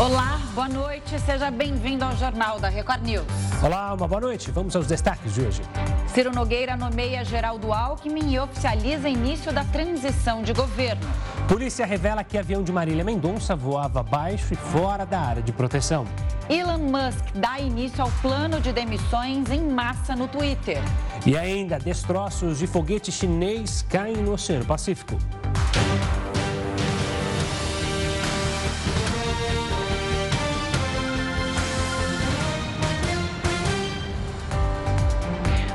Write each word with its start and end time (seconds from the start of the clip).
Olá, 0.00 0.40
boa 0.54 0.66
noite. 0.66 1.18
Seja 1.20 1.50
bem-vindo 1.50 2.02
ao 2.06 2.16
Jornal 2.16 2.58
da 2.58 2.70
Record 2.70 3.02
News. 3.02 3.26
Olá, 3.62 3.92
uma 3.92 4.08
boa 4.08 4.22
noite. 4.22 4.50
Vamos 4.50 4.74
aos 4.74 4.86
destaques 4.86 5.34
de 5.34 5.42
hoje. 5.42 5.60
Ciro 6.06 6.32
Nogueira 6.34 6.74
nomeia 6.74 7.22
Geraldo 7.22 7.70
Alckmin 7.70 8.32
e 8.32 8.38
oficializa 8.38 9.10
início 9.10 9.52
da 9.52 9.62
transição 9.62 10.42
de 10.42 10.54
governo. 10.54 11.06
Polícia 11.46 11.84
revela 11.84 12.24
que 12.24 12.38
avião 12.38 12.62
de 12.62 12.72
Marília 12.72 13.04
Mendonça 13.04 13.54
voava 13.54 14.02
baixo 14.02 14.54
e 14.54 14.56
fora 14.56 15.04
da 15.04 15.20
área 15.20 15.42
de 15.42 15.52
proteção. 15.52 16.06
Elon 16.48 16.78
Musk 16.78 17.34
dá 17.34 17.60
início 17.60 18.02
ao 18.02 18.10
plano 18.22 18.58
de 18.58 18.72
demissões 18.72 19.50
em 19.50 19.60
massa 19.60 20.16
no 20.16 20.26
Twitter. 20.26 20.78
E 21.26 21.36
ainda, 21.36 21.78
destroços 21.78 22.58
de 22.58 22.66
foguete 22.66 23.12
chinês 23.12 23.84
caem 23.86 24.16
no 24.16 24.32
Oceano 24.32 24.64
Pacífico. 24.64 25.18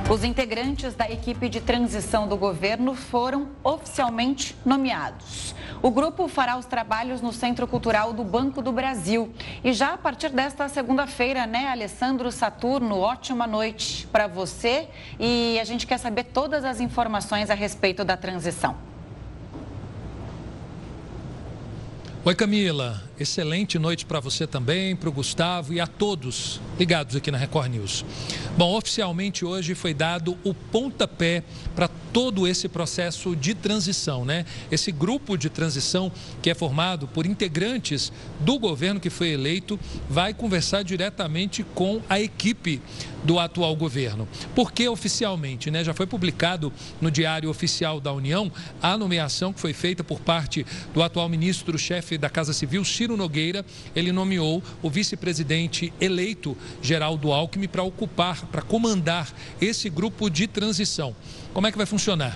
Os 0.08 0.24
integrantes 0.24 0.94
da 0.94 1.10
equipe 1.10 1.50
de 1.50 1.60
transição 1.60 2.28
do 2.28 2.38
governo 2.38 2.94
foram 2.94 3.50
oficialmente 3.64 4.56
nomeados. 4.64 5.56
O 5.82 5.90
grupo 5.90 6.28
fará 6.28 6.58
os 6.58 6.66
trabalhos 6.66 7.22
no 7.22 7.34
Centro 7.34 7.68
Cultural 7.68 8.14
do 8.14 8.24
Banco 8.24 8.62
do 8.62 8.72
Brasil. 8.72 9.34
E 9.64 9.74
já 9.74 9.94
a 9.94 9.98
partir 9.98 10.30
desta 10.30 10.70
segunda-feira, 10.70 11.48
né, 11.48 11.70
Alessandro 11.70 12.32
Saturno, 12.32 13.00
ótima 13.00 13.48
noite 13.48 14.06
para 14.12 14.28
você. 14.28 14.88
E 15.20 15.60
a 15.60 15.64
gente 15.64 15.88
quer 15.88 15.98
saber 15.98 16.26
todas 16.26 16.64
as 16.64 16.80
informações 16.80 17.50
a 17.50 17.56
respeito 17.56 18.06
da 18.06 18.16
transição. 18.16 18.78
Oi, 22.24 22.36
Camila. 22.36 23.05
Excelente 23.18 23.80
noite 23.80 24.06
para 24.06 24.20
você 24.20 24.46
também, 24.46 24.94
para 24.94 25.08
o 25.08 25.12
Gustavo 25.12 25.74
e 25.74 25.80
a 25.80 25.88
todos 25.88 26.60
ligados 26.78 27.16
aqui 27.16 27.32
na 27.32 27.38
Record 27.38 27.72
News. 27.72 28.04
Bom, 28.58 28.76
oficialmente 28.76 29.46
hoje 29.46 29.74
foi 29.74 29.94
dado 29.94 30.38
o 30.44 30.54
pontapé 30.54 31.42
para 31.74 31.88
todo 31.88 32.46
esse 32.46 32.68
processo 32.68 33.34
de 33.34 33.54
transição, 33.54 34.26
né? 34.26 34.46
Esse 34.70 34.92
grupo 34.92 35.38
de 35.38 35.50
transição 35.50 36.12
que 36.42 36.50
é 36.50 36.54
formado 36.54 37.08
por 37.08 37.26
integrantes 37.26 38.12
do 38.42 38.60
governo 38.60 39.00
que 39.00 39.10
foi 39.10 39.30
eleito 39.30 39.80
vai 40.10 40.34
conversar 40.34 40.84
diretamente 40.84 41.64
com 41.74 42.02
a 42.10 42.20
equipe 42.20 42.82
do 43.24 43.40
atual 43.40 43.76
governo. 43.76 44.28
Porque 44.54 44.88
oficialmente, 44.88 45.72
né, 45.72 45.84
já 45.84 45.94
foi 45.94 46.06
publicado 46.06 46.72
no 47.02 47.10
Diário 47.10 47.50
Oficial 47.50 48.00
da 48.00 48.14
União 48.14 48.52
a 48.82 48.98
nomeação 48.98 49.52
que 49.52 49.60
foi 49.60 49.74
feita 49.74 50.04
por 50.04 50.20
parte 50.20 50.66
do 50.94 51.02
atual 51.02 51.28
ministro-chefe 51.28 52.18
da 52.18 52.30
Casa 52.30 52.54
Civil, 52.54 52.86
Ciro 52.86 53.05
Ciro 53.06 53.16
Nogueira, 53.16 53.64
ele 53.96 54.12
nomeou 54.12 54.64
o 54.82 54.90
vice-presidente 54.90 55.94
eleito, 56.02 56.58
Geraldo 56.82 57.32
Alckmin, 57.32 57.68
para 57.68 57.84
ocupar, 57.84 58.48
para 58.48 58.64
comandar 58.64 59.32
esse 59.62 59.92
grupo 59.92 60.28
de 60.28 60.48
transição. 60.48 61.16
Como 61.54 61.68
é 61.68 61.72
que 61.72 61.78
vai 61.78 61.86
funcionar? 61.86 62.36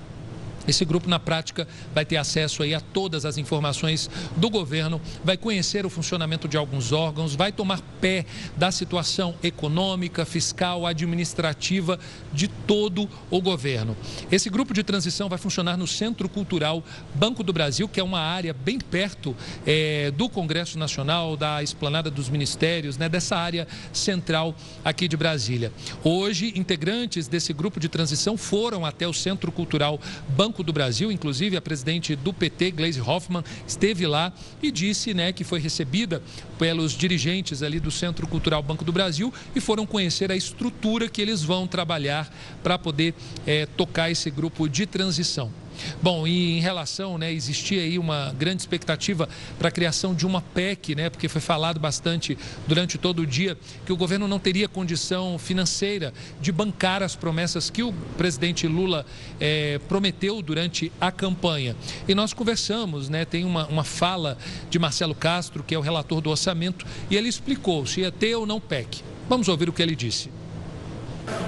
Esse 0.68 0.86
grupo, 0.86 1.10
na 1.10 1.20
prática, 1.20 1.68
vai 1.94 2.06
ter 2.06 2.18
acesso 2.18 2.64
aí 2.64 2.74
a 2.74 2.80
todas 2.80 3.26
as 3.26 3.38
informações 3.38 4.10
do 4.36 4.50
governo, 4.50 5.02
vai 5.24 5.38
conhecer 5.38 5.86
o 5.86 5.90
funcionamento 5.90 6.48
de 6.48 6.58
alguns 6.58 6.92
órgãos, 6.92 7.36
vai 7.36 7.52
tomar 7.52 7.82
pé 8.00 8.26
da 8.56 8.72
situação 8.72 9.36
econômica, 9.44 10.26
fiscal, 10.26 10.86
administrativa 10.86 12.00
de 12.32 12.48
todo 12.48 13.10
o 13.30 13.42
governo. 13.42 13.96
Esse 14.32 14.50
grupo 14.50 14.74
de 14.74 14.84
transição 14.84 15.30
vai 15.30 15.38
funcionar 15.38 15.78
no 15.78 15.88
Centro 15.88 16.30
Cultural 16.30 16.84
Banco 17.16 17.44
do 17.44 17.54
Brasil, 17.54 17.88
que 17.88 18.00
é 18.00 18.04
uma 18.04 18.20
área 18.20 18.54
bem 18.54 18.80
perto 18.80 19.36
é, 19.66 20.12
do 20.12 20.30
Congresso 20.30 20.78
Nacional, 20.78 21.36
da 21.36 21.64
Esplanada 21.64 22.12
dos 22.12 22.30
Ministérios, 22.30 22.98
né, 22.98 23.10
dessa 23.10 23.36
área 23.36 23.68
central 23.92 24.56
aqui 24.84 25.08
de 25.08 25.18
Brasília. 25.18 25.72
Hoje, 26.04 26.54
integrantes 26.56 27.28
desse 27.28 27.54
grupo 27.54 27.80
de 27.80 27.90
transição 27.90 28.38
foram 28.38 28.86
até 28.86 29.08
o 29.08 29.14
Centro 29.14 29.52
Cultural 29.52 30.00
Banco 30.30 30.49
Banco 30.50 30.64
do 30.64 30.74
Brasil, 30.74 31.12
inclusive 31.12 31.56
a 31.56 31.62
presidente 31.62 32.16
do 32.16 32.34
PT, 32.34 32.72
Gleisi 32.72 33.00
Hoffmann, 33.00 33.44
esteve 33.68 34.08
lá 34.08 34.34
e 34.64 34.72
disse 34.72 35.14
né, 35.14 35.32
que 35.32 35.44
foi 35.44 35.60
recebida 35.60 36.24
pelos 36.58 36.94
dirigentes 36.94 37.62
ali 37.62 37.80
do 37.80 37.92
Centro 37.92 38.26
Cultural 38.26 38.64
Banco 38.64 38.84
do 38.84 38.92
Brasil 38.92 39.32
e 39.56 39.62
foram 39.62 39.86
conhecer 39.86 40.32
a 40.32 40.36
estrutura 40.36 41.08
que 41.08 41.22
eles 41.22 41.44
vão 41.44 41.68
trabalhar 41.68 42.34
para 42.64 42.80
poder 42.80 43.14
é, 43.46 43.68
tocar 43.68 44.10
esse 44.10 44.32
grupo 44.32 44.68
de 44.68 44.88
transição. 44.88 45.52
Bom, 46.02 46.28
e 46.28 46.58
em 46.58 46.62
relação, 46.62 47.18
né, 47.18 47.32
existia 47.32 47.82
aí 47.82 48.00
uma 48.00 48.34
grande 48.38 48.62
expectativa 48.62 49.28
para 49.58 49.70
a 49.70 49.72
criação 49.72 50.14
de 50.14 50.26
uma 50.26 50.42
PEC, 50.42 50.96
né, 50.96 51.10
porque 51.10 51.28
foi 51.28 51.42
falado 51.42 51.80
bastante 51.80 52.38
durante 52.68 52.98
todo 52.98 53.22
o 53.22 53.26
dia 53.26 53.58
que 53.86 53.94
o 53.94 53.98
governo 53.98 54.28
não 54.28 54.40
teria 54.40 54.68
condição 54.68 55.38
financeira 55.38 56.14
de 56.42 56.52
bancar 56.52 57.04
as 57.04 57.16
promessas 57.16 57.70
que 57.70 57.84
o 57.84 57.94
presidente 58.18 58.68
Lula 58.68 59.06
eh, 59.40 59.80
prometeu 59.88 60.42
durante 60.42 60.92
a 61.00 61.12
campanha. 61.12 61.76
E 62.08 62.16
nós 62.16 62.34
conversamos, 62.34 63.10
né, 63.10 63.26
tem 63.26 63.46
uma, 63.46 63.68
uma 63.68 63.84
fala 63.84 64.38
de 64.70 64.80
Marcelo 64.80 65.16
Castro, 65.16 65.64
que 65.64 65.76
é 65.76 65.78
o 65.78 65.82
relator 65.82 66.22
do 66.22 66.30
orçamento, 66.30 66.86
e 67.10 67.16
ele 67.16 67.30
explicou 67.30 67.86
se 67.86 68.02
ia 68.02 68.12
ter 68.12 68.36
ou 68.36 68.46
não 68.46 68.60
PEC. 68.60 69.02
Vamos 69.28 69.48
ouvir 69.48 69.70
o 69.70 69.74
que 69.74 69.82
ele 69.82 69.96
disse. 69.96 70.39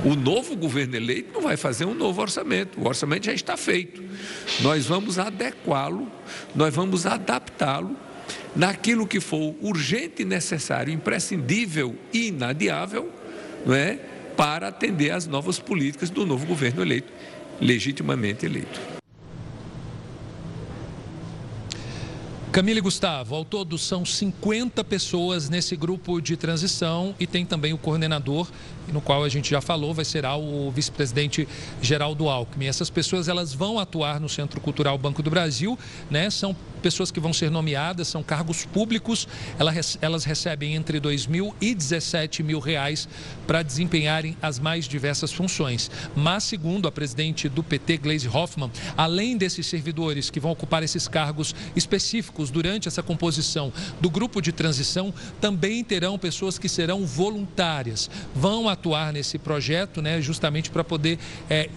O 0.03 0.15
novo 0.15 0.55
governo 0.55 0.95
eleito 0.95 1.33
não 1.33 1.41
vai 1.41 1.57
fazer 1.57 1.85
um 1.85 1.93
novo 1.93 2.21
orçamento, 2.21 2.79
o 2.79 2.87
orçamento 2.87 3.25
já 3.25 3.33
está 3.33 3.55
feito. 3.55 4.03
Nós 4.61 4.85
vamos 4.85 5.19
adequá-lo, 5.19 6.11
nós 6.55 6.73
vamos 6.73 7.05
adaptá-lo 7.05 7.95
naquilo 8.55 9.05
que 9.05 9.19
for 9.19 9.55
urgente, 9.61 10.25
necessário, 10.25 10.93
imprescindível 10.93 11.95
e 12.13 12.27
inadiável, 12.27 13.11
não 13.65 13.75
é? 13.75 13.99
para 14.35 14.69
atender 14.69 15.11
às 15.11 15.27
novas 15.27 15.59
políticas 15.59 16.09
do 16.09 16.25
novo 16.25 16.45
governo 16.45 16.81
eleito, 16.81 17.11
legitimamente 17.59 18.45
eleito. 18.45 19.00
Camila 22.51 22.79
e 22.79 22.81
Gustavo, 22.81 23.33
ao 23.33 23.45
todo 23.45 23.77
são 23.77 24.03
50 24.03 24.83
pessoas 24.83 25.47
nesse 25.47 25.73
grupo 25.77 26.19
de 26.19 26.35
transição 26.35 27.15
e 27.17 27.25
tem 27.25 27.45
também 27.45 27.71
o 27.71 27.77
coordenador, 27.77 28.45
no 28.91 28.99
qual 28.99 29.23
a 29.23 29.29
gente 29.29 29.49
já 29.49 29.61
falou, 29.61 29.93
vai 29.93 30.03
ser 30.03 30.25
o 30.25 30.69
vice-presidente 30.69 31.47
Geraldo 31.81 32.27
Alckmin. 32.27 32.65
Essas 32.65 32.89
pessoas 32.89 33.29
elas 33.29 33.53
vão 33.53 33.79
atuar 33.79 34.19
no 34.19 34.27
Centro 34.27 34.59
Cultural 34.59 34.97
Banco 34.97 35.23
do 35.23 35.29
Brasil, 35.29 35.79
né? 36.09 36.29
São 36.29 36.53
pessoas 36.81 37.09
que 37.09 37.21
vão 37.21 37.31
ser 37.31 37.49
nomeadas, 37.49 38.09
são 38.09 38.21
cargos 38.21 38.65
públicos, 38.65 39.29
elas 40.01 40.25
recebem 40.25 40.75
entre 40.75 40.99
2 40.99 41.27
mil 41.27 41.55
e 41.61 41.73
17 41.73 42.43
mil 42.43 42.59
reais 42.59 43.07
para 43.47 43.61
desempenharem 43.61 44.35
as 44.41 44.59
mais 44.59 44.89
diversas 44.89 45.31
funções. 45.31 45.89
Mas, 46.15 46.43
segundo 46.43 46.87
a 46.87 46.91
presidente 46.91 47.47
do 47.47 47.63
PT, 47.63 47.97
Gleisi 47.97 48.27
Hoffmann, 48.27 48.71
além 48.97 49.37
desses 49.37 49.67
servidores 49.67 50.29
que 50.29 50.39
vão 50.39 50.51
ocupar 50.51 50.83
esses 50.83 51.07
cargos 51.07 51.55
específicos 51.75 52.40
durante 52.49 52.87
essa 52.87 53.03
composição 53.03 53.71
do 53.99 54.09
grupo 54.09 54.41
de 54.41 54.51
transição, 54.51 55.13
também 55.39 55.83
terão 55.83 56.17
pessoas 56.17 56.57
que 56.57 56.69
serão 56.69 57.05
voluntárias, 57.05 58.09
vão 58.33 58.67
atuar 58.67 59.13
nesse 59.13 59.37
projeto, 59.37 60.01
né, 60.01 60.21
justamente 60.21 60.69
para 60.69 60.83
poder 60.83 61.19
é, 61.49 61.69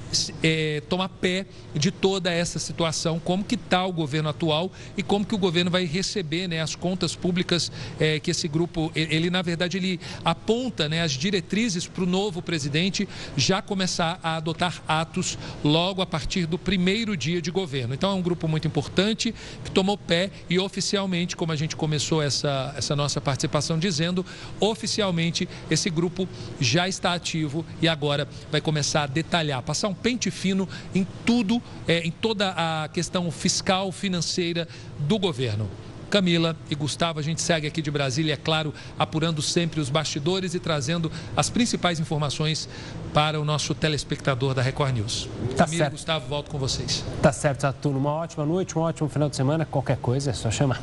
é, 0.43 0.83
tomar 0.89 1.09
pé 1.09 1.47
de 1.75 1.91
toda 1.91 2.33
essa 2.33 2.59
situação, 2.59 3.19
como 3.19 3.45
que 3.45 3.57
está 3.57 3.85
o 3.85 3.93
governo 3.93 4.29
atual 4.29 4.71
e 4.97 5.03
como 5.03 5.25
que 5.25 5.35
o 5.35 5.39
governo 5.39 5.71
vai 5.71 5.85
receber 5.85 6.49
né, 6.49 6.61
as 6.61 6.75
contas 6.75 7.15
públicas 7.15 7.71
é, 7.99 8.21
que 8.21 8.31
esse 8.31 8.47
grupo, 8.49 8.93
ele 8.95 9.31
na 9.31 9.43
verdade 9.43 9.77
ele 9.77 10.01
aponta 10.25 10.89
né, 10.89 11.03
as 11.03 11.13
diretrizes 11.13 11.87
para 11.87 12.05
o 12.05 12.07
novo 12.07 12.41
presidente 12.41 13.09
já 13.37 13.61
começar 13.61 14.19
a 14.23 14.37
adotar 14.37 14.83
atos 14.87 15.39
logo 15.65 16.01
a 16.03 16.07
partir 16.07 16.47
do 16.47 16.59
primeiro 16.59 17.17
dia 17.17 17.41
de 17.41 17.51
governo. 17.51 17.95
Então 17.95 18.11
é 18.11 18.15
um 18.15 18.23
grupo 18.23 18.47
muito 18.47 18.67
importante 18.67 19.35
que 19.65 19.71
tomou 19.71 19.97
pé 19.97 20.31
e 20.49 20.54
oficialmente, 20.59 21.37
como 21.37 21.53
a 21.53 21.57
gente 21.57 21.77
começou 21.77 22.23
essa, 22.23 22.75
essa 22.77 22.95
nossa 22.97 23.21
participação 23.21 23.79
dizendo, 23.79 24.25
oficialmente 24.61 25.49
esse 25.71 25.91
grupo 25.91 26.29
já 26.61 26.89
está 26.89 27.15
ativo 27.15 27.65
e 27.81 27.89
agora 27.89 28.29
vai 28.51 28.61
começar 28.61 29.05
a 29.05 29.07
detalhar, 29.07 29.63
passar 29.63 29.89
um 29.89 29.95
pente 29.95 30.31
fino 30.31 30.69
em 30.95 31.07
tudo, 31.25 31.63
é, 31.87 32.01
em 32.01 32.11
toda 32.11 32.55
a 32.57 32.89
questão 32.89 33.31
fiscal, 33.31 33.91
financeira 33.93 34.69
do 34.99 35.19
governo. 35.19 35.69
Camila 36.11 36.57
e 36.71 36.75
Gustavo, 36.75 37.19
a 37.19 37.23
gente 37.23 37.41
segue 37.41 37.67
aqui 37.67 37.83
de 37.83 37.91
Brasília, 37.91 38.35
é 38.35 38.37
claro, 38.37 38.73
apurando 38.99 39.43
sempre 39.43 39.81
os 39.81 39.91
bastidores 39.91 40.55
e 40.55 40.61
trazendo 40.61 41.11
as 41.37 41.51
principais 41.51 41.99
informações 41.99 42.69
para 43.13 43.41
o 43.41 43.45
nosso 43.45 43.75
telespectador 43.75 44.55
da 44.55 44.63
Record 44.63 44.95
News. 44.95 45.29
Tá 45.57 45.65
Camila 45.65 45.79
certo. 45.79 45.93
e 45.93 45.97
Gustavo, 45.97 46.29
volto 46.29 46.51
com 46.51 46.59
vocês. 46.59 47.05
Tá 47.21 47.33
certo, 47.33 47.63
Saturno. 47.63 47.99
Uma 47.99 48.13
ótima 48.13 48.45
noite, 48.45 48.79
um 48.79 48.83
ótimo 48.83 49.09
final 49.09 49.29
de 49.29 49.37
semana. 49.37 49.65
Qualquer 49.65 49.97
coisa 49.97 50.31
é 50.31 50.35
só 50.35 50.51
chamar. 50.51 50.81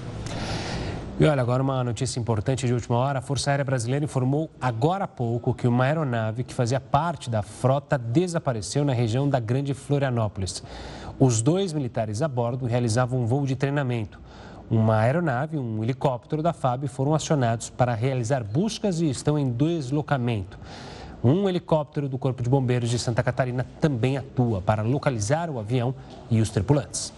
E 1.19 1.25
olha, 1.25 1.39
agora 1.39 1.61
uma 1.61 1.83
notícia 1.83 2.19
importante 2.19 2.65
de 2.65 2.73
última 2.73 2.97
hora. 2.97 3.19
A 3.19 3.21
Força 3.21 3.51
Aérea 3.51 3.63
Brasileira 3.63 4.03
informou 4.03 4.49
agora 4.59 5.03
há 5.03 5.07
pouco 5.07 5.53
que 5.53 5.67
uma 5.67 5.83
aeronave 5.83 6.43
que 6.43 6.51
fazia 6.51 6.79
parte 6.79 7.29
da 7.29 7.43
frota 7.43 7.95
desapareceu 7.95 8.83
na 8.83 8.91
região 8.91 9.29
da 9.29 9.39
Grande 9.39 9.73
Florianópolis. 9.75 10.63
Os 11.19 11.39
dois 11.41 11.73
militares 11.73 12.23
a 12.23 12.27
bordo 12.27 12.65
realizavam 12.65 13.21
um 13.21 13.27
voo 13.27 13.45
de 13.45 13.55
treinamento. 13.55 14.19
Uma 14.71 14.99
aeronave, 14.99 15.57
um 15.57 15.83
helicóptero 15.83 16.41
da 16.41 16.53
FAB 16.53 16.87
foram 16.87 17.13
acionados 17.13 17.69
para 17.69 17.93
realizar 17.93 18.41
buscas 18.41 19.01
e 19.01 19.09
estão 19.09 19.37
em 19.37 19.51
deslocamento. 19.51 20.57
Um 21.21 21.49
helicóptero 21.49 22.07
do 22.07 22.17
Corpo 22.17 22.41
de 22.41 22.49
Bombeiros 22.49 22.89
de 22.89 22.97
Santa 22.97 23.21
Catarina 23.21 23.65
também 23.81 24.17
atua 24.17 24.61
para 24.61 24.81
localizar 24.81 25.49
o 25.49 25.59
avião 25.59 25.93
e 26.29 26.39
os 26.39 26.49
tripulantes. 26.49 27.11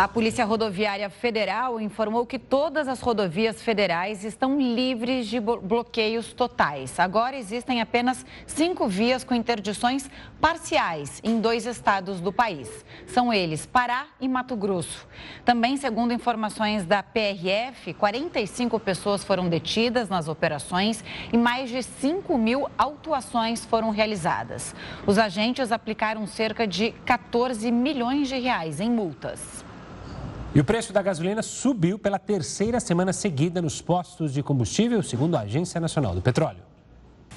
A 0.00 0.08
Polícia 0.08 0.46
Rodoviária 0.46 1.10
Federal 1.10 1.78
informou 1.78 2.24
que 2.24 2.38
todas 2.38 2.88
as 2.88 3.02
rodovias 3.02 3.60
federais 3.62 4.24
estão 4.24 4.58
livres 4.58 5.26
de 5.26 5.38
bloqueios 5.38 6.32
totais. 6.32 6.98
Agora 6.98 7.36
existem 7.36 7.82
apenas 7.82 8.24
cinco 8.46 8.88
vias 8.88 9.24
com 9.24 9.34
interdições 9.34 10.10
parciais 10.40 11.20
em 11.22 11.38
dois 11.38 11.66
estados 11.66 12.18
do 12.18 12.32
país. 12.32 12.82
São 13.08 13.30
eles 13.30 13.66
Pará 13.66 14.06
e 14.18 14.26
Mato 14.26 14.56
Grosso. 14.56 15.06
Também, 15.44 15.76
segundo 15.76 16.14
informações 16.14 16.86
da 16.86 17.02
PRF, 17.02 17.92
45 17.92 18.80
pessoas 18.80 19.22
foram 19.22 19.50
detidas 19.50 20.08
nas 20.08 20.28
operações 20.28 21.04
e 21.30 21.36
mais 21.36 21.68
de 21.68 21.82
5 21.82 22.38
mil 22.38 22.70
autuações 22.78 23.66
foram 23.66 23.90
realizadas. 23.90 24.74
Os 25.06 25.18
agentes 25.18 25.70
aplicaram 25.70 26.26
cerca 26.26 26.66
de 26.66 26.92
14 27.04 27.70
milhões 27.70 28.28
de 28.28 28.38
reais 28.38 28.80
em 28.80 28.88
multas. 28.88 29.68
E 30.52 30.58
o 30.58 30.64
preço 30.64 30.92
da 30.92 31.00
gasolina 31.00 31.42
subiu 31.42 31.96
pela 31.96 32.18
terceira 32.18 32.80
semana 32.80 33.12
seguida 33.12 33.62
nos 33.62 33.80
postos 33.80 34.32
de 34.32 34.42
combustível, 34.42 35.00
segundo 35.00 35.36
a 35.36 35.42
Agência 35.42 35.80
Nacional 35.80 36.12
do 36.12 36.20
Petróleo. 36.20 36.58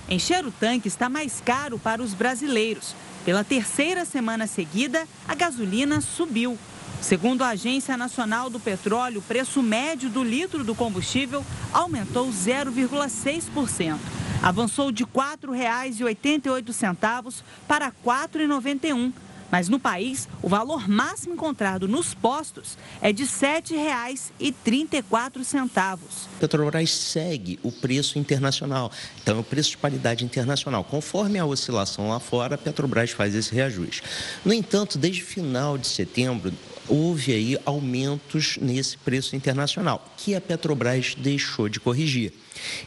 Encher 0.09 0.43
o 0.43 0.51
tanque 0.51 0.87
está 0.87 1.07
mais 1.07 1.39
caro 1.39 1.77
para 1.77 2.01
os 2.01 2.15
brasileiros. 2.15 2.95
Pela 3.23 3.43
terceira 3.43 4.03
semana 4.03 4.47
seguida, 4.47 5.07
a 5.27 5.35
gasolina 5.35 6.01
subiu. 6.01 6.57
Segundo 7.01 7.43
a 7.43 7.49
Agência 7.49 7.95
Nacional 7.95 8.49
do 8.49 8.59
Petróleo, 8.59 9.19
o 9.19 9.23
preço 9.23 9.61
médio 9.61 10.09
do 10.09 10.23
litro 10.23 10.63
do 10.63 10.73
combustível 10.73 11.45
aumentou 11.71 12.29
0,6%. 12.29 13.99
Avançou 14.41 14.91
de 14.91 15.03
R$ 15.03 15.09
4,88 15.13 17.43
para 17.67 17.85
R$ 17.85 17.93
4,91 18.03 19.13
mas 19.53 19.69
no 19.69 19.79
país, 19.79 20.27
o 20.41 20.49
valor 20.49 20.89
máximo 20.89 21.35
encontrado 21.35 21.87
nos 21.87 22.15
postos 22.15 22.75
é 22.99 23.13
de 23.13 23.21
R$ 23.21 23.29
7,34. 23.29 26.01
Petrobras 26.39 26.89
segue 26.89 27.59
o 27.61 27.71
preço 27.71 28.17
internacional. 28.17 28.91
Então, 29.21 29.37
é 29.37 29.39
o 29.39 29.43
preço 29.43 29.69
de 29.69 29.77
paridade 29.77 30.25
internacional. 30.25 30.83
Conforme 30.83 31.37
a 31.37 31.45
oscilação 31.45 32.09
lá 32.09 32.19
fora, 32.19 32.55
a 32.55 32.57
Petrobras 32.57 33.11
faz 33.11 33.35
esse 33.35 33.53
reajuste. 33.53 34.01
No 34.43 34.51
entanto, 34.51 34.97
desde 34.97 35.21
final 35.21 35.77
de 35.77 35.85
setembro, 35.85 36.51
houve 36.87 37.31
aí 37.31 37.55
aumentos 37.63 38.57
nesse 38.59 38.97
preço 38.97 39.35
internacional, 39.35 40.03
que 40.17 40.33
a 40.33 40.41
Petrobras 40.41 41.13
deixou 41.15 41.69
de 41.69 41.79
corrigir. 41.79 42.33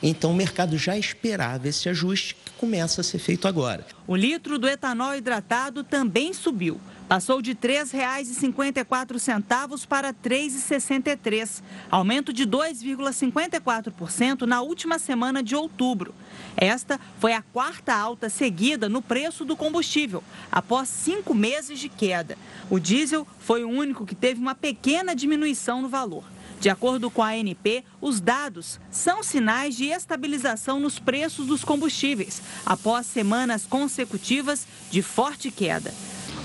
Então, 0.03 0.33
o 0.33 0.35
mercado 0.35 0.77
já 0.77 0.99
esperava 0.99 1.69
esse 1.69 1.89
ajuste 1.89 2.37
começa 2.59 3.01
a 3.01 3.05
ser 3.05 3.19
feito 3.19 3.47
agora. 3.47 3.87
O 4.07 4.17
litro 4.17 4.59
do 4.59 4.69
etanol 4.69 5.15
hidratado 5.15 5.85
também 5.85 6.33
subiu. 6.33 6.81
Passou 7.09 7.41
de 7.41 7.53
R$ 7.53 7.59
3,54 7.63 9.87
para 9.87 10.09
R$ 10.09 10.15
3,63, 10.25 11.63
aumento 11.89 12.33
de 12.33 12.45
2,54% 12.45 14.43
na 14.43 14.61
última 14.61 14.99
semana 14.99 15.41
de 15.41 15.55
outubro. 15.55 16.13
Esta 16.57 16.99
foi 17.21 17.33
a 17.33 17.43
quarta 17.43 17.95
alta 17.95 18.29
seguida 18.29 18.89
no 18.89 19.01
preço 19.01 19.45
do 19.45 19.57
combustível, 19.57 20.25
após 20.51 20.89
cinco 20.89 21.33
meses 21.33 21.79
de 21.79 21.89
queda. 21.89 22.37
O 22.69 22.81
diesel 22.81 23.25
foi 23.39 23.63
o 23.63 23.69
único 23.69 24.05
que 24.05 24.17
teve 24.17 24.41
uma 24.41 24.57
pequena 24.57 25.15
diminuição 25.15 25.81
no 25.81 25.89
valor. 25.89 26.25
De 26.61 26.69
acordo 26.69 27.11
com 27.11 27.23
a 27.23 27.31
ANP, 27.31 27.85
os 28.01 28.21
dados 28.21 28.81
são 28.91 29.23
sinais 29.23 29.77
de 29.77 29.87
estabilização 29.87 30.81
nos 30.81 30.99
preços 30.99 31.47
dos 31.47 31.63
combustíveis, 31.63 32.41
após 32.65 33.07
semanas 33.07 33.67
consecutivas 33.67 34.67
de 34.91 35.03
forte 35.03 35.51
queda. 35.51 35.93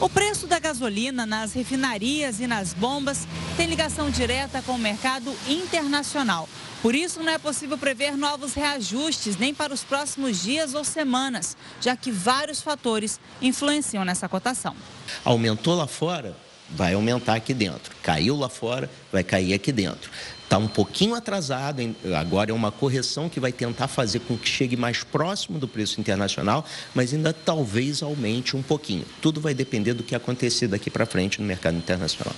O 0.02 0.10
preço 0.10 0.48
da 0.48 0.58
gasolina 0.58 1.28
nas 1.28 1.54
refinarias 1.54 2.40
e 2.40 2.48
nas 2.48 2.74
bombas 2.74 3.28
tem 3.56 3.68
ligação 3.68 4.10
direta 4.10 4.60
com 4.64 4.72
o 4.72 4.80
mercado 4.80 5.32
internacional. 5.48 6.50
Por 6.82 6.96
isso, 6.96 7.22
não 7.22 7.32
é 7.32 7.38
possível 7.38 7.78
prever 7.78 8.18
novos 8.18 8.56
reajustes 8.56 9.38
nem 9.38 9.54
para 9.54 9.72
os 9.72 9.84
próximos 9.84 10.42
dias 10.42 10.74
ou 10.74 10.84
semanas, 10.84 11.56
já 11.80 11.96
que 11.96 12.12
vários 12.12 12.64
fatores 12.64 13.20
influenciam 13.40 14.04
nessa 14.04 14.28
cotação. 14.28 14.76
Aumentou 15.24 15.76
lá 15.76 15.86
fora, 15.86 16.36
vai 16.76 16.94
aumentar 16.94 17.36
aqui 17.36 17.54
dentro. 17.54 17.96
Caiu 18.02 18.36
lá 18.36 18.50
fora, 18.50 18.90
vai 19.12 19.24
cair 19.24 19.54
aqui 19.54 19.72
dentro. 19.72 20.10
Está 20.44 20.58
um 20.58 20.68
pouquinho 20.68 21.16
atrasado, 21.16 21.82
agora 22.20 22.52
é 22.52 22.54
uma 22.54 22.74
correção 22.74 23.30
que 23.30 23.40
vai 23.40 23.54
tentar 23.54 23.88
fazer 23.88 24.20
com 24.20 24.38
que 24.38 24.50
chegue 24.50 24.76
mais 24.76 25.02
próximo 25.02 25.58
do 25.58 25.66
preço 25.68 26.00
internacional, 26.02 26.66
mas 26.94 27.14
ainda 27.14 27.32
talvez 27.32 28.04
aumente 28.04 28.58
um 28.58 28.62
pouquinho. 28.62 29.06
Tudo 29.22 29.40
vai 29.40 29.54
depender 29.54 29.94
do 29.94 30.04
que 30.04 30.14
acontecer 30.14 30.68
daqui 30.68 30.90
para 30.90 31.06
frente 31.06 31.40
no 31.40 31.48
mercado 31.48 31.78
internacional. 31.78 32.36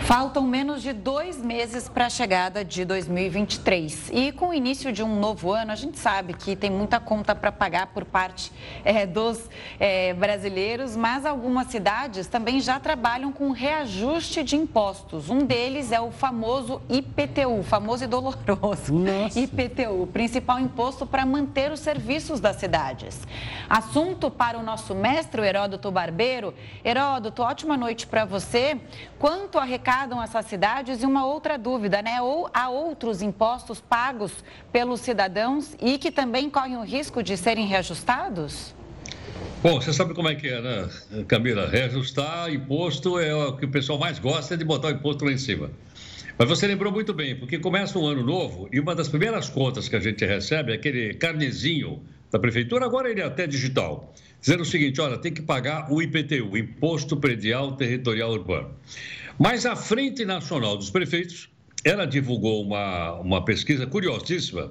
Faltam 0.00 0.42
menos 0.42 0.82
de 0.82 0.92
dois 0.92 1.40
meses 1.40 1.88
para 1.88 2.06
a 2.06 2.10
chegada 2.10 2.64
de 2.64 2.84
2023. 2.84 4.10
E 4.12 4.32
com 4.32 4.48
o 4.48 4.54
início 4.54 4.92
de 4.92 5.04
um 5.04 5.20
novo 5.20 5.52
ano, 5.52 5.70
a 5.70 5.76
gente 5.76 5.98
sabe 6.00 6.32
que 6.32 6.56
tem 6.56 6.68
muita 6.68 6.98
conta 6.98 7.32
para 7.32 7.52
pagar 7.52 7.88
por 7.88 8.04
parte 8.04 8.50
é, 8.84 9.06
dos 9.06 9.48
é, 9.78 10.12
brasileiros, 10.14 10.96
mas 10.96 11.24
algumas 11.24 11.68
cidades 11.68 12.26
também 12.26 12.60
já 12.60 12.80
trabalham 12.80 13.30
com 13.30 13.52
reajuste 13.52 14.42
de 14.42 14.56
impostos. 14.56 15.30
Um 15.30 15.44
deles 15.44 15.92
é 15.92 16.00
o 16.00 16.10
famoso 16.10 16.82
IPTU, 16.88 17.62
famoso 17.62 18.02
e 18.02 18.06
doloroso. 18.08 18.92
Nossa. 18.92 19.38
IPTU, 19.38 20.08
principal 20.12 20.58
imposto 20.58 21.06
para 21.06 21.24
manter 21.24 21.70
os 21.70 21.78
serviços 21.78 22.40
das 22.40 22.56
cidades. 22.56 23.20
Assunto 23.68 24.28
para 24.28 24.58
o 24.58 24.62
nosso 24.62 24.92
mestre, 24.92 25.40
o 25.40 25.44
Heródoto 25.44 25.88
Barbeiro. 25.92 26.52
Heródoto, 26.84 27.42
ótima 27.42 27.76
noite 27.76 28.08
para 28.08 28.24
você. 28.24 28.80
Quanto 29.18 29.56
arrecada 29.58 29.99
arrecadam 30.00 30.22
essas 30.22 30.46
cidades? 30.46 31.02
E 31.02 31.06
uma 31.06 31.26
outra 31.26 31.58
dúvida, 31.58 32.00
né? 32.00 32.20
Ou 32.22 32.48
há 32.52 32.68
outros 32.70 33.20
impostos 33.20 33.80
pagos 33.80 34.32
pelos 34.72 35.00
cidadãos 35.00 35.76
e 35.80 35.98
que 35.98 36.10
também 36.10 36.48
correm 36.48 36.76
o 36.76 36.82
risco 36.82 37.22
de 37.22 37.36
serem 37.36 37.66
reajustados? 37.66 38.74
Bom, 39.62 39.80
você 39.80 39.92
sabe 39.92 40.14
como 40.14 40.28
é 40.28 40.34
que 40.34 40.48
é, 40.48 40.60
né, 40.60 40.88
Camila? 41.28 41.68
Reajustar 41.68 42.50
imposto 42.52 43.18
é 43.18 43.34
o 43.34 43.56
que 43.56 43.66
o 43.66 43.70
pessoal 43.70 43.98
mais 43.98 44.18
gosta 44.18 44.56
de 44.56 44.64
botar 44.64 44.88
o 44.88 44.90
imposto 44.92 45.24
lá 45.24 45.32
em 45.32 45.38
cima. 45.38 45.70
Mas 46.38 46.48
você 46.48 46.66
lembrou 46.66 46.90
muito 46.90 47.12
bem, 47.12 47.36
porque 47.36 47.58
começa 47.58 47.98
um 47.98 48.06
ano 48.06 48.24
novo 48.24 48.68
e 48.72 48.80
uma 48.80 48.94
das 48.94 49.08
primeiras 49.08 49.50
contas 49.50 49.88
que 49.88 49.96
a 49.96 50.00
gente 50.00 50.24
recebe 50.24 50.72
é 50.72 50.76
aquele 50.76 51.12
carnezinho 51.12 52.02
da 52.30 52.38
prefeitura, 52.38 52.86
agora 52.86 53.10
ele 53.10 53.20
é 53.20 53.24
até 53.24 53.46
digital, 53.46 54.14
dizendo 54.40 54.62
o 54.62 54.64
seguinte: 54.64 55.00
olha, 55.00 55.18
tem 55.18 55.32
que 55.32 55.42
pagar 55.42 55.92
o 55.92 56.00
IPTU, 56.00 56.56
Imposto 56.56 57.18
Predial 57.18 57.72
Territorial 57.72 58.30
Urbano. 58.30 58.74
Mas 59.42 59.64
a 59.64 59.74
Frente 59.74 60.22
Nacional 60.22 60.76
dos 60.76 60.90
Prefeitos, 60.90 61.48
ela 61.82 62.04
divulgou 62.04 62.62
uma, 62.62 63.14
uma 63.20 63.42
pesquisa 63.42 63.86
curiosíssima, 63.86 64.70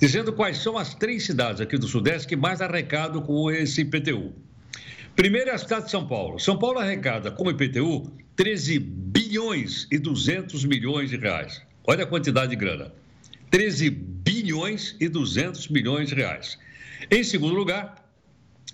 dizendo 0.00 0.32
quais 0.32 0.56
são 0.56 0.78
as 0.78 0.94
três 0.94 1.26
cidades 1.26 1.60
aqui 1.60 1.76
do 1.76 1.86
Sudeste 1.86 2.26
que 2.26 2.34
mais 2.34 2.62
arrecadam 2.62 3.20
com 3.20 3.50
esse 3.50 3.82
IPTU. 3.82 4.32
Primeiro 5.14 5.50
é 5.50 5.52
a 5.52 5.58
cidade 5.58 5.84
de 5.84 5.90
São 5.90 6.08
Paulo. 6.08 6.38
São 6.38 6.58
Paulo 6.58 6.78
arrecada 6.78 7.30
com 7.30 7.44
o 7.44 7.50
IPTU 7.50 8.10
13 8.36 8.78
bilhões 8.78 9.86
e 9.92 9.98
200 9.98 10.64
milhões 10.64 11.10
de 11.10 11.18
reais. 11.18 11.60
Olha 11.86 12.04
a 12.04 12.06
quantidade 12.06 12.48
de 12.48 12.56
grana. 12.56 12.90
13 13.50 13.90
bilhões 13.90 14.96
e 14.98 15.10
200 15.10 15.68
milhões 15.68 16.08
de 16.08 16.14
reais. 16.14 16.58
Em 17.10 17.22
segundo 17.22 17.54
lugar, 17.54 18.02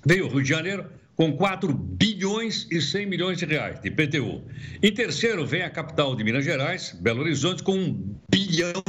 veio 0.07 0.27
o 0.27 0.29
Rio 0.29 0.43
de 0.45 0.49
Janeiro, 0.49 0.87
com 1.17 1.33
4 1.33 1.73
bilhões 1.73 2.67
e 2.71 2.81
100 2.81 3.07
milhões 3.07 3.39
de 3.39 3.45
reais 3.45 3.81
de 3.81 3.89
IPTU. 3.89 4.43
Em 4.83 4.93
terceiro, 4.93 5.47
vem 5.47 5.63
a 5.63 5.71
capital 5.71 6.17
de 6.17 6.25
Minas 6.25 6.45
Gerais, 6.45 6.97
Belo 7.01 7.21
Horizonte, 7.21 7.63
com 7.63 7.77
1 7.77 8.17
bilhão 8.31 8.83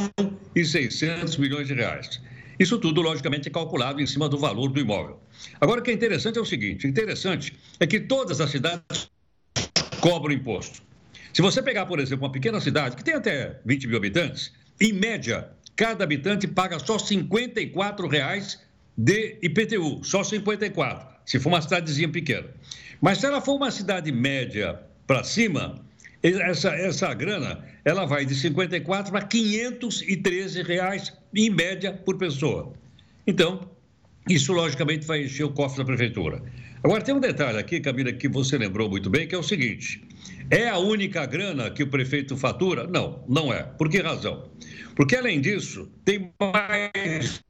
e 0.56 0.64
600 0.64 1.38
milhões 1.38 1.68
de 1.68 1.74
reais. 1.74 2.22
Isso 2.60 2.78
tudo, 2.78 3.02
logicamente, 3.02 3.50
é 3.50 3.52
calculado 3.52 4.02
em 4.02 4.06
cima 4.06 4.30
do 4.30 4.38
valor 4.38 4.70
do 4.70 4.80
imóvel. 4.80 5.20
Agora, 5.60 5.82
o 5.82 5.84
que 5.84 5.92
é 5.92 5.94
interessante 5.94 6.38
é 6.38 6.42
o 6.42 6.46
seguinte: 6.46 6.88
interessante 6.88 7.54
é 7.80 7.88
que 7.88 8.00
todas 8.00 8.40
as 8.40 8.52
cidades 8.52 9.10
cobram 10.00 10.34
imposto. 10.34 10.82
Se 11.34 11.42
você 11.42 11.62
pegar, 11.62 11.88
por 11.88 12.00
exemplo, 12.00 12.26
uma 12.26 12.32
pequena 12.32 12.62
cidade 12.62 12.96
que 12.96 13.04
tem 13.04 13.16
até 13.16 13.60
20 13.66 13.88
mil 13.88 13.98
habitantes, 13.98 14.54
em 14.80 14.94
média, 14.94 15.50
cada 15.76 16.04
habitante 16.04 16.48
paga 16.48 16.78
só 16.78 17.00
54 17.00 18.08
reais 18.08 18.60
de 18.96 19.40
IPTU, 19.42 20.04
só 20.04 20.24
54 20.24 21.13
se 21.26 21.40
for 21.40 21.50
uma 21.50 21.62
cidadezinha 21.62 22.10
pequena. 22.10 22.48
Mas 23.02 23.20
se 23.20 23.26
ela 23.26 23.42
for 23.42 23.56
uma 23.56 23.72
cidade 23.72 24.12
média 24.12 24.80
para 25.06 25.24
cima, 25.24 25.84
essa, 26.22 26.70
essa 26.70 27.14
grana 27.14 27.64
ela 27.84 28.06
vai 28.06 28.26
de 28.26 28.34
54 28.36 29.12
para 29.12 29.22
513 29.26 30.62
reais 30.64 31.14
em 31.36 31.50
média 31.50 31.92
por 31.92 32.18
pessoa. 32.18 32.74
Então, 33.28 33.70
Isso, 34.30 34.54
logicamente, 34.54 35.06
vai 35.06 35.24
encher 35.24 35.44
o 35.44 35.50
cofre 35.52 35.80
da 35.80 35.86
prefeitura. 35.86 36.42
Agora, 36.82 37.02
tem 37.02 37.14
um 37.14 37.20
detalhe 37.20 37.58
aqui, 37.58 37.80
Camila, 37.80 38.12
que 38.14 38.28
você 38.28 38.58
lembrou 38.58 38.90
muito 38.90 39.10
bem, 39.10 39.28
que 39.28 39.36
é 39.36 39.38
o 39.38 39.44
seguinte: 39.44 40.02
é 40.50 40.70
a 40.70 40.78
única 40.78 41.26
grana 41.26 41.70
que 41.70 41.84
o 41.84 41.88
prefeito 41.88 42.38
fatura? 42.38 42.88
Não, 42.88 43.24
não 43.28 43.54
é. 43.54 43.64
Por 43.64 43.90
que 43.90 44.00
razão? 44.00 44.50
Porque, 44.96 45.16
além 45.16 45.42
disso, 45.42 45.92
tem 46.06 46.32
mais 46.40 47.42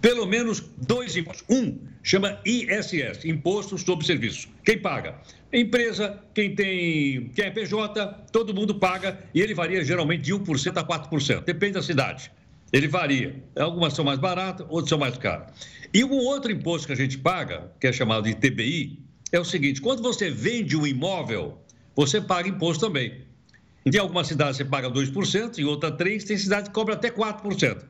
pelo 0.00 0.26
menos 0.26 0.60
dois 0.76 1.16
impostos. 1.16 1.44
Um 1.48 1.78
chama 2.02 2.40
ISS, 2.44 3.24
Imposto 3.24 3.76
sobre 3.76 4.06
Serviço. 4.06 4.48
Quem 4.64 4.78
paga? 4.78 5.16
Empresa, 5.52 6.22
quem 6.34 6.54
tem, 6.54 7.30
quem 7.34 7.46
é 7.46 7.50
PJ, 7.50 8.26
todo 8.32 8.54
mundo 8.54 8.74
paga 8.74 9.18
e 9.34 9.40
ele 9.40 9.54
varia 9.54 9.84
geralmente 9.84 10.22
de 10.22 10.34
1% 10.34 10.76
a 10.76 10.84
4%, 10.84 11.44
depende 11.44 11.72
da 11.72 11.82
cidade. 11.82 12.30
Ele 12.72 12.86
varia. 12.86 13.42
Algumas 13.58 13.94
são 13.94 14.04
mais 14.04 14.18
baratas, 14.18 14.66
outras 14.68 14.90
são 14.90 14.98
mais 14.98 15.16
caras. 15.16 15.52
E 15.92 16.04
um 16.04 16.12
outro 16.12 16.52
imposto 16.52 16.86
que 16.86 16.92
a 16.92 16.96
gente 16.96 17.16
paga, 17.16 17.72
que 17.80 17.86
é 17.86 17.92
chamado 17.92 18.24
de 18.24 18.34
TBI, 18.34 19.02
é 19.32 19.40
o 19.40 19.44
seguinte: 19.44 19.80
quando 19.80 20.02
você 20.02 20.30
vende 20.30 20.76
um 20.76 20.86
imóvel, 20.86 21.58
você 21.96 22.20
paga 22.20 22.48
imposto 22.48 22.86
também. 22.86 23.26
Em 23.86 23.96
algumas 23.96 24.26
cidades 24.26 24.58
você 24.58 24.64
paga 24.66 24.90
2%, 24.90 25.58
em 25.58 25.64
outra 25.64 25.90
3%, 25.90 26.26
tem 26.26 26.36
cidade 26.36 26.68
que 26.68 26.74
cobra 26.74 26.94
até 26.94 27.10
4%. 27.10 27.84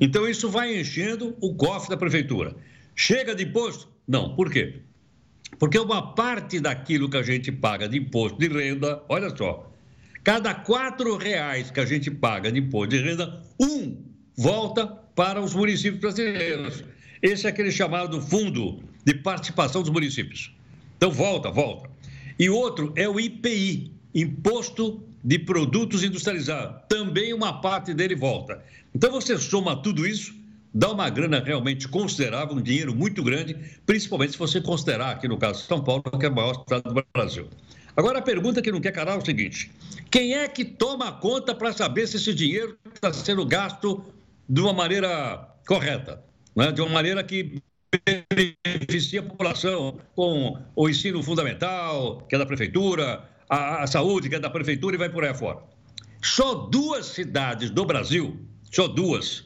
Então 0.00 0.28
isso 0.28 0.50
vai 0.50 0.78
enchendo 0.78 1.36
o 1.40 1.54
cofre 1.54 1.90
da 1.90 1.96
prefeitura. 1.96 2.54
Chega 2.94 3.34
de 3.34 3.44
imposto? 3.44 3.88
Não. 4.06 4.34
Por 4.34 4.50
quê? 4.50 4.80
Porque 5.58 5.78
uma 5.78 6.14
parte 6.14 6.60
daquilo 6.60 7.08
que 7.08 7.16
a 7.16 7.22
gente 7.22 7.50
paga 7.50 7.88
de 7.88 7.98
imposto 7.98 8.38
de 8.38 8.48
renda, 8.48 9.02
olha 9.08 9.34
só, 9.36 9.70
cada 10.22 10.54
quatro 10.54 11.16
reais 11.16 11.70
que 11.70 11.80
a 11.80 11.86
gente 11.86 12.10
paga 12.10 12.50
de 12.50 12.58
imposto 12.58 12.96
de 12.96 13.02
renda, 13.02 13.40
um 13.60 13.96
volta 14.36 14.86
para 14.86 15.40
os 15.40 15.54
municípios 15.54 16.00
brasileiros. 16.00 16.84
Esse 17.22 17.46
é 17.46 17.50
aquele 17.50 17.70
chamado 17.70 18.20
Fundo 18.20 18.82
de 19.04 19.14
Participação 19.14 19.82
dos 19.82 19.90
Municípios. 19.90 20.54
Então, 20.96 21.10
volta, 21.10 21.50
volta. 21.50 21.88
E 22.38 22.50
outro 22.50 22.92
é 22.96 23.08
o 23.08 23.18
IPI, 23.20 23.92
Imposto 24.14 25.02
de 25.22 25.38
Produtos 25.38 26.04
Industrializados. 26.04 26.82
Também 26.88 27.32
uma 27.32 27.60
parte 27.60 27.92
dele 27.92 28.14
volta. 28.14 28.62
Então, 28.94 29.10
você 29.10 29.36
soma 29.38 29.76
tudo 29.76 30.06
isso, 30.06 30.34
dá 30.72 30.90
uma 30.90 31.10
grana 31.10 31.42
realmente 31.44 31.88
considerável, 31.88 32.56
um 32.56 32.62
dinheiro 32.62 32.94
muito 32.94 33.22
grande, 33.22 33.56
principalmente 33.84 34.32
se 34.32 34.38
você 34.38 34.60
considerar, 34.60 35.10
aqui 35.12 35.26
no 35.26 35.36
caso 35.36 35.64
São 35.64 35.82
Paulo, 35.82 36.02
que 36.02 36.24
é 36.24 36.28
a 36.28 36.32
maior 36.32 36.62
cidade 36.62 36.84
do 36.84 37.04
Brasil. 37.12 37.48
Agora, 37.96 38.18
a 38.18 38.22
pergunta 38.22 38.62
que 38.62 38.70
não 38.70 38.80
quer 38.80 38.92
calar 38.92 39.16
é 39.16 39.18
o 39.18 39.24
seguinte: 39.24 39.70
quem 40.10 40.34
é 40.34 40.46
que 40.48 40.64
toma 40.64 41.12
conta 41.12 41.54
para 41.54 41.72
saber 41.72 42.06
se 42.06 42.16
esse 42.16 42.34
dinheiro 42.34 42.76
está 42.92 43.12
sendo 43.12 43.44
gasto 43.44 44.04
de 44.48 44.60
uma 44.60 44.72
maneira 44.72 45.48
correta? 45.66 46.22
né, 46.54 46.72
de 46.72 46.80
uma 46.80 46.90
maneira 46.90 47.22
que 47.22 47.62
beneficia 48.64 49.20
a 49.20 49.22
população, 49.22 49.98
com 50.14 50.58
o 50.74 50.88
ensino 50.88 51.22
fundamental, 51.22 52.18
que 52.28 52.34
é 52.34 52.38
da 52.38 52.46
prefeitura, 52.46 53.22
a, 53.54 53.82
a 53.82 53.86
saúde, 53.86 54.28
que 54.28 54.34
é 54.34 54.38
da 54.38 54.50
prefeitura, 54.50 54.96
e 54.96 54.98
vai 54.98 55.08
por 55.08 55.24
aí 55.24 55.34
fora. 55.34 55.60
Só 56.22 56.54
duas 56.54 57.06
cidades 57.06 57.70
do 57.70 57.84
Brasil, 57.84 58.38
só 58.72 58.88
duas, 58.88 59.44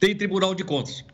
têm 0.00 0.14
Tribunal 0.14 0.54
de 0.54 0.64
Contas. 0.64 1.04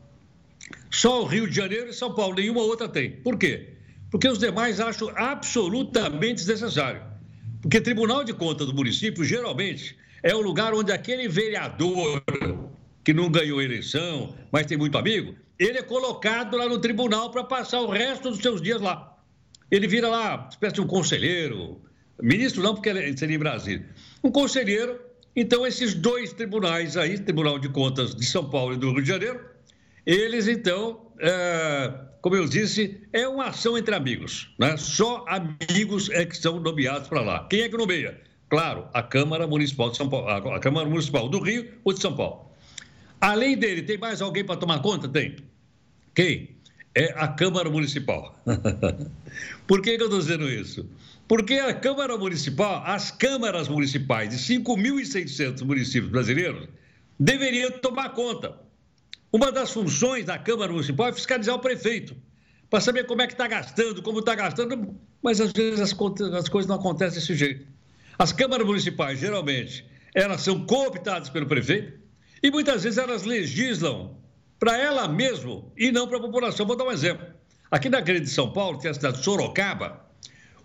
Só 0.90 1.22
o 1.22 1.26
Rio 1.26 1.48
de 1.48 1.54
Janeiro 1.54 1.90
e 1.90 1.92
São 1.92 2.14
Paulo, 2.14 2.34
nenhuma 2.34 2.62
outra 2.62 2.88
tem. 2.88 3.10
Por 3.10 3.38
quê? 3.38 3.74
Porque 4.10 4.28
os 4.28 4.38
demais 4.38 4.80
acham 4.80 5.10
absolutamente 5.16 6.36
desnecessário. 6.36 7.02
Porque 7.62 7.80
Tribunal 7.80 8.24
de 8.24 8.32
Contas 8.32 8.66
do 8.66 8.74
município, 8.74 9.24
geralmente, 9.24 9.96
é 10.22 10.34
o 10.34 10.40
lugar 10.40 10.74
onde 10.74 10.92
aquele 10.92 11.28
vereador 11.28 12.22
que 13.04 13.12
não 13.12 13.30
ganhou 13.30 13.60
eleição, 13.60 14.34
mas 14.50 14.66
tem 14.66 14.78
muito 14.78 14.96
amigo, 14.96 15.34
ele 15.58 15.78
é 15.78 15.82
colocado 15.82 16.56
lá 16.56 16.68
no 16.68 16.78
tribunal 16.78 17.30
para 17.30 17.44
passar 17.44 17.80
o 17.80 17.90
resto 17.90 18.30
dos 18.30 18.40
seus 18.40 18.60
dias 18.60 18.80
lá. 18.80 19.16
Ele 19.70 19.86
vira 19.86 20.08
lá, 20.08 20.48
espécie 20.50 20.74
de 20.74 20.80
um 20.80 20.86
conselheiro, 20.86 21.80
ministro 22.22 22.62
não, 22.62 22.74
porque 22.74 23.16
seria 23.16 23.36
em 23.36 23.38
Brasília. 23.38 23.86
Um 24.22 24.30
conselheiro, 24.30 24.98
então 25.34 25.66
esses 25.66 25.94
dois 25.94 26.32
tribunais 26.32 26.96
aí, 26.96 27.18
Tribunal 27.18 27.58
de 27.58 27.68
Contas 27.68 28.14
de 28.14 28.24
São 28.24 28.48
Paulo 28.48 28.74
e 28.74 28.76
do 28.76 28.92
Rio 28.92 29.02
de 29.02 29.08
Janeiro, 29.08 29.40
eles 30.06 30.48
então, 30.48 31.12
é, 31.18 31.92
como 32.20 32.36
eu 32.36 32.46
disse, 32.46 33.00
é 33.12 33.26
uma 33.26 33.46
ação 33.46 33.76
entre 33.76 33.94
amigos, 33.94 34.54
né? 34.58 34.76
Só 34.76 35.24
amigos 35.28 36.10
é 36.10 36.24
que 36.24 36.36
são 36.36 36.60
nomeados 36.60 37.08
para 37.08 37.20
lá. 37.20 37.46
Quem 37.48 37.62
é 37.62 37.68
que 37.68 37.76
nomeia? 37.76 38.20
Claro, 38.48 38.86
a 38.92 39.02
Câmara 39.02 39.46
Municipal 39.46 39.90
de 39.90 39.96
São 39.96 40.08
Paulo, 40.08 40.28
a 40.28 40.60
Câmara 40.60 40.88
Municipal 40.88 41.28
do 41.28 41.40
Rio 41.40 41.72
ou 41.82 41.92
de 41.92 42.00
São 42.00 42.14
Paulo. 42.14 42.50
Além 43.20 43.56
dele, 43.56 43.82
tem 43.82 43.96
mais 43.96 44.20
alguém 44.20 44.44
para 44.44 44.56
tomar 44.56 44.80
conta? 44.80 45.08
Tem. 45.08 45.36
Quem? 46.14 46.50
É 46.94 47.12
a 47.16 47.26
Câmara 47.26 47.68
Municipal. 47.70 48.38
Por 49.66 49.80
que, 49.80 49.96
que 49.96 50.02
eu 50.02 50.06
estou 50.06 50.20
dizendo 50.20 50.48
isso? 50.48 50.88
Porque 51.26 51.54
a 51.54 51.72
Câmara 51.72 52.16
Municipal, 52.18 52.82
as 52.84 53.10
câmaras 53.10 53.68
municipais 53.68 54.30
de 54.30 54.36
5.600 54.36 55.62
municípios 55.62 56.10
brasileiros 56.10 56.68
deveriam 57.18 57.70
tomar 57.70 58.10
conta. 58.10 58.58
Uma 59.32 59.50
das 59.50 59.72
funções 59.72 60.26
da 60.26 60.38
Câmara 60.38 60.70
Municipal 60.70 61.08
é 61.08 61.12
fiscalizar 61.12 61.54
o 61.54 61.58
prefeito, 61.58 62.14
para 62.68 62.80
saber 62.80 63.04
como 63.06 63.22
é 63.22 63.26
que 63.26 63.32
está 63.32 63.48
gastando, 63.48 64.02
como 64.02 64.18
está 64.18 64.34
gastando, 64.34 64.94
mas 65.22 65.40
às 65.40 65.52
vezes 65.52 65.80
as, 65.80 65.92
as 66.34 66.48
coisas 66.48 66.68
não 66.68 66.76
acontecem 66.76 67.18
desse 67.18 67.34
jeito. 67.34 67.66
As 68.18 68.32
câmaras 68.32 68.66
municipais, 68.66 69.18
geralmente, 69.18 69.84
elas 70.14 70.42
são 70.42 70.64
cooptadas 70.66 71.30
pelo 71.30 71.46
prefeito, 71.46 71.98
e 72.42 72.50
muitas 72.50 72.84
vezes 72.84 72.98
elas 72.98 73.24
legislam 73.24 74.16
para 74.58 74.76
ela 74.76 75.08
mesmo 75.08 75.72
e 75.76 75.90
não 75.90 76.06
para 76.06 76.18
a 76.18 76.20
população. 76.20 76.66
Vou 76.66 76.76
dar 76.76 76.84
um 76.84 76.92
exemplo. 76.92 77.26
Aqui 77.70 77.88
na 77.88 78.00
grande 78.00 78.26
de 78.26 78.30
São 78.30 78.52
Paulo, 78.52 78.78
que 78.78 78.86
é 78.86 78.90
a 78.90 78.94
cidade 78.94 79.18
de 79.18 79.24
Sorocaba, 79.24 80.03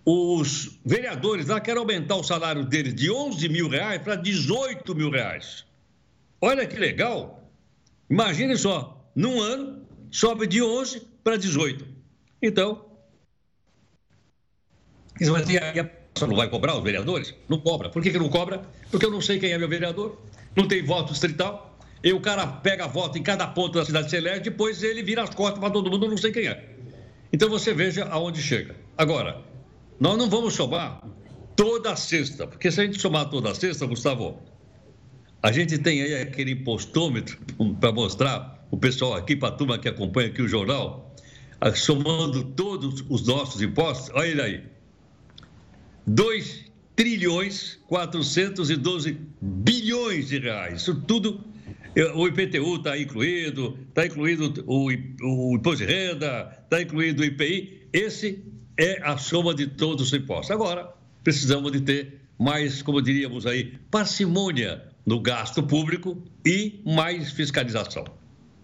os 0.05 0.79
vereadores 0.85 1.47
lá 1.47 1.59
querem 1.59 1.79
aumentar 1.79 2.15
o 2.15 2.23
salário 2.23 2.65
deles 2.65 2.95
de 2.95 3.11
11 3.11 3.47
mil 3.49 3.69
reais 3.69 4.01
para 4.01 4.15
18 4.15 4.95
mil 4.95 5.09
reais. 5.09 5.65
Olha 6.41 6.65
que 6.65 6.77
legal. 6.77 7.49
Imagine 8.09 8.57
só, 8.57 9.09
num 9.15 9.39
ano, 9.41 9.85
sobe 10.09 10.47
de 10.47 10.61
11 10.61 11.07
para 11.23 11.37
18. 11.37 11.85
Então, 12.41 12.89
e 15.19 15.57
a 15.57 16.27
não 16.27 16.35
vai 16.35 16.49
cobrar 16.49 16.77
os 16.77 16.83
vereadores? 16.83 17.33
Não 17.47 17.59
cobra. 17.59 17.89
Por 17.89 18.01
que, 18.01 18.11
que 18.11 18.17
não 18.17 18.29
cobra? 18.29 18.61
Porque 18.89 19.05
eu 19.05 19.11
não 19.11 19.21
sei 19.21 19.39
quem 19.39 19.51
é 19.51 19.57
meu 19.57 19.67
vereador, 19.67 20.21
não 20.55 20.67
tem 20.67 20.83
voto 20.83 21.11
distrital, 21.11 21.77
e 22.03 22.13
o 22.13 22.21
cara 22.21 22.47
pega 22.47 22.87
voto 22.87 23.17
em 23.17 23.23
cada 23.23 23.45
ponto 23.47 23.77
da 23.77 23.85
cidade 23.85 24.09
celeste, 24.09 24.49
depois 24.49 24.81
ele 24.81 25.03
vira 25.03 25.23
as 25.23 25.29
costas 25.29 25.59
para 25.59 25.69
todo 25.69 25.89
mundo, 25.89 26.07
não 26.07 26.17
sei 26.17 26.31
quem 26.31 26.47
é. 26.47 26.69
Então 27.31 27.49
você 27.49 27.73
veja 27.73 28.05
aonde 28.05 28.41
chega. 28.41 28.75
Agora, 28.97 29.41
nós 29.99 30.17
não 30.17 30.29
vamos 30.29 30.53
somar 30.53 31.01
toda 31.55 31.91
a 31.91 31.95
cesta, 31.95 32.47
porque 32.47 32.71
se 32.71 32.81
a 32.81 32.85
gente 32.85 33.01
somar 33.01 33.29
toda 33.29 33.51
a 33.51 33.55
cesta, 33.55 33.85
Gustavo, 33.85 34.41
a 35.43 35.51
gente 35.51 35.77
tem 35.77 36.01
aí 36.01 36.21
aquele 36.21 36.51
impostômetro 36.51 37.37
para 37.79 37.91
mostrar 37.91 38.65
o 38.71 38.77
pessoal 38.77 39.15
aqui, 39.15 39.35
para 39.35 39.49
a 39.49 39.51
turma 39.51 39.77
que 39.77 39.89
acompanha 39.89 40.29
aqui 40.29 40.41
o 40.41 40.47
jornal, 40.47 41.15
somando 41.75 42.43
todos 42.43 43.03
os 43.09 43.25
nossos 43.25 43.61
impostos, 43.61 44.09
olha 44.13 44.27
ele 44.27 44.41
aí. 44.41 44.63
2 46.07 46.69
trilhões 46.95 47.79
412 47.87 49.17
bilhões 49.41 50.29
de 50.29 50.39
reais. 50.39 50.81
Isso 50.81 50.95
tudo 51.01 51.43
o 52.15 52.27
IPTU 52.27 52.75
está 52.75 52.97
incluído, 52.97 53.77
está 53.89 54.05
incluído 54.05 54.63
o, 54.67 54.87
o 54.87 55.55
imposto 55.55 55.85
de 55.85 55.91
renda, 55.91 56.57
está 56.63 56.81
incluído 56.81 57.21
o 57.21 57.25
IPI. 57.25 57.87
Esse 57.91 58.43
é 58.79 59.01
a 59.03 59.17
soma 59.17 59.53
de 59.53 59.67
todos 59.67 60.07
os 60.07 60.13
impostos. 60.13 60.51
Agora, 60.51 60.93
precisamos 61.21 61.69
de 61.73 61.81
ter 61.81 62.21
mais, 62.37 62.81
como 62.81 63.01
diríamos 63.01 63.45
aí, 63.45 63.77
parcimônia 63.91 64.81
no 65.05 65.19
gasto 65.19 65.61
público 65.61 66.17
e 66.45 66.81
mais 66.85 67.29
fiscalização. 67.31 68.05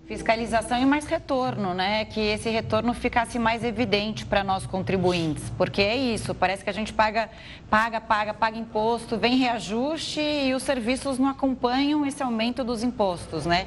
Fiscalização 0.08 0.80
e 0.80 0.86
mais 0.86 1.06
retorno, 1.06 1.74
né? 1.74 2.06
Que 2.06 2.20
esse 2.20 2.48
retorno 2.50 2.94
ficasse 2.94 3.40
mais 3.40 3.64
evidente 3.64 4.24
para 4.24 4.44
nós 4.44 4.66
contribuintes, 4.66 5.52
porque 5.58 5.82
é 5.82 5.98
isso, 5.98 6.34
parece 6.34 6.64
que 6.64 6.70
a 6.70 6.74
gente 6.74 6.94
paga, 6.94 7.28
paga, 7.70 8.00
paga, 8.00 8.34
paga 8.34 8.58
imposto, 8.58 9.18
vem 9.18 9.36
reajuste 9.36 10.22
e 10.22 10.54
os 10.54 10.62
serviços 10.62 11.18
não 11.18 11.28
acompanham 11.28 12.06
esse 12.06 12.22
aumento 12.22 12.64
dos 12.64 12.84
impostos, 12.84 13.48
né? 13.48 13.66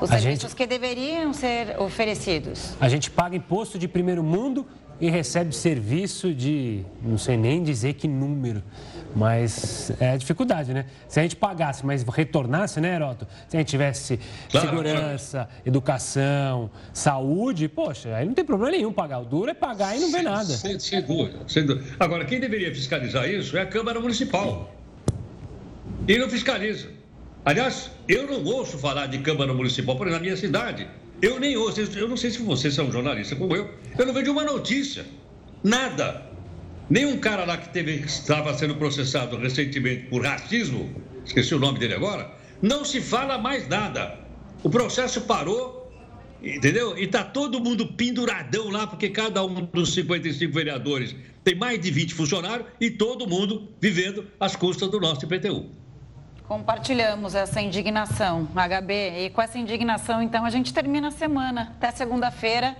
Os 0.00 0.10
a 0.10 0.18
serviços 0.18 0.50
gente... 0.50 0.56
que 0.56 0.66
deveriam 0.66 1.32
ser 1.32 1.80
oferecidos. 1.80 2.74
A 2.80 2.88
gente 2.88 3.08
paga 3.08 3.36
imposto 3.36 3.78
de 3.78 3.86
primeiro 3.86 4.24
mundo 4.24 4.66
e 5.00 5.10
recebe 5.10 5.54
serviço 5.54 6.32
de, 6.32 6.84
não 7.02 7.18
sei 7.18 7.36
nem 7.36 7.62
dizer 7.62 7.94
que 7.94 8.08
número. 8.08 8.62
Mas 9.14 9.90
é 9.98 10.10
a 10.10 10.16
dificuldade, 10.16 10.74
né? 10.74 10.84
Se 11.08 11.18
a 11.18 11.22
gente 11.22 11.36
pagasse, 11.36 11.86
mas 11.86 12.02
retornasse, 12.02 12.80
né, 12.82 12.94
Heroto? 12.96 13.26
Se 13.48 13.56
a 13.56 13.60
gente 13.60 13.68
tivesse 13.68 14.20
claro, 14.50 14.68
segurança, 14.68 15.38
claro. 15.38 15.62
educação, 15.64 16.70
saúde, 16.92 17.66
poxa, 17.66 18.14
aí 18.14 18.26
não 18.26 18.34
tem 18.34 18.44
problema 18.44 18.72
nenhum 18.72 18.92
pagar. 18.92 19.20
O 19.20 19.24
duro 19.24 19.50
é 19.50 19.54
pagar 19.54 19.96
e 19.96 20.00
não 20.00 20.12
vê 20.12 20.20
nada. 20.20 20.44
Sem, 20.44 20.78
sem, 20.78 21.00
dúvida, 21.00 21.38
sem 21.48 21.64
dúvida. 21.64 21.96
Agora, 21.98 22.26
quem 22.26 22.38
deveria 22.38 22.74
fiscalizar 22.74 23.26
isso 23.26 23.56
é 23.56 23.62
a 23.62 23.66
Câmara 23.66 23.98
Municipal. 24.00 24.70
E 26.06 26.18
não 26.18 26.28
fiscaliza. 26.28 26.88
Aliás, 27.42 27.90
eu 28.06 28.26
não 28.26 28.44
ouço 28.44 28.76
falar 28.76 29.06
de 29.06 29.18
Câmara 29.18 29.54
Municipal, 29.54 29.96
por 29.96 30.08
exemplo, 30.08 30.24
na 30.24 30.30
minha 30.30 30.36
cidade. 30.36 30.86
Eu 31.22 31.40
nem 31.40 31.56
ouço, 31.56 31.80
eu 31.80 32.08
não 32.08 32.16
sei 32.16 32.30
se 32.30 32.42
vocês 32.42 32.74
são 32.74 32.92
jornalistas 32.92 33.38
como 33.38 33.56
eu, 33.56 33.70
eu 33.98 34.06
não 34.06 34.12
vejo 34.12 34.32
uma 34.32 34.44
notícia. 34.44 35.06
Nada. 35.64 36.26
Nenhum 36.88 37.18
cara 37.18 37.44
lá 37.44 37.56
que 37.56 37.70
teve, 37.70 37.94
estava 37.94 38.56
sendo 38.56 38.76
processado 38.76 39.36
recentemente 39.36 40.04
por 40.06 40.24
racismo, 40.24 40.94
esqueci 41.24 41.54
o 41.54 41.58
nome 41.58 41.78
dele 41.78 41.94
agora, 41.94 42.30
não 42.62 42.84
se 42.84 43.00
fala 43.00 43.38
mais 43.38 43.66
nada. 43.66 44.20
O 44.62 44.70
processo 44.70 45.22
parou, 45.22 45.90
entendeu? 46.42 46.96
E 46.96 47.04
está 47.04 47.24
todo 47.24 47.60
mundo 47.60 47.86
penduradão 47.94 48.70
lá, 48.70 48.86
porque 48.86 49.08
cada 49.08 49.44
um 49.44 49.64
dos 49.64 49.94
55 49.94 50.52
vereadores 50.52 51.16
tem 51.42 51.56
mais 51.56 51.80
de 51.80 51.90
20 51.90 52.14
funcionários 52.14 52.68
e 52.80 52.90
todo 52.90 53.26
mundo 53.26 53.68
vivendo 53.80 54.26
às 54.38 54.54
custas 54.54 54.88
do 54.88 55.00
nosso 55.00 55.24
IPTU. 55.24 55.66
Compartilhamos 56.48 57.34
essa 57.34 57.60
indignação, 57.60 58.48
HB. 58.54 59.26
E 59.26 59.30
com 59.30 59.42
essa 59.42 59.58
indignação, 59.58 60.22
então, 60.22 60.44
a 60.44 60.50
gente 60.50 60.72
termina 60.72 61.08
a 61.08 61.10
semana. 61.10 61.72
Até 61.76 61.90
segunda-feira. 61.90 62.76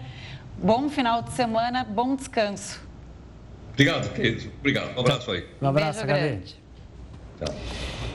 Bom 0.57 0.89
final 0.89 1.21
de 1.21 1.33
semana, 1.33 1.85
bom 1.85 2.17
descanso. 2.17 2.81
Obrigado, 3.73 4.13
querido. 4.15 4.51
Obrigado. 4.61 4.97
Um 4.97 5.01
abraço 5.01 5.31
aí. 5.31 5.47
Um 5.61 5.69
abraço, 5.69 6.07
Beijo 6.07 6.37
HB. 6.39 6.55
Tchau. 7.45 7.55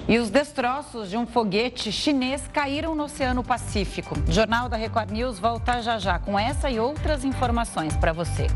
E 0.07 0.17
os 0.17 0.31
destroços 0.31 1.09
de 1.09 1.17
um 1.17 1.27
foguete 1.27 1.91
chinês 1.91 2.47
caíram 2.51 2.95
no 2.95 3.03
Oceano 3.03 3.43
Pacífico. 3.43 4.17
O 4.27 4.31
Jornal 4.31 4.67
da 4.67 4.75
Record 4.75 5.11
News 5.11 5.37
volta 5.37 5.81
já 5.81 5.99
já 5.99 6.17
com 6.17 6.37
essa 6.37 6.69
e 6.71 6.79
outras 6.79 7.23
informações 7.23 7.95
para 7.95 8.11
você. 8.11 8.47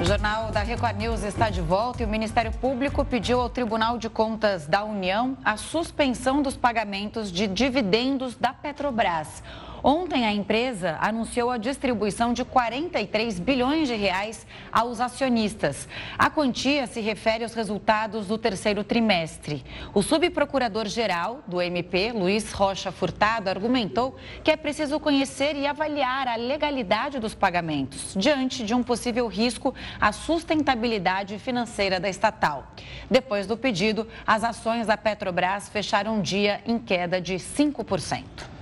O 0.00 0.04
Jornal 0.04 0.50
da 0.50 0.62
Record 0.62 0.96
News 0.96 1.22
está 1.22 1.50
de 1.50 1.60
volta 1.60 2.02
e 2.02 2.06
o 2.06 2.08
Ministério 2.08 2.50
Público 2.52 3.04
pediu 3.04 3.38
ao 3.38 3.50
Tribunal 3.50 3.98
de 3.98 4.08
Contas 4.08 4.66
da 4.66 4.82
União 4.82 5.36
a 5.44 5.58
suspensão 5.58 6.40
dos 6.40 6.56
pagamentos 6.56 7.30
de 7.30 7.46
dividendos 7.46 8.34
da 8.34 8.50
Petrobras. 8.50 9.42
Ontem, 9.82 10.26
a 10.26 10.32
empresa 10.32 10.98
anunciou 11.00 11.50
a 11.50 11.56
distribuição 11.56 12.34
de 12.34 12.44
43 12.44 13.40
bilhões 13.40 13.88
de 13.88 13.94
reais 13.94 14.46
aos 14.70 15.00
acionistas. 15.00 15.88
A 16.18 16.28
quantia 16.28 16.86
se 16.86 17.00
refere 17.00 17.44
aos 17.44 17.54
resultados 17.54 18.26
do 18.26 18.36
terceiro 18.36 18.84
trimestre. 18.84 19.64
O 19.94 20.02
subprocurador-geral 20.02 21.42
do 21.46 21.62
MP, 21.62 22.12
Luiz 22.12 22.52
Rocha 22.52 22.92
Furtado, 22.92 23.48
argumentou 23.48 24.16
que 24.44 24.50
é 24.50 24.56
preciso 24.56 25.00
conhecer 25.00 25.56
e 25.56 25.66
avaliar 25.66 26.28
a 26.28 26.36
legalidade 26.36 27.18
dos 27.18 27.34
pagamentos, 27.34 28.14
diante 28.16 28.64
de 28.64 28.74
um 28.74 28.82
possível 28.82 29.26
risco 29.28 29.74
à 29.98 30.12
sustentabilidade 30.12 31.38
financeira 31.38 31.98
da 31.98 32.08
estatal. 32.08 32.74
Depois 33.10 33.46
do 33.46 33.56
pedido, 33.56 34.06
as 34.26 34.44
ações 34.44 34.86
da 34.86 34.96
Petrobras 34.96 35.68
fecharam 35.70 36.16
um 36.16 36.22
dia 36.22 36.60
em 36.66 36.78
queda 36.78 37.18
de 37.20 37.34
5%. 37.36 38.59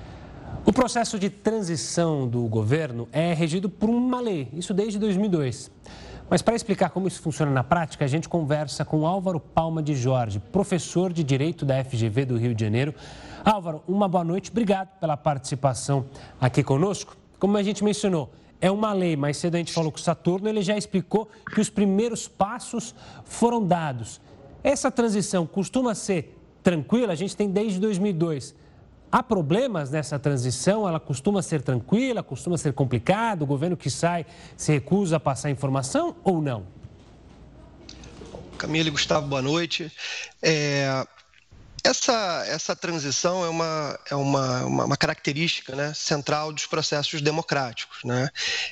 O 0.68 0.72
processo 0.72 1.18
de 1.18 1.30
transição 1.30 2.28
do 2.28 2.42
governo 2.42 3.08
é 3.10 3.32
regido 3.32 3.70
por 3.70 3.88
uma 3.88 4.20
lei, 4.20 4.50
isso 4.52 4.74
desde 4.74 4.98
2002. 4.98 5.70
Mas 6.28 6.42
para 6.42 6.54
explicar 6.54 6.90
como 6.90 7.08
isso 7.08 7.22
funciona 7.22 7.50
na 7.50 7.64
prática, 7.64 8.04
a 8.04 8.08
gente 8.08 8.28
conversa 8.28 8.84
com 8.84 9.06
Álvaro 9.06 9.40
Palma 9.40 9.82
de 9.82 9.94
Jorge, 9.94 10.38
professor 10.38 11.10
de 11.10 11.24
Direito 11.24 11.64
da 11.64 11.82
FGV 11.82 12.26
do 12.26 12.36
Rio 12.36 12.54
de 12.54 12.62
Janeiro. 12.62 12.94
Álvaro, 13.42 13.82
uma 13.88 14.06
boa 14.06 14.22
noite, 14.22 14.50
obrigado 14.50 14.88
pela 15.00 15.16
participação 15.16 16.04
aqui 16.38 16.62
conosco. 16.62 17.16
Como 17.38 17.56
a 17.56 17.62
gente 17.62 17.82
mencionou, 17.82 18.30
é 18.60 18.70
uma 18.70 18.92
lei, 18.92 19.16
mais 19.16 19.38
cedo 19.38 19.54
a 19.54 19.58
gente 19.58 19.72
falou 19.72 19.90
com 19.90 19.96
o 19.96 20.02
Saturno, 20.02 20.50
ele 20.50 20.60
já 20.60 20.76
explicou 20.76 21.30
que 21.50 21.62
os 21.62 21.70
primeiros 21.70 22.28
passos 22.28 22.94
foram 23.24 23.66
dados. 23.66 24.20
Essa 24.62 24.90
transição 24.90 25.46
costuma 25.46 25.94
ser 25.94 26.38
tranquila, 26.62 27.14
a 27.14 27.16
gente 27.16 27.34
tem 27.34 27.48
desde 27.48 27.80
2002. 27.80 28.67
Há 29.10 29.22
problemas 29.22 29.90
nessa 29.90 30.18
transição? 30.18 30.86
Ela 30.86 31.00
costuma 31.00 31.40
ser 31.40 31.62
tranquila, 31.62 32.22
costuma 32.22 32.58
ser 32.58 32.74
complicada? 32.74 33.42
O 33.42 33.46
governo 33.46 33.76
que 33.76 33.88
sai 33.88 34.26
se 34.56 34.72
recusa 34.72 35.16
a 35.16 35.20
passar 35.20 35.50
informação 35.50 36.14
ou 36.22 36.42
não? 36.42 36.66
Camila 38.58 38.88
e 38.88 38.90
Gustavo, 38.90 39.26
boa 39.26 39.40
noite. 39.40 39.90
É, 40.42 41.06
essa, 41.88 42.44
essa 42.46 42.76
transição 42.76 43.44
é 43.44 43.48
uma, 43.48 43.98
é 44.10 44.14
uma, 44.14 44.64
uma, 44.64 44.84
uma 44.84 44.96
característica 44.96 45.74
né, 45.74 45.94
central 45.94 46.52
dos 46.52 46.66
processos 46.66 47.22
democráticos. 47.22 48.04
Né? 48.04 48.28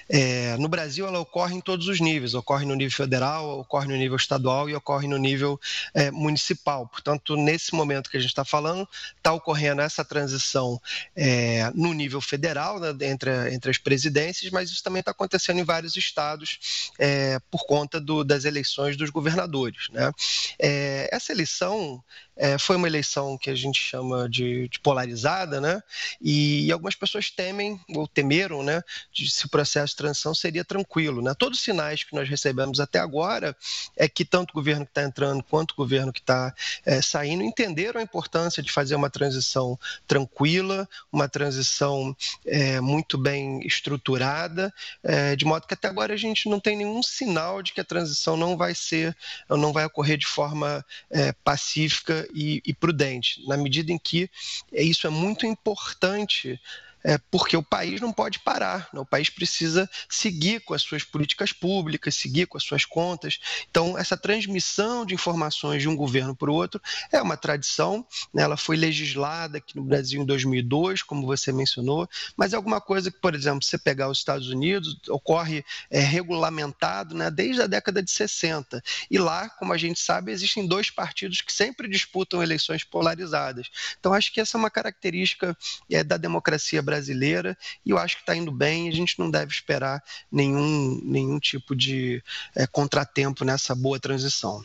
É, 0.09 0.57
no 0.59 0.69
Brasil, 0.69 1.07
ela 1.07 1.19
ocorre 1.19 1.55
em 1.55 1.61
todos 1.61 1.89
os 1.89 1.99
níveis: 1.99 2.35
ocorre 2.35 2.67
no 2.67 2.75
nível 2.75 2.95
federal, 2.95 3.61
ocorre 3.61 3.89
no 3.89 3.97
nível 3.97 4.17
estadual 4.17 4.69
e 4.69 4.75
ocorre 4.75 5.09
no 5.09 5.17
nível 5.17 5.59
é, 5.95 6.11
municipal. 6.11 6.87
Portanto, 6.89 7.37
nesse 7.37 7.75
momento 7.75 8.11
que 8.11 8.19
a 8.19 8.21
gente 8.21 8.31
está 8.31 8.45
falando, 8.45 8.87
está 9.17 9.33
ocorrendo 9.33 9.81
essa 9.81 10.05
transição 10.05 10.81
é, 11.15 11.71
no 11.75 11.95
nível 11.95 12.21
federal, 12.21 12.79
né, 12.79 12.95
entre, 13.01 13.55
entre 13.55 13.71
as 13.71 13.79
presidências, 13.79 14.51
mas 14.53 14.71
isso 14.71 14.83
também 14.83 15.01
está 15.01 15.13
acontecendo 15.13 15.59
em 15.59 15.65
vários 15.65 15.97
estados 15.97 16.93
é, 16.99 17.39
por 17.51 17.67
conta 17.67 17.99
do, 17.99 18.23
das 18.23 18.45
eleições 18.45 18.97
dos 18.97 19.09
governadores. 19.09 19.89
Né? 19.91 20.13
É, 20.61 21.09
essa 21.11 21.33
eleição 21.33 22.03
é, 22.37 22.59
foi 22.59 22.77
uma 22.77 22.87
eleição 22.87 23.39
que 23.39 23.49
a 23.49 23.55
gente 23.55 23.81
chama 23.81 24.29
de, 24.29 24.69
de 24.69 24.79
polarizada, 24.81 25.61
né? 25.61 25.83
E, 26.21 26.67
e, 26.67 26.73
algumas 26.73 26.95
pessoas 26.95 27.31
temem 27.31 27.81
ou 27.89 28.07
temeram, 28.07 28.63
né, 28.63 28.83
de 29.13 29.31
se 29.31 29.47
o 29.47 29.49
processo 29.49 29.93
de 29.93 29.97
transição 29.97 30.35
seria 30.35 30.65
tranquilo, 30.65 31.23
né? 31.23 31.35
Todos 31.35 31.59
os 31.59 31.65
sinais 31.65 32.05
que 32.05 32.15
nós 32.15 32.29
recebemos 32.29 32.79
até 32.79 32.99
agora 32.99 33.57
é 33.97 34.09
que 34.09 34.25
tanto 34.25 34.51
o 34.51 34.55
governo 34.55 34.85
que 34.85 34.91
está 34.91 35.03
entrando 35.03 35.43
quanto 35.43 35.73
o 35.73 35.77
governo 35.77 36.13
que 36.13 36.21
está 36.21 36.55
é, 36.85 37.01
saindo 37.01 37.43
entenderam 37.43 38.01
a 38.01 38.05
importância 38.05 38.63
de 38.63 38.71
fazer 38.71 38.95
uma 38.95 39.09
transição 39.09 39.79
tranquila, 40.07 40.87
uma 41.11 41.29
transição 41.29 42.15
é, 42.45 42.81
muito 42.81 43.17
bem 43.17 43.61
estruturada, 43.67 44.73
é, 45.03 45.35
de 45.35 45.45
modo 45.45 45.67
que 45.67 45.75
até 45.75 45.89
agora 45.89 46.13
a 46.13 46.19
gente 46.19 46.49
não 46.49 46.61
tem 46.61 46.77
nenhum 46.77 47.03
sinal 47.03 47.63
de 47.63 47.73
que 47.73 47.81
a 47.81 47.85
transição 47.85 48.37
não 48.37 48.57
vai 48.57 48.75
ser, 48.75 49.17
não 49.49 49.73
vai 49.73 49.87
ocorrer 49.87 50.19
de 50.19 50.27
forma 50.27 50.85
é, 51.11 51.33
pacífica 51.33 52.26
e, 52.35 52.63
e 52.65 52.75
prudente, 52.75 53.47
na 53.47 53.57
medida 53.57 53.93
em 53.93 53.99
que 53.99 54.31
isso 54.73 55.07
é 55.07 55.11
muito 55.11 55.47
importante 55.47 56.61
é, 57.07 57.19
porque 57.31 57.57
o 57.57 57.63
país 57.63 58.01
não 58.01 58.13
pode 58.13 58.41
parar, 58.41 58.89
né? 58.93 58.99
o 58.99 59.07
país 59.07 59.31
precisa 59.31 59.89
seguir 60.11 60.61
com 60.63 60.75
as 60.75 60.83
suas 60.83 61.05
políticas 61.05 61.53
públicas, 61.53 62.17
seguir 62.17 62.47
com 62.47 62.59
as 62.59 62.65
suas 62.65 62.85
contas. 62.85 63.39
Então, 63.71 63.97
essa 63.97 64.17
transmissão 64.17 65.07
de 65.07 65.15
informações 65.15 65.81
de 65.81 65.89
um 65.89 65.95
governo 65.95 66.35
para 66.35 66.51
o 66.51 66.55
outro 66.55 66.83
é 67.13 67.23
uma 67.23 67.37
tradição, 67.37 68.05
né? 68.35 68.43
ela 68.43 68.57
foi 68.57 68.77
legislada 68.77 69.59
aqui 69.59 69.77
no 69.77 69.85
Brasil 69.85 70.21
em 70.21 70.27
2002, 70.27 71.03
como 71.03 71.25
você 71.25 71.53
mencionou, 71.53 72.09
mas 72.37 72.53
é 72.53 72.57
alguma 72.57 72.81
coisa 72.81 73.09
que, 73.09 73.21
por 73.21 73.37
exemplo, 73.37 73.63
você 73.63 73.79
pegar 73.79 74.09
os 74.09 74.19
Estados 74.19 74.49
Unidos, 74.49 74.99
ocorre 75.09 75.65
é, 75.89 76.01
regulamentado 76.01 77.15
né? 77.15 77.31
desde 77.31 77.63
a 77.63 77.69
década 77.69 78.03
de 78.03 78.11
60. 78.11 78.83
E 79.09 79.17
lá, 79.17 79.49
como 79.49 79.73
a 79.73 79.79
gente 79.79 80.01
sabe, 80.01 80.33
existem 80.33 80.67
dois 80.67 80.91
partidos 80.91 81.41
que 81.41 81.53
sempre 81.53 81.87
disputam 81.87 82.43
eleições 82.43 82.83
polarizadas. 82.83 83.71
Então, 84.01 84.13
acho 84.13 84.33
que 84.33 84.41
essa 84.41 84.57
é 84.57 84.59
uma 84.59 84.71
característica 84.71 85.57
é, 85.89 86.03
da 86.03 86.17
democracia 86.17 86.83
brasileira 86.83 86.96
brasileira 86.97 87.57
e 87.85 87.91
eu 87.91 87.99
acho 87.99 88.17
que 88.17 88.23
está 88.23 88.35
indo 88.35 88.51
bem. 88.51 88.89
A 88.89 88.93
gente 88.93 89.19
não 89.19 89.31
deve 89.31 89.53
esperar 89.53 90.03
nenhum, 90.33 91.01
nenhum 91.05 91.39
tipo 91.39 91.77
de 91.77 92.23
é, 92.55 92.67
contratempo 92.67 93.45
nessa 93.45 93.75
boa 93.75 94.01
transição. 94.01 94.65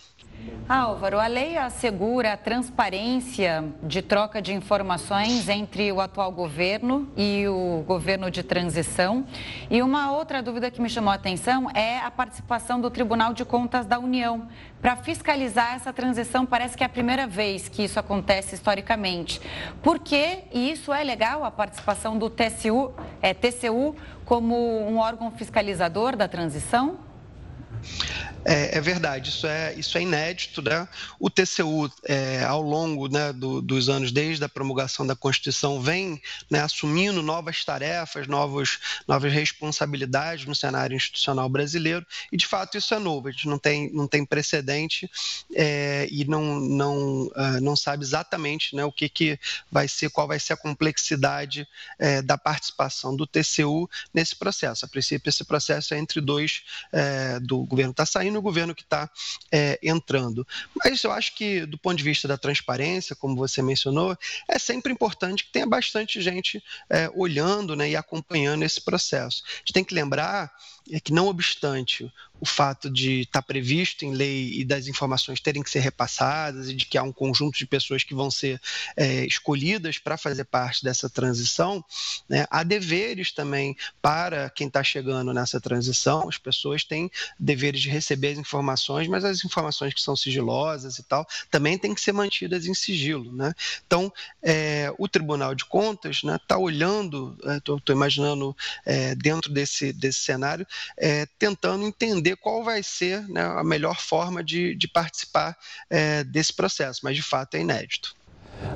Álvaro, 0.67 1.19
a 1.19 1.27
lei 1.27 1.57
assegura 1.57 2.31
a 2.31 2.37
transparência 2.37 3.65
de 3.83 4.01
troca 4.01 4.41
de 4.41 4.53
informações 4.53 5.49
entre 5.49 5.91
o 5.91 5.99
atual 5.99 6.31
governo 6.31 7.11
e 7.17 7.45
o 7.47 7.83
governo 7.85 8.31
de 8.31 8.41
transição. 8.41 9.25
E 9.69 9.81
uma 9.81 10.13
outra 10.13 10.41
dúvida 10.41 10.71
que 10.71 10.81
me 10.81 10.89
chamou 10.89 11.11
a 11.11 11.15
atenção 11.15 11.69
é 11.71 11.97
a 11.99 12.09
participação 12.09 12.79
do 12.79 12.89
Tribunal 12.89 13.33
de 13.33 13.43
Contas 13.43 13.85
da 13.85 13.99
União 13.99 14.47
para 14.81 14.95
fiscalizar 14.95 15.75
essa 15.75 15.91
transição. 15.91 16.45
Parece 16.45 16.77
que 16.77 16.83
é 16.83 16.85
a 16.85 16.89
primeira 16.89 17.27
vez 17.27 17.67
que 17.67 17.83
isso 17.83 17.99
acontece 17.99 18.55
historicamente. 18.55 19.41
Por 19.83 19.99
que, 19.99 20.43
e 20.53 20.71
isso 20.71 20.93
é 20.93 21.03
legal, 21.03 21.43
a 21.43 21.51
participação 21.51 22.17
do 22.17 22.29
TCU, 22.29 22.93
é, 23.21 23.33
TCU 23.33 23.93
como 24.23 24.55
um 24.87 24.99
órgão 24.99 25.31
fiscalizador 25.31 26.15
da 26.15 26.29
transição? 26.29 26.97
É, 28.43 28.77
é, 28.77 28.81
verdade, 28.81 29.29
isso 29.29 29.45
é, 29.45 29.73
isso 29.75 29.97
é 29.97 30.01
inédito. 30.01 30.61
Né? 30.61 30.87
O 31.19 31.29
TCU, 31.29 31.91
é, 32.03 32.43
ao 32.43 32.61
longo 32.61 33.07
né, 33.07 33.31
do, 33.31 33.61
dos 33.61 33.89
anos, 33.89 34.11
desde 34.11 34.43
a 34.43 34.49
promulgação 34.49 35.05
da 35.05 35.15
Constituição, 35.15 35.79
vem 35.79 36.21
né, 36.49 36.61
assumindo 36.61 37.21
novas 37.21 37.63
tarefas, 37.63 38.27
novos, 38.27 38.79
novas 39.07 39.31
responsabilidades 39.31 40.45
no 40.45 40.55
cenário 40.55 40.95
institucional 40.95 41.47
brasileiro, 41.49 42.05
e 42.31 42.37
de 42.37 42.47
fato 42.47 42.77
isso 42.77 42.93
é 42.93 42.99
novo, 42.99 43.27
a 43.27 43.31
gente 43.31 43.47
não 43.47 43.59
tem, 43.59 43.91
não 43.93 44.07
tem 44.07 44.25
precedente 44.25 45.09
é, 45.55 46.07
e 46.09 46.25
não, 46.25 46.59
não, 46.59 47.23
uh, 47.27 47.61
não 47.61 47.75
sabe 47.75 48.03
exatamente 48.03 48.75
né, 48.75 48.83
o 48.83 48.91
que, 48.91 49.07
que 49.07 49.39
vai 49.71 49.87
ser, 49.87 50.09
qual 50.09 50.27
vai 50.27 50.39
ser 50.39 50.53
a 50.53 50.57
complexidade 50.57 51.67
é, 51.99 52.21
da 52.21 52.37
participação 52.37 53.15
do 53.15 53.27
TCU 53.27 53.89
nesse 54.13 54.35
processo. 54.35 54.85
A 54.85 54.87
princípio, 54.87 55.29
esse 55.29 55.43
processo 55.43 55.93
é 55.93 55.99
entre 55.99 56.19
dois, 56.19 56.63
é, 56.91 57.39
do 57.39 57.63
governo 57.65 57.91
está 57.91 58.05
saindo 58.05 58.30
no 58.31 58.41
governo 58.41 58.73
que 58.73 58.83
está 58.83 59.09
é, 59.51 59.79
entrando. 59.83 60.47
Mas 60.83 61.03
eu 61.03 61.11
acho 61.11 61.35
que, 61.35 61.65
do 61.65 61.77
ponto 61.77 61.97
de 61.97 62.03
vista 62.03 62.27
da 62.27 62.37
transparência, 62.37 63.15
como 63.15 63.35
você 63.35 63.61
mencionou, 63.61 64.17
é 64.47 64.57
sempre 64.57 64.91
importante 64.91 65.43
que 65.45 65.51
tenha 65.51 65.67
bastante 65.67 66.21
gente 66.21 66.63
é, 66.89 67.09
olhando 67.13 67.75
né, 67.75 67.89
e 67.89 67.95
acompanhando 67.95 68.63
esse 68.63 68.81
processo. 68.81 69.43
A 69.45 69.57
gente 69.57 69.73
tem 69.73 69.83
que 69.83 69.93
lembrar 69.93 70.51
é 70.89 70.99
que, 70.99 71.13
não 71.13 71.27
obstante 71.27 72.11
o 72.41 72.45
fato 72.45 72.89
de 72.89 73.21
estar 73.21 73.41
tá 73.41 73.47
previsto 73.47 74.03
em 74.03 74.13
lei 74.13 74.59
e 74.59 74.65
das 74.65 74.87
informações 74.87 75.39
terem 75.39 75.61
que 75.61 75.69
ser 75.69 75.79
repassadas 75.79 76.69
e 76.69 76.73
de 76.73 76.87
que 76.87 76.97
há 76.97 77.03
um 77.03 77.11
conjunto 77.11 77.55
de 77.55 77.67
pessoas 77.67 78.03
que 78.03 78.15
vão 78.15 78.31
ser 78.31 78.59
é, 78.97 79.23
escolhidas 79.27 79.99
para 79.99 80.17
fazer 80.17 80.45
parte 80.45 80.83
dessa 80.83 81.07
transição, 81.07 81.85
né, 82.27 82.47
há 82.49 82.63
deveres 82.63 83.31
também 83.31 83.77
para 84.01 84.49
quem 84.49 84.65
está 84.65 84.83
chegando 84.83 85.31
nessa 85.31 85.61
transição. 85.61 86.27
As 86.27 86.39
pessoas 86.39 86.83
têm 86.83 87.11
deveres 87.39 87.79
de 87.79 87.89
receber 87.89 88.29
as 88.29 88.39
informações, 88.39 89.07
mas 89.07 89.23
as 89.23 89.45
informações 89.45 89.93
que 89.93 90.01
são 90.01 90.15
sigilosas 90.15 90.97
e 90.97 91.03
tal 91.03 91.27
também 91.51 91.77
têm 91.77 91.93
que 91.93 92.01
ser 92.01 92.11
mantidas 92.11 92.65
em 92.65 92.73
sigilo. 92.73 93.31
Né? 93.31 93.53
Então, 93.85 94.11
é, 94.41 94.91
o 94.97 95.07
Tribunal 95.07 95.53
de 95.53 95.65
Contas 95.65 96.17
está 96.17 96.31
né, 96.31 96.39
tá 96.47 96.57
olhando, 96.57 97.37
estou 97.55 97.79
é, 97.87 97.91
imaginando 97.91 98.57
é, 98.83 99.13
dentro 99.13 99.51
desse, 99.51 99.93
desse 99.93 100.21
cenário, 100.21 100.65
é, 100.97 101.25
tentando 101.37 101.85
entender 101.85 102.35
qual 102.37 102.63
vai 102.63 102.83
ser 102.83 103.27
né, 103.27 103.43
a 103.43 103.63
melhor 103.63 103.99
forma 103.99 104.43
de, 104.43 104.75
de 104.75 104.87
participar 104.87 105.57
é, 105.89 106.23
desse 106.23 106.53
processo, 106.53 107.01
mas 107.03 107.15
de 107.15 107.23
fato 107.23 107.55
é 107.55 107.61
inédito. 107.61 108.15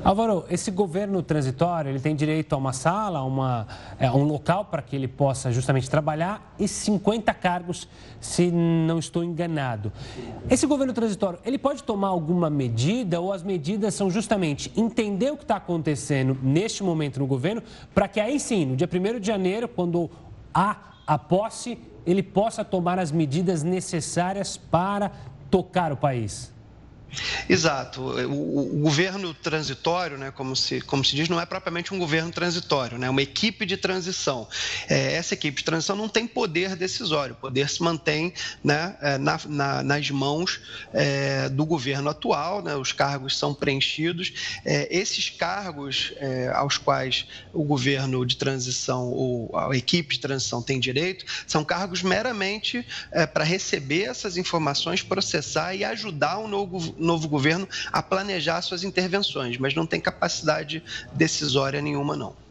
Álvaro, 0.04 0.44
esse 0.50 0.70
governo 0.70 1.22
transitório, 1.22 1.90
ele 1.90 2.00
tem 2.00 2.14
direito 2.14 2.52
a 2.52 2.56
uma 2.56 2.72
sala, 2.72 3.20
a 3.20 3.66
é, 3.98 4.10
um 4.10 4.24
local 4.24 4.64
para 4.64 4.82
que 4.82 4.94
ele 4.94 5.08
possa 5.08 5.50
justamente 5.50 5.88
trabalhar 5.88 6.54
e 6.58 6.68
50 6.68 7.32
cargos, 7.34 7.88
se 8.20 8.50
não 8.50 8.98
estou 8.98 9.22
enganado. 9.24 9.92
Esse 10.48 10.66
governo 10.66 10.92
transitório, 10.92 11.38
ele 11.44 11.58
pode 11.58 11.82
tomar 11.82 12.08
alguma 12.08 12.48
medida 12.50 13.20
ou 13.20 13.32
as 13.32 13.42
medidas 13.42 13.94
são 13.94 14.10
justamente 14.10 14.72
entender 14.76 15.32
o 15.32 15.36
que 15.36 15.44
está 15.44 15.56
acontecendo 15.56 16.38
neste 16.42 16.82
momento 16.82 17.18
no 17.18 17.26
governo 17.26 17.62
para 17.94 18.08
que 18.08 18.20
aí 18.20 18.38
sim, 18.38 18.64
no 18.66 18.76
dia 18.76 18.88
1 18.92 19.20
de 19.20 19.26
janeiro, 19.26 19.68
quando 19.68 20.10
há 20.52 20.76
a 21.06 21.18
posse, 21.18 21.78
ele 22.04 22.22
possa 22.22 22.64
tomar 22.64 22.98
as 22.98 23.12
medidas 23.12 23.62
necessárias 23.62 24.56
para 24.56 25.12
tocar 25.50 25.92
o 25.92 25.96
país? 25.96 26.52
Exato. 27.48 28.00
O, 28.02 28.76
o, 28.76 28.80
governo 28.80 29.34
transitório, 29.34 30.18
né, 30.18 30.30
como, 30.30 30.54
se, 30.54 30.80
como 30.80 31.04
se 31.04 31.14
diz, 31.14 31.28
não 31.28 31.40
é 31.40 31.46
propriamente 31.46 31.92
um 31.92 31.98
governo 31.98 32.30
transitório, 32.30 32.98
né, 32.98 33.06
é 33.06 33.10
uma 33.10 33.22
equipe 33.22 33.64
de 33.66 33.76
transição. 33.76 34.48
É, 34.88 35.14
essa 35.14 35.34
equipe 35.34 35.58
de 35.58 35.64
transição 35.64 35.96
não 35.96 36.08
tem 36.08 36.26
poder 36.26 36.76
decisório, 36.76 37.34
o 37.34 37.36
poder 37.36 37.68
se 37.68 37.82
mantém 37.82 38.32
né, 38.62 38.96
é, 39.00 39.18
na, 39.18 39.40
na, 39.46 39.82
nas 39.82 40.10
mãos 40.10 40.60
é, 40.92 41.48
do 41.48 41.64
governo 41.64 42.10
atual, 42.10 42.62
né, 42.62 42.76
os 42.76 42.92
cargos 42.92 43.36
são 43.36 43.54
preenchidos. 43.54 44.32
É, 44.64 44.88
esses 44.90 45.30
cargos 45.30 46.12
é, 46.16 46.50
aos 46.54 46.78
quais 46.78 47.26
o 47.52 47.64
governo 47.64 48.24
de 48.24 48.36
transição 48.36 49.08
ou 49.08 49.56
a 49.56 49.76
equipe 49.76 50.14
de 50.14 50.20
transição 50.20 50.62
tem 50.62 50.78
direito 50.78 51.24
são 51.46 51.64
cargos 51.64 52.02
meramente 52.02 52.86
é, 53.10 53.26
para 53.26 53.44
receber 53.44 54.04
essas 54.04 54.36
informações, 54.36 55.02
processar 55.02 55.74
e 55.74 55.84
ajudar 55.84 56.38
o 56.38 56.48
novo 56.48 56.94
novo 57.06 57.28
governo 57.28 57.66
a 57.92 58.02
planejar 58.02 58.60
suas 58.60 58.84
intervenções, 58.84 59.56
mas 59.56 59.74
não 59.74 59.86
tem 59.86 60.00
capacidade 60.00 60.82
decisória 61.14 61.80
nenhuma, 61.80 62.16
não. 62.16 62.45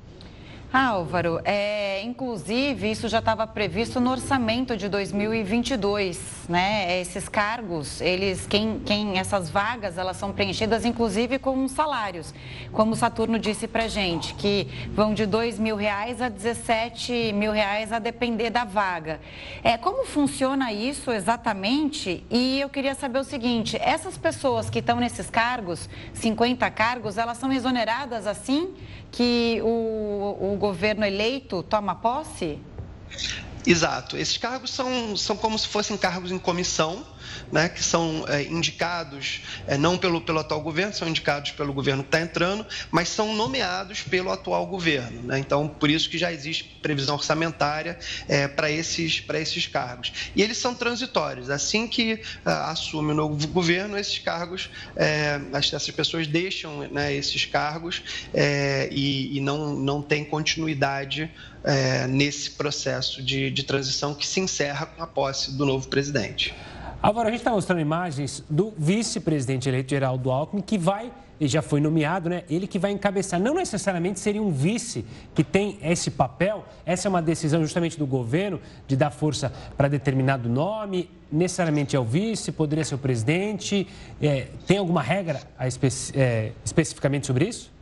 Álvaro, 0.75 1.39
é, 1.45 2.01
inclusive 2.03 2.91
isso 2.91 3.07
já 3.07 3.19
estava 3.19 3.47
previsto 3.47 4.01
no 4.01 4.11
orçamento 4.11 4.75
de 4.75 4.89
2022, 4.89 6.49
né? 6.49 6.99
Esses 6.99 7.29
cargos, 7.29 8.01
eles, 8.01 8.45
quem, 8.45 8.81
quem, 8.85 9.17
essas 9.17 9.49
vagas, 9.49 9.97
elas 9.97 10.17
são 10.17 10.33
preenchidas 10.33 10.83
inclusive 10.83 11.39
com 11.39 11.65
salários, 11.69 12.33
como 12.73 12.91
o 12.91 12.95
Saturno 12.95 13.39
disse 13.39 13.69
para 13.69 13.87
gente, 13.87 14.33
que 14.33 14.67
vão 14.91 15.13
de 15.13 15.25
2 15.25 15.59
mil 15.59 15.77
reais 15.77 16.21
a 16.21 16.27
17 16.27 17.31
mil 17.31 17.53
reais 17.53 17.93
a 17.93 17.99
depender 17.99 18.49
da 18.49 18.65
vaga. 18.65 19.21
É, 19.63 19.77
como 19.77 20.05
funciona 20.05 20.73
isso 20.73 21.09
exatamente? 21.09 22.21
E 22.29 22.59
eu 22.59 22.67
queria 22.67 22.95
saber 22.95 23.19
o 23.19 23.23
seguinte, 23.23 23.77
essas 23.79 24.17
pessoas 24.17 24.69
que 24.69 24.79
estão 24.79 24.97
nesses 24.97 25.29
cargos, 25.29 25.89
50 26.13 26.69
cargos, 26.71 27.17
elas 27.17 27.37
são 27.37 27.49
exoneradas 27.53 28.27
assim? 28.27 28.73
Que 29.15 29.61
o, 29.63 30.53
o 30.53 30.57
governo 30.57 31.05
eleito 31.05 31.63
toma 31.63 31.95
posse? 31.95 32.59
Exato. 33.65 34.17
Esses 34.17 34.37
cargos 34.37 34.71
são, 34.71 35.15
são 35.15 35.37
como 35.37 35.57
se 35.57 35.67
fossem 35.67 35.97
cargos 35.97 36.31
em 36.31 36.37
comissão, 36.37 37.03
né, 37.51 37.69
que 37.69 37.83
são 37.83 38.25
é, 38.27 38.43
indicados 38.43 39.41
é, 39.67 39.77
não 39.77 39.97
pelo, 39.97 40.21
pelo 40.21 40.39
atual 40.39 40.61
governo, 40.61 40.93
são 40.93 41.07
indicados 41.07 41.51
pelo 41.51 41.73
governo 41.73 42.03
que 42.03 42.09
está 42.09 42.21
entrando, 42.21 42.65
mas 42.91 43.09
são 43.09 43.33
nomeados 43.35 44.01
pelo 44.01 44.31
atual 44.31 44.65
governo. 44.67 45.23
Né? 45.23 45.39
Então, 45.39 45.67
por 45.67 45.89
isso 45.89 46.09
que 46.09 46.17
já 46.17 46.31
existe 46.31 46.63
previsão 46.81 47.15
orçamentária 47.15 47.97
é, 48.27 48.47
para 48.47 48.69
esses, 48.69 49.23
esses 49.33 49.67
cargos. 49.67 50.11
E 50.35 50.41
eles 50.41 50.57
são 50.57 50.73
transitórios. 50.73 51.49
Assim 51.49 51.87
que 51.87 52.21
assume 52.45 53.11
o 53.11 53.15
novo 53.15 53.47
governo, 53.47 53.97
esses 53.97 54.19
cargos, 54.19 54.69
é, 54.95 55.39
essas 55.53 55.89
pessoas 55.91 56.27
deixam 56.27 56.87
né, 56.89 57.13
esses 57.13 57.45
cargos 57.45 58.03
é, 58.33 58.89
e, 58.91 59.37
e 59.37 59.41
não, 59.41 59.75
não 59.75 60.01
tem 60.01 60.23
continuidade 60.23 61.31
é, 61.63 62.07
nesse 62.07 62.51
processo 62.51 63.21
de, 63.23 63.49
de 63.49 63.63
transição 63.63 64.13
que 64.13 64.25
se 64.25 64.39
encerra 64.39 64.85
com 64.85 65.01
a 65.01 65.07
posse 65.07 65.51
do 65.51 65.65
novo 65.65 65.87
presidente. 65.87 66.53
Agora, 67.05 67.27
a 67.27 67.31
gente 67.31 67.41
está 67.41 67.51
mostrando 67.51 67.79
imagens 67.79 68.43
do 68.49 68.73
vice-presidente 68.75 69.69
eleito 69.69 69.91
Geraldo 69.91 70.31
Alckmin, 70.31 70.59
que 70.59 70.75
vai, 70.75 71.11
e 71.39 71.47
já 71.47 71.61
foi 71.61 71.79
nomeado, 71.79 72.31
né? 72.31 72.43
Ele 72.49 72.65
que 72.65 72.79
vai 72.79 72.89
encabeçar. 72.89 73.39
Não 73.39 73.53
necessariamente 73.53 74.19
seria 74.19 74.41
um 74.41 74.49
vice 74.49 75.05
que 75.35 75.43
tem 75.43 75.77
esse 75.83 76.09
papel, 76.09 76.65
essa 76.83 77.07
é 77.07 77.09
uma 77.09 77.21
decisão 77.21 77.61
justamente 77.61 77.99
do 77.99 78.07
governo 78.07 78.59
de 78.87 78.95
dar 78.95 79.11
força 79.11 79.53
para 79.77 79.87
determinado 79.87 80.49
nome. 80.49 81.07
Necessariamente 81.31 81.95
é 81.95 81.99
o 81.99 82.03
vice, 82.03 82.51
poderia 82.51 82.83
ser 82.83 82.95
o 82.95 82.97
presidente. 82.97 83.87
É, 84.19 84.47
tem 84.65 84.79
alguma 84.79 85.03
regra 85.03 85.41
especi 85.61 86.11
é, 86.17 86.53
especificamente 86.63 87.27
sobre 87.27 87.45
isso? 87.45 87.74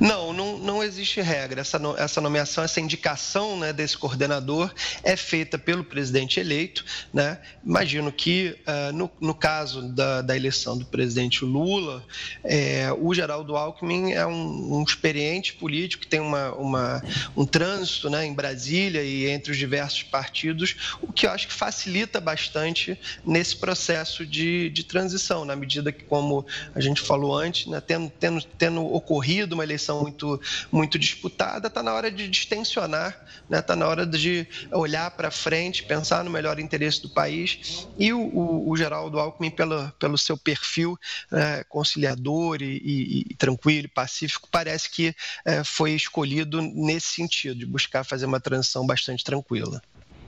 Não, 0.00 0.32
não, 0.32 0.58
não 0.58 0.82
existe 0.82 1.20
regra. 1.20 1.60
Essa, 1.60 1.80
essa 1.98 2.20
nomeação, 2.20 2.64
essa 2.64 2.80
indicação 2.80 3.58
né, 3.58 3.72
desse 3.72 3.96
coordenador 3.96 4.72
é 5.02 5.16
feita 5.16 5.58
pelo 5.58 5.84
presidente 5.84 6.40
eleito. 6.40 6.84
Né? 7.12 7.38
Imagino 7.64 8.10
que, 8.10 8.56
uh, 8.66 8.92
no, 8.92 9.10
no 9.20 9.34
caso 9.34 9.82
da, 9.82 10.22
da 10.22 10.36
eleição 10.36 10.76
do 10.76 10.84
presidente 10.84 11.44
Lula, 11.44 12.04
é, 12.42 12.90
o 12.98 13.14
Geraldo 13.14 13.56
Alckmin 13.56 14.12
é 14.12 14.26
um, 14.26 14.78
um 14.78 14.82
experiente 14.82 15.54
político 15.54 16.02
que 16.02 16.08
tem 16.08 16.20
uma, 16.20 16.52
uma, 16.54 17.02
um 17.36 17.44
trânsito 17.44 18.10
né, 18.10 18.24
em 18.24 18.32
Brasília 18.32 19.02
e 19.02 19.28
entre 19.28 19.52
os 19.52 19.58
diversos 19.58 20.02
partidos, 20.02 20.96
o 21.00 21.12
que 21.12 21.26
eu 21.26 21.30
acho 21.30 21.48
que 21.48 21.54
facilita 21.54 22.20
bastante 22.20 22.98
nesse 23.24 23.56
processo 23.56 24.26
de, 24.26 24.70
de 24.70 24.84
transição, 24.84 25.44
na 25.44 25.54
medida 25.54 25.92
que, 25.92 26.04
como 26.04 26.44
a 26.74 26.80
gente 26.80 27.00
falou 27.00 27.36
antes, 27.36 27.66
né, 27.66 27.80
tendo, 27.80 28.10
tendo, 28.18 28.42
tendo 28.58 28.84
ocorrido 28.84 29.33
corrido, 29.34 29.54
uma 29.54 29.64
eleição 29.64 30.02
muito, 30.02 30.40
muito 30.70 30.98
disputada, 30.98 31.66
está 31.66 31.82
na 31.82 31.92
hora 31.92 32.10
de 32.10 32.28
distensionar, 32.28 33.10
está 33.10 33.44
né? 33.48 33.62
Tá 33.62 33.74
na 33.74 33.88
hora 33.88 34.06
de 34.06 34.46
olhar 34.70 35.10
para 35.10 35.30
frente, 35.30 35.82
pensar 35.82 36.22
no 36.22 36.30
melhor 36.30 36.60
interesse 36.60 37.02
do 37.02 37.08
país. 37.08 37.86
E 37.98 38.12
o, 38.12 38.20
o, 38.20 38.70
o 38.70 38.76
Geraldo 38.76 39.18
Alckmin, 39.18 39.50
pelo, 39.50 39.90
pelo 39.98 40.16
seu 40.16 40.36
perfil 40.36 40.96
é, 41.32 41.64
conciliador 41.64 42.62
e, 42.62 42.76
e, 42.84 43.24
e, 43.30 43.34
tranquilo 43.34 43.88
pacífico, 43.88 44.48
parece 44.50 44.88
que 44.88 45.14
é, 45.44 45.64
foi 45.64 45.92
escolhido 45.92 46.62
nesse 46.62 47.08
sentido, 47.08 47.58
de 47.58 47.66
buscar 47.66 48.04
fazer 48.04 48.26
uma 48.26 48.40
transição 48.40 48.86
bastante 48.86 49.24
tranquila. 49.24 49.82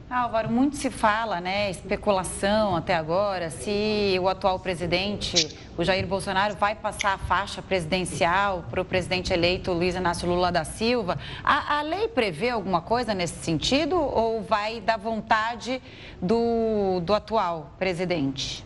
Álvaro, 0.09 0.49
muito 0.49 0.77
se 0.77 0.89
fala, 0.89 1.41
né, 1.41 1.69
especulação 1.69 2.77
até 2.77 2.95
agora, 2.95 3.51
se 3.51 4.17
o 4.23 4.29
atual 4.29 4.61
presidente, 4.61 5.59
o 5.77 5.83
Jair 5.83 6.07
Bolsonaro, 6.07 6.55
vai 6.55 6.77
passar 6.77 7.15
a 7.15 7.19
faixa 7.19 7.61
presidencial 7.61 8.65
para 8.71 8.81
o 8.81 8.85
presidente 8.85 9.33
eleito 9.33 9.73
Luiz 9.73 9.97
Inácio 9.97 10.29
Lula 10.29 10.53
da 10.53 10.65
Silva. 10.65 11.19
A, 11.43 11.79
a, 11.79 11.83
lei 11.83 12.07
prevê 12.07 12.51
alguma 12.51 12.81
coisa 12.81 13.15
nesse 13.15 13.43
sentido 13.43 13.97
ou 13.97 14.43
vai 14.43 14.81
da 14.81 14.97
vontade 14.97 15.83
do, 16.23 17.01
do 17.01 17.13
atual 17.13 17.73
presidente? 17.77 18.66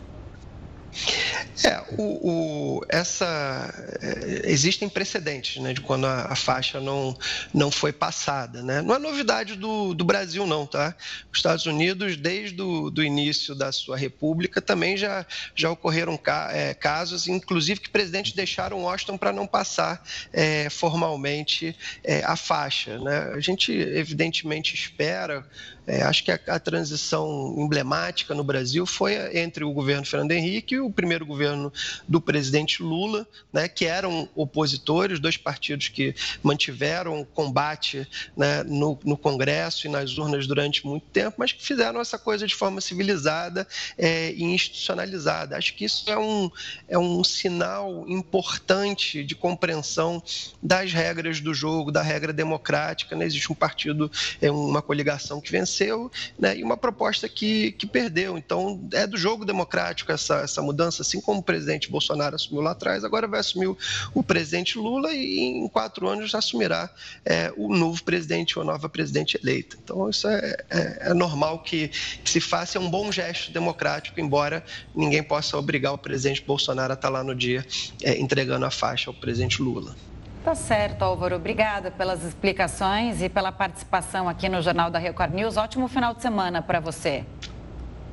É, 1.63 1.81
o, 1.97 2.29
o, 2.77 2.85
essa, 2.89 3.73
é, 4.01 4.51
existem 4.51 4.89
precedentes 4.89 5.61
né, 5.61 5.73
de 5.73 5.81
quando 5.81 6.05
a, 6.05 6.25
a, 6.25 6.35
faixa 6.35 6.79
não, 6.79 7.17
não 7.53 7.71
foi 7.71 7.93
passada. 7.93 8.61
Né? 8.61 8.81
Não 8.81 8.95
é 8.95 8.99
novidade 8.99 9.55
do, 9.55 9.93
do 9.93 10.03
Brasil, 10.03 10.45
não. 10.45 10.65
Tá? 10.65 10.95
Os 11.31 11.39
Estados 11.39 11.65
Unidos, 11.65 12.17
desde 12.17 12.61
o 12.61 12.91
início 13.03 13.55
da 13.55 13.71
sua 13.71 13.95
república, 13.95 14.61
também 14.61 14.97
já, 14.97 15.25
já 15.55 15.69
ocorreram 15.71 16.17
ca, 16.17 16.49
é, 16.51 16.73
casos, 16.73 17.27
inclusive 17.27 17.79
que 17.79 17.89
presidentes 17.89 18.33
deixaram 18.33 18.83
Washington 18.83 19.17
para 19.17 19.31
não 19.31 19.47
passar 19.47 20.03
é, 20.33 20.69
formalmente 20.69 21.75
é, 22.03 22.23
a 22.23 22.35
faixa. 22.35 22.97
Né? 22.99 23.31
A 23.35 23.39
gente, 23.39 23.71
evidentemente, 23.71 24.73
espera 24.73 25.45
é, 25.87 26.03
acho 26.03 26.23
que 26.23 26.31
a, 26.31 26.39
a, 26.47 26.59
transição 26.59 27.55
emblemática 27.57 28.35
no 28.35 28.43
Brasil 28.43 28.85
foi 28.85 29.15
entre 29.37 29.63
o 29.63 29.73
governo 29.73 30.05
Fernando 30.05 30.31
Henrique 30.31 30.75
e 30.75 30.79
o 30.79 30.91
primeiro 30.91 31.25
governo 31.25 31.73
do 32.07 32.21
presidente 32.21 32.83
Lula, 32.83 33.27
né, 33.51 33.67
que 33.67 33.85
eram 33.85 34.29
opositores, 34.35 35.19
dois 35.19 35.37
partidos 35.37 35.87
que 35.87 36.13
mantiveram 36.43 37.21
o 37.21 37.25
combate 37.25 38.07
né, 38.37 38.63
no, 38.63 38.97
no, 39.03 39.17
Congresso 39.17 39.87
e 39.87 39.89
nas 39.89 40.17
urnas 40.17 40.45
durante 40.45 40.85
muito 40.85 41.05
tempo, 41.07 41.37
mas 41.39 41.51
que 41.51 41.63
fizeram 41.63 41.99
essa 41.99 42.17
coisa 42.17 42.45
de 42.45 42.53
forma 42.53 42.79
civilizada 42.79 43.67
é, 43.97 44.31
e 44.33 44.43
institucionalizada. 44.43 45.57
Acho 45.57 45.73
que 45.73 45.85
isso 45.85 46.09
é 46.09 46.17
um, 46.17 46.49
é 46.87 46.97
um 46.97 47.23
sinal 47.23 48.05
importante 48.07 49.23
de 49.23 49.33
compreensão 49.33 50.21
das 50.61 50.93
regras 50.93 51.41
do 51.41 51.53
jogo, 51.53 51.91
da 51.91 52.03
regra 52.03 52.31
democrática. 52.31 53.15
Né? 53.15 53.25
Existe 53.25 53.51
um 53.51 53.55
partido, 53.55 54.11
é 54.39 54.51
uma 54.51 54.81
coligação 54.81 55.41
que 55.41 55.51
venceu 55.51 55.70
venceu 55.71 56.11
né, 56.37 56.57
e 56.57 56.63
uma 56.63 56.75
proposta 56.75 57.27
que, 57.29 57.71
que 57.73 57.87
perdeu. 57.87 58.37
Então, 58.37 58.81
é 58.93 59.07
do 59.07 59.17
jogo 59.17 59.45
democrático 59.45 60.11
essa, 60.11 60.41
essa 60.41 60.61
mudança, 60.61 61.01
assim 61.01 61.21
como 61.21 61.39
o 61.39 61.43
presidente 61.43 61.89
Bolsonaro 61.89 62.35
assumiu 62.35 62.61
lá 62.61 62.71
atrás, 62.71 63.03
agora 63.03 63.27
vai 63.27 63.39
assumir 63.39 63.75
o, 64.13 64.23
presidente 64.23 64.77
Lula 64.77 65.13
e 65.13 65.39
em 65.39 65.67
quatro 65.67 66.07
anos 66.07 66.33
assumirá 66.35 66.89
é, 67.25 67.51
o 67.57 67.75
novo 67.75 68.03
presidente 68.03 68.57
ou 68.59 68.65
nova 68.65 68.87
presidente 68.87 69.39
eleita. 69.41 69.77
Então, 69.83 70.09
isso 70.09 70.27
é, 70.27 70.57
é, 70.69 70.97
é 71.09 71.13
normal 71.13 71.59
que, 71.59 71.87
que, 71.87 72.29
se 72.29 72.39
faça, 72.39 72.77
é 72.77 72.81
um 72.81 72.89
bom 72.89 73.11
gesto 73.11 73.51
democrático, 73.51 74.19
embora 74.19 74.63
ninguém 74.95 75.23
possa 75.23 75.57
obrigar 75.57 75.93
o 75.93 75.97
presidente 75.97 76.41
Bolsonaro 76.41 76.93
a 76.93 76.95
estar 76.95 77.09
lá 77.09 77.23
no 77.23 77.35
dia 77.35 77.65
é, 78.03 78.19
entregando 78.19 78.65
a 78.65 78.71
faixa 78.71 79.09
ao 79.09 79.13
presidente 79.13 79.61
Lula. 79.61 79.95
Tá 80.43 80.55
certo, 80.55 81.03
Álvaro. 81.03 81.35
Obrigada 81.35 81.91
pelas 81.91 82.23
explicações 82.23 83.21
e 83.21 83.29
pela 83.29 83.51
participação 83.51 84.27
aqui 84.27 84.49
no 84.49 84.59
Jornal 84.59 84.89
da 84.89 84.97
Record 84.97 85.33
News. 85.33 85.55
Ótimo 85.55 85.87
final 85.87 86.15
de 86.15 86.21
semana 86.23 86.63
para 86.63 86.79
você. 86.79 87.23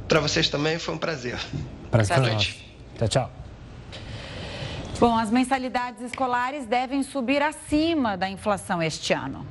Para 0.06 0.20
vocês 0.20 0.48
também 0.48 0.78
foi 0.78 0.94
um 0.94 0.98
prazer. 0.98 1.38
Prazer. 1.90 2.18
Boa 2.18 2.28
noite. 2.28 2.76
Tchau, 2.98 3.08
tchau. 3.08 3.32
Bom, 5.00 5.16
as 5.16 5.30
mensalidades 5.30 6.02
escolares 6.02 6.66
devem 6.66 7.02
subir 7.02 7.42
acima 7.42 8.14
da 8.14 8.28
inflação 8.28 8.82
este 8.82 9.14
ano. 9.14 9.46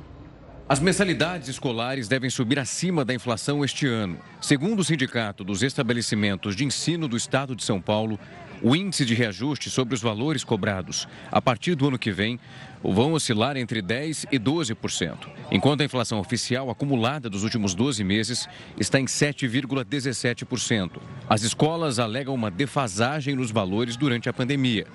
As 0.68 0.78
mensalidades 0.78 1.48
escolares 1.48 2.06
devem 2.06 2.28
subir 2.28 2.58
acima 2.58 3.02
da 3.02 3.14
inflação 3.14 3.64
este 3.64 3.86
ano. 3.86 4.18
Segundo 4.40 4.80
o 4.80 4.84
Sindicato 4.84 5.42
dos 5.42 5.62
Estabelecimentos 5.62 6.54
de 6.54 6.64
Ensino 6.64 7.08
do 7.08 7.16
Estado 7.16 7.56
de 7.56 7.64
São 7.64 7.80
Paulo, 7.80 8.20
o 8.62 8.76
índice 8.76 9.04
de 9.04 9.14
reajuste 9.14 9.70
sobre 9.70 9.94
os 9.94 10.02
valores 10.02 10.44
cobrados 10.44 11.08
a 11.30 11.40
partir 11.40 11.74
do 11.74 11.88
ano 11.88 11.98
que 11.98 12.10
vem 12.10 12.38
vão 12.82 13.12
oscilar 13.12 13.56
entre 13.56 13.82
10% 13.82 14.26
e 14.30 14.38
12%, 14.38 15.28
enquanto 15.50 15.80
a 15.80 15.84
inflação 15.84 16.18
oficial 16.18 16.70
acumulada 16.70 17.28
dos 17.28 17.42
últimos 17.42 17.74
12 17.74 18.02
meses 18.04 18.48
está 18.78 19.00
em 19.00 19.04
7,17%. 19.04 21.00
As 21.28 21.42
escolas 21.42 21.98
alegam 21.98 22.34
uma 22.34 22.50
defasagem 22.50 23.34
nos 23.34 23.50
valores 23.50 23.96
durante 23.96 24.28
a 24.28 24.32
pandemia 24.32 24.86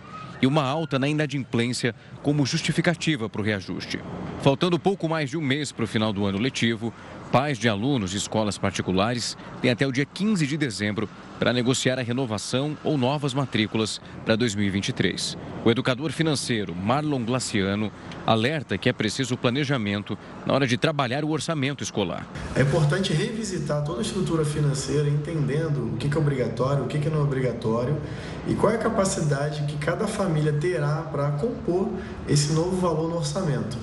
e 0.42 0.48
uma 0.48 0.64
alta 0.64 1.00
na 1.00 1.08
inadimplência 1.08 1.96
como 2.22 2.46
justificativa 2.46 3.30
para 3.30 3.42
o 3.42 3.44
reajuste. 3.44 4.00
Faltando 4.42 4.78
pouco 4.78 5.08
mais 5.08 5.30
de 5.30 5.38
um 5.38 5.42
mês 5.42 5.72
para 5.72 5.86
o 5.86 5.88
final 5.88 6.12
do 6.12 6.26
ano 6.26 6.38
letivo, 6.38 6.94
pais 7.34 7.58
de 7.58 7.68
alunos 7.68 8.12
de 8.12 8.18
escolas 8.18 8.60
particulares 8.60 9.36
têm 9.60 9.72
até 9.72 9.88
o 9.88 9.92
dia 9.92 10.06
15 10.06 10.46
de 10.46 10.56
dezembro 10.56 11.10
para 11.40 11.52
negociar 11.52 11.98
a 11.98 12.04
renovação 12.04 12.78
ou 12.84 12.96
novas 12.96 13.34
matrículas 13.34 14.00
para 14.24 14.36
2023. 14.36 15.36
O 15.66 15.72
educador 15.72 16.12
financeiro 16.12 16.76
Marlon 16.76 17.26
Glaciano 17.26 17.92
alerta 18.24 18.78
que 18.78 18.88
é 18.88 18.94
preciso 18.94 19.36
planejamento 19.36 20.16
na 20.46 20.54
hora 20.54 20.68
de 20.68 20.78
trabalhar 20.78 21.26
o 21.26 21.32
orçamento 21.32 21.84
escolar. 21.84 22.28
É 22.56 22.62
importante 22.62 23.12
revisitar 23.14 23.84
toda 23.84 23.98
a 23.98 24.02
estrutura 24.04 24.46
financeira, 24.46 25.10
entendendo 25.10 25.92
o 25.92 25.98
que 25.98 26.16
é 26.16 26.20
obrigatório, 26.20 26.84
o 26.84 26.88
que 26.88 27.10
não 27.10 27.22
é 27.22 27.24
obrigatório 27.24 27.98
e 28.48 28.54
qual 28.54 28.72
é 28.72 28.76
a 28.76 28.80
capacidade 28.80 29.66
que 29.66 29.78
cada 29.78 30.06
família 30.06 30.54
terá 30.54 31.02
para 31.12 31.32
compor 31.32 31.90
esse 32.30 32.54
novo 32.54 32.80
valor 32.80 33.10
no 33.10 33.18
orçamento. 33.18 33.76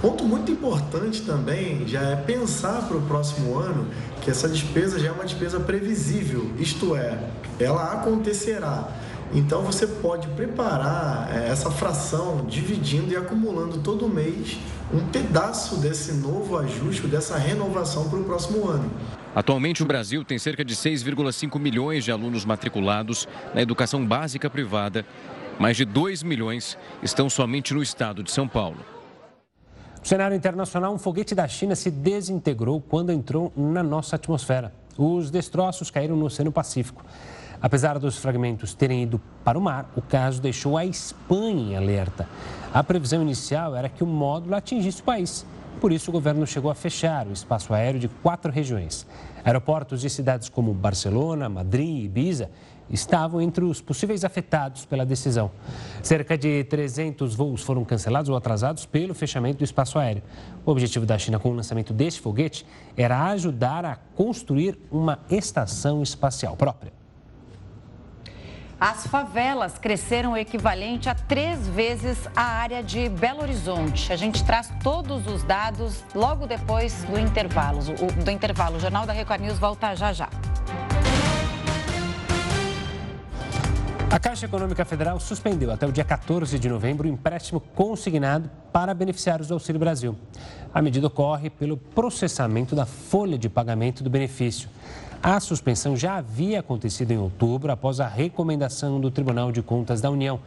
Ponto 0.00 0.24
muito 0.24 0.50
importante 0.50 1.20
também 1.22 1.86
já 1.86 2.00
é 2.00 2.16
pensar 2.16 2.88
para 2.88 2.96
o 2.96 3.02
próximo 3.02 3.58
ano 3.58 3.86
que 4.22 4.30
essa 4.30 4.48
despesa 4.48 4.98
já 4.98 5.08
é 5.08 5.12
uma 5.12 5.24
despesa 5.24 5.60
previsível, 5.60 6.50
isto 6.58 6.96
é, 6.96 7.18
ela 7.58 7.92
acontecerá. 7.92 8.88
Então 9.34 9.62
você 9.62 9.86
pode 9.86 10.26
preparar 10.28 11.30
é, 11.36 11.48
essa 11.50 11.70
fração 11.70 12.46
dividindo 12.46 13.12
e 13.12 13.16
acumulando 13.16 13.78
todo 13.78 14.08
mês 14.08 14.56
um 14.92 15.06
pedaço 15.06 15.76
desse 15.76 16.14
novo 16.14 16.56
ajuste, 16.56 17.06
dessa 17.06 17.36
renovação 17.36 18.08
para 18.08 18.18
o 18.18 18.24
próximo 18.24 18.68
ano. 18.68 18.90
Atualmente, 19.34 19.82
o 19.82 19.86
Brasil 19.86 20.24
tem 20.24 20.38
cerca 20.38 20.64
de 20.64 20.74
6,5 20.74 21.58
milhões 21.60 22.04
de 22.04 22.10
alunos 22.10 22.46
matriculados 22.46 23.28
na 23.54 23.60
educação 23.60 24.04
básica 24.04 24.48
privada. 24.48 25.04
Mais 25.58 25.76
de 25.76 25.84
2 25.84 26.22
milhões 26.22 26.76
estão 27.02 27.28
somente 27.28 27.74
no 27.74 27.82
estado 27.82 28.22
de 28.22 28.32
São 28.32 28.48
Paulo. 28.48 28.78
No 30.00 30.06
cenário 30.06 30.34
internacional, 30.34 30.94
um 30.94 30.98
foguete 30.98 31.34
da 31.34 31.46
China 31.46 31.76
se 31.76 31.90
desintegrou 31.90 32.80
quando 32.80 33.12
entrou 33.12 33.52
na 33.54 33.82
nossa 33.82 34.16
atmosfera. 34.16 34.72
Os 34.96 35.30
destroços 35.30 35.90
caíram 35.90 36.16
no 36.16 36.24
Oceano 36.24 36.50
Pacífico. 36.50 37.04
Apesar 37.60 37.98
dos 37.98 38.16
fragmentos 38.16 38.72
terem 38.72 39.02
ido 39.02 39.20
para 39.44 39.58
o 39.58 39.60
mar, 39.60 39.90
o 39.94 40.00
caso 40.00 40.40
deixou 40.40 40.78
a 40.78 40.86
Espanha 40.86 41.72
em 41.72 41.76
alerta. 41.76 42.26
A 42.72 42.82
previsão 42.82 43.20
inicial 43.20 43.76
era 43.76 43.90
que 43.90 44.02
o 44.02 44.06
módulo 44.06 44.54
atingisse 44.54 45.02
o 45.02 45.04
país. 45.04 45.44
Por 45.82 45.92
isso, 45.92 46.10
o 46.10 46.12
governo 46.12 46.46
chegou 46.46 46.70
a 46.70 46.74
fechar 46.74 47.26
o 47.26 47.32
espaço 47.32 47.74
aéreo 47.74 48.00
de 48.00 48.08
quatro 48.08 48.50
regiões. 48.50 49.06
Aeroportos 49.44 50.00
de 50.00 50.08
cidades 50.08 50.48
como 50.48 50.72
Barcelona, 50.72 51.48
Madrid 51.48 51.88
e 51.88 52.04
Ibiza 52.04 52.50
estavam 52.90 53.40
entre 53.40 53.64
os 53.64 53.80
possíveis 53.80 54.24
afetados 54.24 54.84
pela 54.84 55.04
decisão. 55.06 55.50
Cerca 56.02 56.36
de 56.36 56.64
300 56.64 57.34
voos 57.34 57.62
foram 57.62 57.84
cancelados 57.84 58.28
ou 58.28 58.36
atrasados 58.36 58.86
pelo 58.86 59.14
fechamento 59.14 59.58
do 59.58 59.64
espaço 59.64 59.98
aéreo. 59.98 60.22
O 60.64 60.70
objetivo 60.70 61.06
da 61.06 61.18
China 61.18 61.38
com 61.38 61.50
o 61.50 61.54
lançamento 61.54 61.92
deste 61.92 62.20
foguete 62.20 62.66
era 62.96 63.26
ajudar 63.28 63.84
a 63.84 63.96
construir 64.14 64.78
uma 64.90 65.18
estação 65.30 66.02
espacial 66.02 66.56
própria. 66.56 67.00
As 68.80 69.06
favelas 69.06 69.76
cresceram 69.76 70.32
o 70.32 70.36
equivalente 70.38 71.06
a 71.06 71.14
três 71.14 71.68
vezes 71.68 72.16
a 72.34 72.42
área 72.42 72.82
de 72.82 73.10
Belo 73.10 73.42
Horizonte. 73.42 74.10
A 74.10 74.16
gente 74.16 74.42
traz 74.42 74.72
todos 74.82 75.26
os 75.26 75.42
dados 75.42 76.02
logo 76.14 76.46
depois 76.46 77.04
do 77.04 77.18
intervalo. 77.18 77.80
Do 78.24 78.30
intervalo. 78.30 78.78
O 78.78 78.80
Jornal 78.80 79.04
da 79.04 79.12
Record 79.12 79.42
News 79.42 79.58
volta 79.58 79.94
já 79.94 80.14
já. 80.14 80.30
A 84.10 84.18
Caixa 84.18 84.46
Econômica 84.46 84.84
Federal 84.84 85.20
suspendeu 85.20 85.70
até 85.70 85.86
o 85.86 85.92
dia 85.92 86.02
14 86.02 86.58
de 86.58 86.68
novembro 86.68 87.06
o 87.06 87.10
empréstimo 87.10 87.60
consignado 87.60 88.50
para 88.72 88.92
beneficiários 88.92 89.46
do 89.46 89.54
Auxílio 89.54 89.78
Brasil. 89.78 90.16
A 90.74 90.82
medida 90.82 91.06
ocorre 91.06 91.48
pelo 91.48 91.76
processamento 91.76 92.74
da 92.74 92.84
folha 92.84 93.38
de 93.38 93.48
pagamento 93.48 94.02
do 94.02 94.10
benefício. 94.10 94.68
A 95.22 95.38
suspensão 95.38 95.96
já 95.96 96.16
havia 96.16 96.58
acontecido 96.58 97.12
em 97.12 97.18
outubro, 97.18 97.70
após 97.70 98.00
a 98.00 98.08
recomendação 98.08 99.00
do 99.00 99.12
Tribunal 99.12 99.52
de 99.52 99.62
Contas 99.62 100.00
da 100.00 100.10
União, 100.10 100.40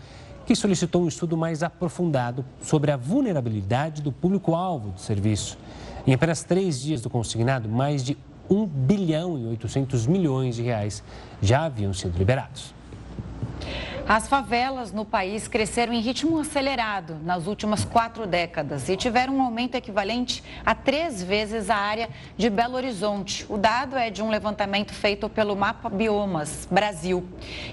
que 0.46 0.58
solicitou 0.58 1.02
um 1.02 1.08
estudo 1.08 1.38
mais 1.38 1.64
aprofundado 1.64 2.44
sobre 2.62 2.92
a 2.92 2.98
vulnerabilidade 2.98 4.02
do 4.02 4.12
público-alvo 4.12 4.90
do 4.90 5.00
serviço. 5.00 5.58
Em 6.06 6.14
apenas 6.14 6.44
três 6.44 6.82
dias 6.82 7.00
do 7.00 7.10
consignado, 7.10 7.70
mais 7.70 8.04
de 8.04 8.18
1 8.50 8.66
bilhão 8.66 9.40
e 9.40 9.46
800 9.46 10.06
milhões 10.06 10.58
de 10.58 10.64
reais 10.64 11.02
já 11.42 11.64
haviam 11.64 11.94
sido 11.94 12.18
liberados. 12.18 12.83
As 14.08 14.28
favelas 14.28 14.92
no 14.92 15.06
país 15.06 15.48
cresceram 15.48 15.94
em 15.94 16.02
ritmo 16.02 16.38
acelerado 16.38 17.18
nas 17.24 17.48
últimas 17.48 17.86
quatro 17.86 18.28
décadas 18.28 18.90
e 18.90 18.98
tiveram 18.98 19.38
um 19.38 19.42
aumento 19.42 19.76
equivalente 19.76 20.44
a 20.66 20.76
três 20.76 21.24
vezes 21.24 21.70
a 21.70 21.76
área 21.78 22.10
de 22.38 22.50
Belo 22.50 22.76
Horizonte. 22.76 23.46
O 23.48 23.58
dado 23.58 23.96
é 23.96 24.10
de 24.10 24.22
um 24.22 24.30
levantamento 24.30 24.94
feito 24.94 25.30
pelo 25.30 25.56
Mapa 25.56 25.90
Biomas 25.90 26.68
Brasil. 26.70 27.26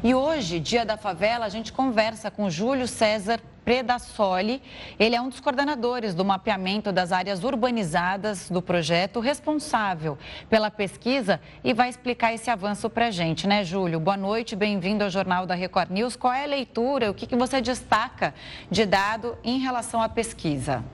E 0.04 0.14
hoje, 0.14 0.60
dia 0.60 0.84
da 0.84 0.96
favela, 0.96 1.46
a 1.46 1.48
gente 1.48 1.72
conversa 1.72 2.30
com 2.30 2.48
Júlio 2.48 2.86
César 2.86 3.40
Predassoli. 3.64 4.62
Ele 4.98 5.14
é 5.14 5.20
um 5.20 5.28
dos 5.28 5.40
coordenadores 5.40 6.14
do 6.14 6.24
mapeamento 6.24 6.92
das 6.92 7.12
áreas 7.12 7.44
urbanizadas 7.44 8.50
do 8.50 8.60
projeto, 8.60 9.20
responsável 9.20 10.18
pela 10.48 10.70
pesquisa 10.70 11.40
e 11.62 11.72
vai 11.72 11.88
explicar 11.88 12.32
esse 12.32 12.50
avanço 12.50 12.88
para 12.88 13.06
a 13.06 13.10
gente, 13.10 13.46
né, 13.46 13.64
Júlio? 13.64 14.00
Boa 14.00 14.16
noite, 14.16 14.56
bem-vindo 14.56 15.04
ao 15.04 15.10
Jornal 15.10 15.46
da 15.46 15.54
Record 15.54 15.90
News. 15.90 16.16
Qual 16.16 16.32
é 16.32 16.44
a 16.44 16.48
leitura, 16.48 17.10
o 17.10 17.14
que, 17.14 17.26
que 17.26 17.36
você 17.36 17.60
destaca 17.60 18.34
de 18.70 18.84
dado 18.86 19.36
em 19.44 19.58
relação 19.58 20.02
à 20.02 20.08
pesquisa? 20.08 20.84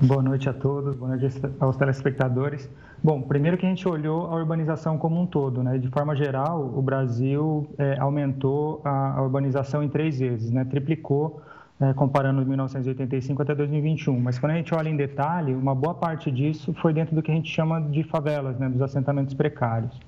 Boa 0.00 0.20
noite 0.20 0.48
a 0.48 0.52
todos, 0.52 0.96
boa 0.96 1.16
noite 1.16 1.40
aos 1.60 1.76
telespectadores. 1.76 2.68
Bom, 3.04 3.22
primeiro 3.22 3.56
que 3.56 3.66
a 3.66 3.68
gente 3.68 3.88
olhou 3.88 4.26
a 4.26 4.34
urbanização 4.36 4.96
como 4.96 5.20
um 5.20 5.26
todo, 5.26 5.62
né? 5.62 5.76
De 5.76 5.88
forma 5.88 6.14
geral, 6.14 6.60
o 6.60 6.80
Brasil 6.80 7.66
é, 7.76 7.98
aumentou 7.98 8.80
a, 8.84 9.18
a, 9.18 9.22
urbanização 9.22 9.82
em 9.82 9.88
três 9.88 10.18
vezes, 10.20 10.50
né? 10.52 10.64
Triplicou 10.64 11.40
é, 11.82 11.92
comparando 11.92 12.42
de 12.42 12.48
1985 12.48 13.42
até 13.42 13.54
2021. 13.56 14.20
Mas 14.20 14.38
quando 14.38 14.52
a 14.52 14.54
gente 14.54 14.72
olha 14.72 14.88
em 14.88 14.96
detalhe, 14.96 15.52
uma 15.52 15.74
boa 15.74 15.94
parte 15.94 16.30
disso 16.30 16.72
foi 16.74 16.92
dentro 16.92 17.14
do 17.14 17.22
que 17.22 17.30
a 17.30 17.34
gente 17.34 17.50
chama 17.50 17.80
de 17.80 18.04
favelas, 18.04 18.56
né? 18.56 18.68
Dos 18.68 18.80
assentamentos 18.80 19.34
precários. 19.34 20.00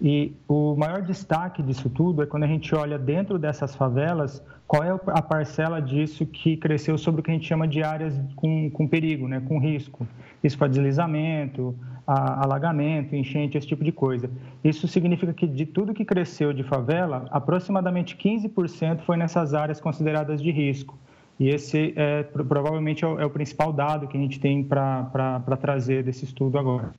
E 0.00 0.34
o 0.46 0.76
maior 0.76 1.02
destaque 1.02 1.62
disso 1.62 1.90
tudo 1.90 2.22
é 2.22 2.26
quando 2.26 2.44
a 2.44 2.46
gente 2.46 2.72
olha 2.74 2.96
dentro 2.96 3.38
dessas 3.38 3.74
favelas, 3.74 4.40
qual 4.68 4.84
é 4.84 4.90
a 5.06 5.22
parcela 5.22 5.80
disso 5.80 6.24
que 6.26 6.56
cresceu 6.56 6.96
sobre 6.98 7.20
o 7.20 7.24
que 7.24 7.30
a 7.30 7.34
gente 7.34 7.46
chama 7.46 7.66
de 7.66 7.82
áreas 7.82 8.14
com, 8.36 8.70
com 8.70 8.86
perigo, 8.86 9.26
né, 9.26 9.40
com 9.40 9.58
risco. 9.58 10.06
Risco 10.44 10.64
a 10.64 10.68
deslizamento, 10.68 11.74
a 12.06 12.44
alagamento, 12.44 13.16
enchente, 13.16 13.56
esse 13.56 13.66
tipo 13.66 13.82
de 13.82 13.90
coisa. 13.90 14.30
Isso 14.62 14.86
significa 14.86 15.32
que 15.32 15.46
de 15.46 15.66
tudo 15.66 15.94
que 15.94 16.04
cresceu 16.04 16.52
de 16.52 16.62
favela, 16.62 17.26
aproximadamente 17.30 18.16
15% 18.16 19.00
foi 19.00 19.16
nessas 19.16 19.54
áreas 19.54 19.80
consideradas 19.80 20.40
de 20.40 20.50
risco. 20.52 20.96
E 21.38 21.48
esse 21.48 21.92
é, 21.96 22.22
provavelmente 22.22 23.04
é 23.04 23.08
o, 23.08 23.20
é 23.20 23.26
o 23.26 23.30
principal 23.30 23.72
dado 23.72 24.08
que 24.08 24.16
a 24.16 24.20
gente 24.20 24.40
tem 24.40 24.64
para 24.64 25.56
trazer 25.60 26.02
desse 26.02 26.24
estudo 26.24 26.58
agora. 26.58 26.92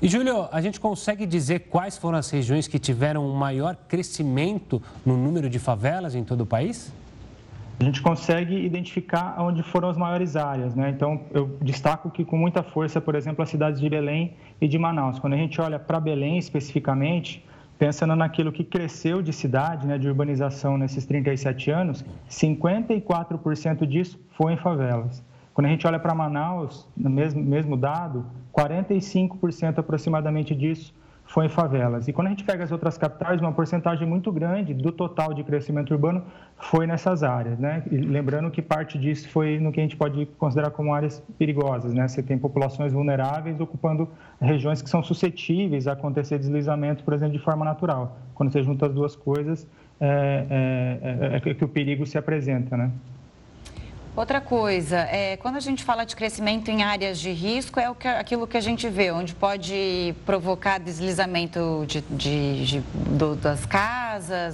E, 0.00 0.08
Júlio, 0.08 0.48
a 0.50 0.60
gente 0.60 0.80
consegue 0.80 1.24
dizer 1.24 1.60
quais 1.70 1.96
foram 1.96 2.18
as 2.18 2.28
regiões 2.28 2.66
que 2.66 2.76
tiveram 2.76 3.24
um 3.24 3.34
maior 3.34 3.76
crescimento 3.86 4.82
no 5.06 5.16
número 5.16 5.48
de 5.48 5.60
favelas 5.60 6.16
em 6.16 6.24
todo 6.24 6.40
o 6.40 6.46
país? 6.46 6.92
A 7.78 7.84
gente 7.84 8.02
consegue 8.02 8.54
identificar 8.54 9.36
onde 9.38 9.62
foram 9.62 9.88
as 9.88 9.96
maiores 9.96 10.34
áreas, 10.34 10.74
né? 10.74 10.90
Então, 10.90 11.22
eu 11.32 11.56
destaco 11.62 12.10
que 12.10 12.24
com 12.24 12.36
muita 12.36 12.64
força, 12.64 13.00
por 13.00 13.14
exemplo, 13.14 13.42
as 13.44 13.48
cidades 13.48 13.80
de 13.80 13.88
Belém 13.88 14.34
e 14.60 14.66
de 14.66 14.76
Manaus. 14.76 15.20
Quando 15.20 15.34
a 15.34 15.36
gente 15.36 15.60
olha 15.60 15.78
para 15.78 16.00
Belém 16.00 16.36
especificamente, 16.36 17.44
pensando 17.82 18.14
naquilo 18.14 18.52
que 18.52 18.62
cresceu 18.62 19.20
de 19.20 19.32
cidade, 19.32 19.88
né, 19.88 19.98
de 19.98 20.06
urbanização 20.06 20.78
nesses 20.78 21.04
37 21.04 21.68
anos, 21.68 22.04
54% 22.30 23.84
disso 23.84 24.20
foi 24.36 24.52
em 24.52 24.56
favelas. 24.56 25.20
Quando 25.52 25.66
a 25.66 25.70
gente 25.70 25.84
olha 25.84 25.98
para 25.98 26.14
Manaus, 26.14 26.86
no 26.96 27.10
mesmo, 27.10 27.42
mesmo 27.42 27.76
dado, 27.76 28.24
45% 28.56 29.80
aproximadamente 29.80 30.54
disso 30.54 30.94
foi 31.32 31.46
em 31.46 31.48
favelas. 31.48 32.08
E 32.08 32.12
quando 32.12 32.26
a 32.26 32.30
gente 32.30 32.44
pega 32.44 32.62
as 32.62 32.70
outras 32.70 32.98
capitais, 32.98 33.40
uma 33.40 33.52
porcentagem 33.52 34.06
muito 34.06 34.30
grande 34.30 34.74
do 34.74 34.92
total 34.92 35.32
de 35.32 35.42
crescimento 35.42 35.90
urbano 35.90 36.22
foi 36.58 36.86
nessas 36.86 37.22
áreas, 37.22 37.58
né? 37.58 37.82
E 37.90 37.96
lembrando 37.96 38.50
que 38.50 38.60
parte 38.60 38.98
disso 38.98 39.26
foi 39.30 39.58
no 39.58 39.72
que 39.72 39.80
a 39.80 39.82
gente 39.82 39.96
pode 39.96 40.26
considerar 40.38 40.70
como 40.72 40.92
áreas 40.92 41.22
perigosas, 41.38 41.94
né? 41.94 42.06
Você 42.06 42.22
tem 42.22 42.36
populações 42.36 42.92
vulneráveis 42.92 43.58
ocupando 43.60 44.10
regiões 44.42 44.82
que 44.82 44.90
são 44.90 45.02
suscetíveis 45.02 45.88
a 45.88 45.92
acontecer 45.92 46.38
deslizamento, 46.38 47.02
por 47.02 47.14
exemplo, 47.14 47.32
de 47.32 47.42
forma 47.42 47.64
natural. 47.64 48.18
Quando 48.34 48.52
você 48.52 48.62
junta 48.62 48.84
as 48.84 48.92
duas 48.92 49.16
coisas, 49.16 49.66
é, 49.98 50.46
é, 50.50 51.38
é, 51.38 51.50
é 51.50 51.54
que 51.54 51.64
o 51.64 51.68
perigo 51.68 52.04
se 52.04 52.18
apresenta, 52.18 52.76
né? 52.76 52.90
Outra 54.14 54.42
coisa, 54.42 54.98
é, 55.10 55.38
quando 55.38 55.56
a 55.56 55.60
gente 55.60 55.82
fala 55.82 56.04
de 56.04 56.14
crescimento 56.14 56.70
em 56.70 56.82
áreas 56.82 57.18
de 57.18 57.32
risco, 57.32 57.80
é 57.80 57.90
que, 57.94 58.06
aquilo 58.06 58.46
que 58.46 58.58
a 58.58 58.60
gente 58.60 58.86
vê, 58.86 59.10
onde 59.10 59.34
pode 59.34 60.14
provocar 60.26 60.78
deslizamento 60.78 61.84
de, 61.86 62.02
de, 62.10 62.66
de 62.66 62.80
do, 62.94 63.34
das 63.34 63.64
casas, 63.64 64.01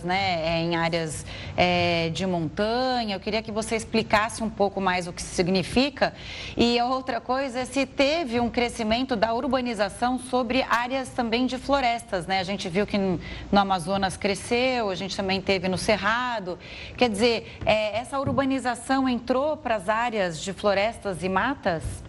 né, 0.04 0.40
é, 0.44 0.60
em 0.60 0.76
áreas 0.76 1.24
é, 1.56 2.10
de 2.10 2.26
montanha. 2.26 3.16
Eu 3.16 3.20
queria 3.20 3.42
que 3.42 3.50
você 3.50 3.76
explicasse 3.76 4.42
um 4.42 4.50
pouco 4.50 4.80
mais 4.80 5.06
o 5.06 5.12
que 5.12 5.22
significa. 5.22 6.14
E 6.56 6.78
a 6.78 6.86
outra 6.86 7.20
coisa 7.20 7.60
é 7.60 7.64
se 7.64 7.84
teve 7.86 8.40
um 8.40 8.48
crescimento 8.48 9.16
da 9.16 9.32
urbanização 9.32 10.18
sobre 10.18 10.62
áreas 10.62 11.10
também 11.10 11.46
de 11.46 11.58
florestas. 11.58 12.26
Né? 12.26 12.40
A 12.40 12.44
gente 12.44 12.68
viu 12.68 12.86
que 12.86 12.98
no 12.98 13.18
Amazonas 13.52 14.16
cresceu, 14.16 14.90
a 14.90 14.94
gente 14.94 15.16
também 15.16 15.40
teve 15.40 15.68
no 15.68 15.78
Cerrado. 15.78 16.58
Quer 16.96 17.08
dizer, 17.08 17.58
é, 17.64 17.98
essa 17.98 18.18
urbanização 18.18 19.08
entrou 19.08 19.56
para 19.56 19.76
as 19.76 19.88
áreas 19.88 20.40
de 20.40 20.52
florestas 20.52 21.22
e 21.22 21.28
matas? 21.28 22.07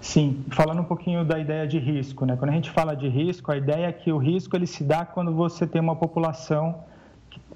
Sim, 0.00 0.44
falando 0.50 0.80
um 0.80 0.84
pouquinho 0.84 1.24
da 1.24 1.38
ideia 1.38 1.66
de 1.66 1.78
risco, 1.78 2.24
né? 2.24 2.36
Quando 2.36 2.50
a 2.50 2.54
gente 2.54 2.70
fala 2.70 2.94
de 2.94 3.08
risco, 3.08 3.50
a 3.50 3.56
ideia 3.56 3.86
é 3.86 3.92
que 3.92 4.12
o 4.12 4.18
risco 4.18 4.56
ele 4.56 4.66
se 4.66 4.84
dá 4.84 5.04
quando 5.04 5.32
você 5.32 5.66
tem 5.66 5.80
uma 5.80 5.96
população 5.96 6.84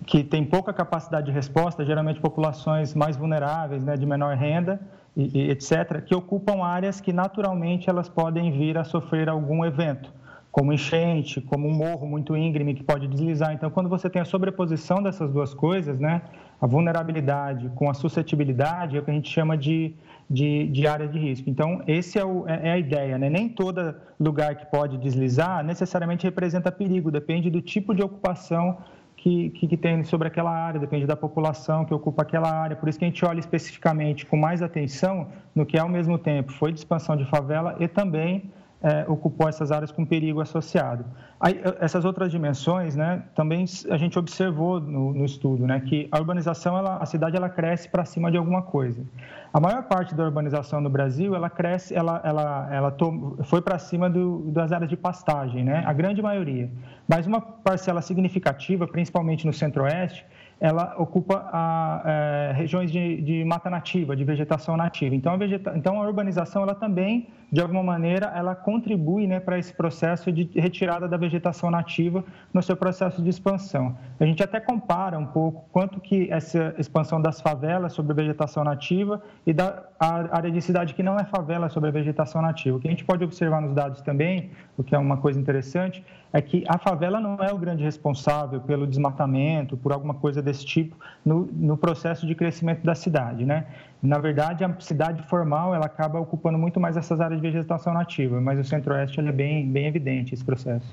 que, 0.07 0.24
tem 0.24 0.44
pouca 0.44 0.72
capacidade 0.72 1.26
de 1.26 1.33
resposta, 1.33 1.85
geralmente 1.85 2.20
populações 2.20 2.94
mais 2.94 3.16
vulneráveis, 3.16 3.83
né, 3.83 3.96
de 3.96 4.05
menor 4.05 4.37
renda, 4.37 4.81
e, 5.16 5.38
e 5.38 5.50
etc., 5.50 6.02
que 6.05 6.14
ocupam 6.14 6.64
áreas 6.64 7.00
que 7.00 7.12
naturalmente 7.12 7.88
elas 7.88 8.09
podem 8.09 8.50
vir 8.50 8.76
a 8.76 8.85
sofrer 8.85 9.28
algum 9.28 9.64
evento 9.64 10.12
como 10.52 10.70
enchente, 10.70 11.40
como 11.40 11.66
um 11.66 11.74
morro 11.74 12.07
muito 12.07 12.37
íngreme 12.37 12.74
que 12.74 12.85
pode 12.85 13.09
deslizar. 13.09 13.55
Então, 13.55 13.70
quando 13.70 13.88
você 13.88 14.11
tem 14.11 14.20
a 14.20 14.24
sobreposição 14.24 15.02
dessas 15.02 15.33
duas 15.33 15.55
coisas, 15.55 15.98
né, 15.98 16.20
a 16.61 16.66
vulnerabilidade 16.66 17.70
com 17.74 17.88
a 17.88 17.94
suscetibilidade, 17.94 18.96
é 18.96 19.00
o 19.00 19.02
que 19.02 19.11
a 19.11 19.14
gente 19.14 19.31
chama 19.31 19.57
de, 19.57 19.94
de, 20.33 20.66
de 20.68 20.87
área 20.87 21.07
de 21.07 21.18
risco. 21.18 21.51
Então, 21.51 21.83
esse 21.87 22.18
é, 22.18 22.23
é, 22.23 22.68
é 22.68 22.73
a 22.73 22.79
ideia. 22.79 23.18
Né? 23.18 23.29
Nem 23.29 23.49
todo 23.49 23.95
lugar 24.18 24.57
que 24.57 24.66
pode 24.66 24.97
deslizar 24.97 25.62
necessariamente 25.62 26.25
representa 26.25 26.73
perigo, 26.73 27.11
depende 27.11 27.51
do 27.51 27.61
tipo 27.61 27.95
de 27.95 28.03
ocupação 28.03 28.79
que, 29.16 29.51
que, 29.51 29.68
que, 29.68 29.77
tem 29.77 30.03
sobre 30.03 30.27
aquela 30.27 30.51
área, 30.51 30.81
depende 30.81 31.07
da 31.07 31.14
população 31.14 31.85
que 31.85 31.92
ocupa 31.95 32.23
aquela 32.23 32.51
área. 32.51 32.75
Por 32.75 32.88
isso 32.88 32.99
que 32.99 33.05
a 33.05 33.09
gente 33.09 33.25
olha 33.25 33.38
especificamente 33.38 34.25
com 34.25 34.37
mais 34.37 34.62
atenção 34.62 35.29
no 35.55 35.66
que, 35.66 35.79
ao 35.79 35.88
mesmo 35.88 36.18
tempo, 36.18 36.51
foi 36.53 36.73
de 36.73 36.79
expansão 36.79 37.14
de 37.16 37.25
favela 37.27 37.77
e 37.79 37.87
também 37.87 38.51
é, 38.83 39.05
ocupou 39.07 39.49
essas 39.49 39.71
áreas 39.71 39.92
com 39.92 40.05
perigo 40.05 40.40
associado. 40.40 41.05
Aí, 41.38 41.61
essas 41.81 42.05
outras 42.05 42.33
dimensões, 42.33 42.97
né, 42.97 43.23
também 43.35 43.64
a 43.90 43.97
gente 43.97 44.18
observou 44.18 44.81
no, 44.81 45.12
no 45.12 45.25
estudo, 45.25 45.66
né, 45.66 45.81
que 45.81 46.09
a 46.11 46.18
urbanização, 46.18 46.77
ela, 46.77 46.97
a 46.97 47.07
cidade, 47.07 47.37
ela 47.37 47.49
cresce 47.49 47.88
para 47.88 48.05
cima 48.05 48.31
de 48.31 48.37
alguma 48.37 48.62
coisa. 48.62 49.05
A 49.53 49.61
maior 49.61 49.83
parte 49.83 50.15
da 50.15 50.25
urbanização 50.25 50.81
no 50.81 50.88
Brasil, 50.88 51.35
ela 51.35 51.51
cresce, 51.51 51.95
ela, 51.95 52.23
ela, 52.25 52.69
ela 52.73 52.97
foi 53.45 53.61
para 53.61 53.79
cima 53.79 54.09
do, 54.09 54.51
das 54.51 54.73
áreas 54.73 54.88
de 54.88 54.97
pastagem, 54.97 55.62
né, 55.62 55.83
a 55.85 55.93
grande 55.93 56.23
maioria. 56.23 56.71
Mas 57.07 57.27
uma 57.27 57.38
parcela 57.38 58.01
significativa, 58.01 58.87
principalmente 58.87 59.47
no 59.47 59.53
Centro-Oeste, 59.53 60.25
ela 60.62 60.94
ocupa 60.96 61.51
a, 61.53 62.03
é, 62.05 62.53
regiões 62.55 62.92
de, 62.92 63.20
de, 63.20 63.44
mata 63.44 63.68
nativa, 63.68 64.14
de 64.14 64.22
vegetação 64.22 64.77
nativa. 64.77 65.12
Então 65.12 65.33
a, 65.33 65.37
vegeta... 65.37 65.72
então, 65.75 66.01
a 66.01 66.07
urbanização, 66.07 66.62
ela 66.62 66.72
também, 66.72 67.27
de 67.51 67.61
alguma 67.61 67.83
maneira, 67.83 68.33
ela 68.33 68.55
contribui 68.55 69.27
né, 69.27 69.40
para 69.40 69.59
esse 69.59 69.75
processo 69.75 70.31
de 70.31 70.48
retirada 70.55 71.09
da 71.09 71.16
vegetação 71.16 71.68
nativa 71.68 72.25
no 72.55 72.62
seu 72.62 72.77
processo 72.77 73.20
de 73.20 73.29
expansão. 73.29 73.98
A 74.20 74.25
gente 74.25 74.40
até 74.40 74.61
compara 74.61 75.18
um 75.18 75.27
pouco 75.27 75.68
quanto 75.72 75.98
que 75.98 76.31
essa 76.31 76.72
expansão 76.79 77.20
das 77.20 77.40
favelas 77.40 77.92
sobre 77.92 78.12
a 78.12 78.14
vegetação 78.14 78.62
nativa 78.62 79.20
e 79.44 79.53
da 79.53 79.83
área 79.98 80.51
de 80.51 80.61
cidade 80.61 80.94
que 80.94 81.03
não 81.03 81.18
é 81.18 81.25
favela 81.25 81.68
sobre 81.68 81.88
a 81.88 81.92
vegetação 81.92 82.40
nativa. 82.40 82.77
O 82.77 82.81
que 82.81 82.87
a 82.87 82.90
gente 82.90 83.05
pode 83.05 83.25
observar 83.25 83.61
nos 83.61 83.75
dados 83.75 84.01
também, 84.01 84.53
o 84.79 84.85
que 84.85 84.94
é 84.94 84.98
uma 84.98 85.16
coisa 85.16 85.40
interessante, 85.40 86.05
é 86.33 86.40
que 86.40 86.64
a 86.66 86.79
favela 86.79 87.21
não 87.21 87.37
é 87.37 87.53
o 87.53 87.59
grande 87.59 87.85
responsável 87.85 88.61
pelo 88.61 88.87
desmatamento, 88.87 89.77
por 89.77 89.92
alguma 89.92 90.14
coisa 90.14 90.40
desse 90.40 90.64
tipo, 90.64 90.97
no, 91.25 91.49
no 91.53 91.77
processo 91.77 92.27
de 92.27 92.35
crescimento 92.35 92.83
da 92.85 92.95
cidade, 92.95 93.45
né? 93.45 93.66
Na 94.03 94.18
verdade, 94.18 94.64
a 94.64 94.75
cidade 94.81 95.23
formal, 95.29 95.75
ela 95.75 95.87
acaba 95.87 96.18
ocupando 96.18 96.59
muito 96.59 96.81
mais 96.81 96.97
essas 96.97 97.21
áreas 97.21 97.40
de 97.40 97.47
vegetação 97.47 97.92
nativa, 97.92 98.40
mas 98.40 98.59
o 98.59 98.64
centro-oeste 98.64 99.21
é 99.21 99.33
bem, 99.33 99.71
bem 99.71 99.87
evidente, 99.87 100.35
esse 100.35 100.45
processo. 100.45 100.87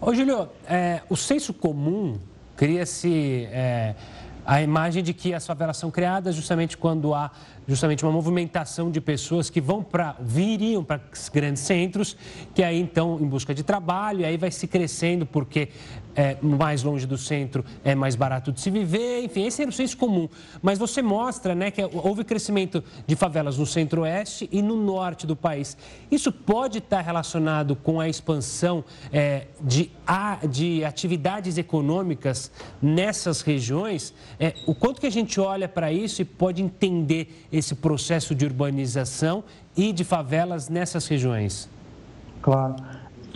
Ô, 0.00 0.14
Júlio, 0.14 0.48
é, 0.68 1.00
o 1.08 1.16
senso 1.16 1.54
comum 1.54 2.18
cria-se... 2.56 3.48
É 3.50 3.94
a 4.46 4.60
imagem 4.60 5.02
de 5.02 5.14
que 5.14 5.32
as 5.32 5.46
favelas 5.46 5.76
são 5.76 5.90
criadas 5.90 6.34
justamente 6.34 6.76
quando 6.76 7.14
há 7.14 7.30
justamente 7.66 8.04
uma 8.04 8.12
movimentação 8.12 8.90
de 8.90 9.00
pessoas 9.00 9.50
que 9.50 9.60
vão 9.60 9.82
para 9.82 10.16
viriam 10.20 10.84
para 10.84 11.00
grandes 11.32 11.62
centros, 11.62 12.16
que 12.54 12.62
aí 12.62 12.80
então 12.80 13.18
em 13.20 13.26
busca 13.26 13.54
de 13.54 13.62
trabalho, 13.62 14.20
e 14.20 14.24
aí 14.24 14.36
vai 14.36 14.50
se 14.50 14.66
crescendo 14.66 15.26
porque 15.26 15.68
é, 16.16 16.36
mais 16.40 16.82
longe 16.82 17.06
do 17.06 17.18
centro 17.18 17.64
é 17.82 17.94
mais 17.94 18.14
barato 18.14 18.52
de 18.52 18.60
se 18.60 18.70
viver, 18.70 19.24
enfim, 19.24 19.46
esse 19.46 19.62
é 19.62 19.66
o 19.66 19.72
senso 19.72 19.96
comum. 19.96 20.28
Mas 20.62 20.78
você 20.78 21.02
mostra 21.02 21.54
né, 21.54 21.70
que 21.70 21.82
houve 21.82 22.24
crescimento 22.24 22.82
de 23.06 23.16
favelas 23.16 23.58
no 23.58 23.66
centro-oeste 23.66 24.48
e 24.52 24.62
no 24.62 24.76
norte 24.76 25.26
do 25.26 25.34
país. 25.34 25.76
Isso 26.10 26.30
pode 26.30 26.78
estar 26.78 27.00
relacionado 27.00 27.74
com 27.76 28.00
a 28.00 28.08
expansão 28.08 28.84
é, 29.12 29.48
de, 29.60 29.90
de 30.50 30.84
atividades 30.84 31.58
econômicas 31.58 32.50
nessas 32.80 33.40
regiões? 33.40 34.14
É, 34.38 34.54
o 34.66 34.74
quanto 34.74 35.00
que 35.00 35.06
a 35.06 35.10
gente 35.10 35.40
olha 35.40 35.68
para 35.68 35.92
isso 35.92 36.22
e 36.22 36.24
pode 36.24 36.62
entender 36.62 37.46
esse 37.56 37.74
processo 37.74 38.34
de 38.34 38.44
urbanização 38.44 39.44
e 39.76 39.92
de 39.92 40.04
favelas 40.04 40.68
nessas 40.68 41.06
regiões? 41.06 41.68
Claro. 42.42 42.74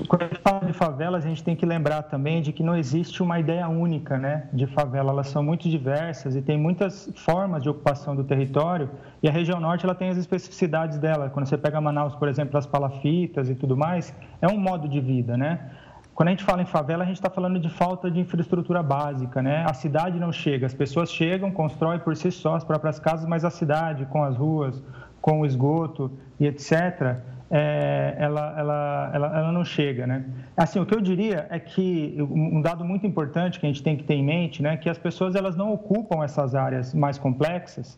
Quando 0.06 0.22
a 0.22 0.26
gente 0.26 0.40
fala 0.40 0.64
de 0.64 0.72
favelas, 0.72 1.24
a 1.24 1.28
gente 1.28 1.42
tem 1.42 1.56
que 1.56 1.66
lembrar 1.66 2.02
também 2.04 2.40
de 2.40 2.52
que 2.52 2.62
não 2.62 2.76
existe 2.76 3.20
uma 3.20 3.40
ideia 3.40 3.68
única 3.68 4.16
né, 4.16 4.48
de 4.52 4.64
favela. 4.66 5.10
Elas 5.10 5.28
são 5.28 5.42
muito 5.42 5.68
diversas 5.68 6.36
e 6.36 6.42
tem 6.42 6.56
muitas 6.56 7.10
formas 7.16 7.62
de 7.64 7.68
ocupação 7.68 8.14
do 8.14 8.22
território. 8.22 8.88
E 9.20 9.28
a 9.28 9.32
região 9.32 9.58
norte 9.58 9.84
ela 9.84 9.96
tem 9.96 10.08
as 10.08 10.16
especificidades 10.16 10.98
dela. 10.98 11.30
Quando 11.30 11.46
você 11.46 11.58
pega 11.58 11.80
Manaus, 11.80 12.14
por 12.14 12.28
exemplo, 12.28 12.56
as 12.56 12.66
palafitas 12.66 13.50
e 13.50 13.56
tudo 13.56 13.76
mais, 13.76 14.14
é 14.40 14.46
um 14.46 14.58
modo 14.58 14.88
de 14.88 15.00
vida, 15.00 15.36
né? 15.36 15.68
Quando 16.18 16.30
a 16.30 16.32
gente 16.32 16.42
fala 16.42 16.60
em 16.62 16.66
favela, 16.66 17.04
a 17.04 17.06
gente 17.06 17.14
está 17.14 17.30
falando 17.30 17.60
de 17.60 17.68
falta 17.68 18.10
de 18.10 18.18
infraestrutura 18.18 18.82
básica, 18.82 19.40
né? 19.40 19.64
A 19.64 19.72
cidade 19.72 20.18
não 20.18 20.32
chega, 20.32 20.66
as 20.66 20.74
pessoas 20.74 21.12
chegam, 21.12 21.48
constroem 21.52 22.00
por 22.00 22.16
si 22.16 22.32
só 22.32 22.56
as 22.56 22.64
próprias 22.64 22.98
casas, 22.98 23.24
mas 23.24 23.44
a 23.44 23.50
cidade, 23.50 24.04
com 24.06 24.24
as 24.24 24.36
ruas, 24.36 24.82
com 25.20 25.42
o 25.42 25.46
esgoto 25.46 26.10
e 26.40 26.48
etc., 26.48 27.18
é, 27.48 28.16
ela, 28.18 28.52
ela, 28.58 29.10
ela, 29.14 29.38
ela 29.38 29.52
não 29.52 29.64
chega, 29.64 30.08
né? 30.08 30.24
Assim, 30.56 30.80
o 30.80 30.86
que 30.86 30.92
eu 30.92 31.00
diria 31.00 31.46
é 31.50 31.60
que 31.60 32.16
um 32.18 32.60
dado 32.60 32.84
muito 32.84 33.06
importante 33.06 33.60
que 33.60 33.66
a 33.66 33.68
gente 33.68 33.84
tem 33.84 33.96
que 33.96 34.02
ter 34.02 34.14
em 34.14 34.24
mente, 34.24 34.60
né, 34.60 34.76
que 34.76 34.90
as 34.90 34.98
pessoas 34.98 35.36
elas 35.36 35.54
não 35.54 35.72
ocupam 35.72 36.24
essas 36.24 36.52
áreas 36.52 36.92
mais 36.92 37.16
complexas 37.16 37.96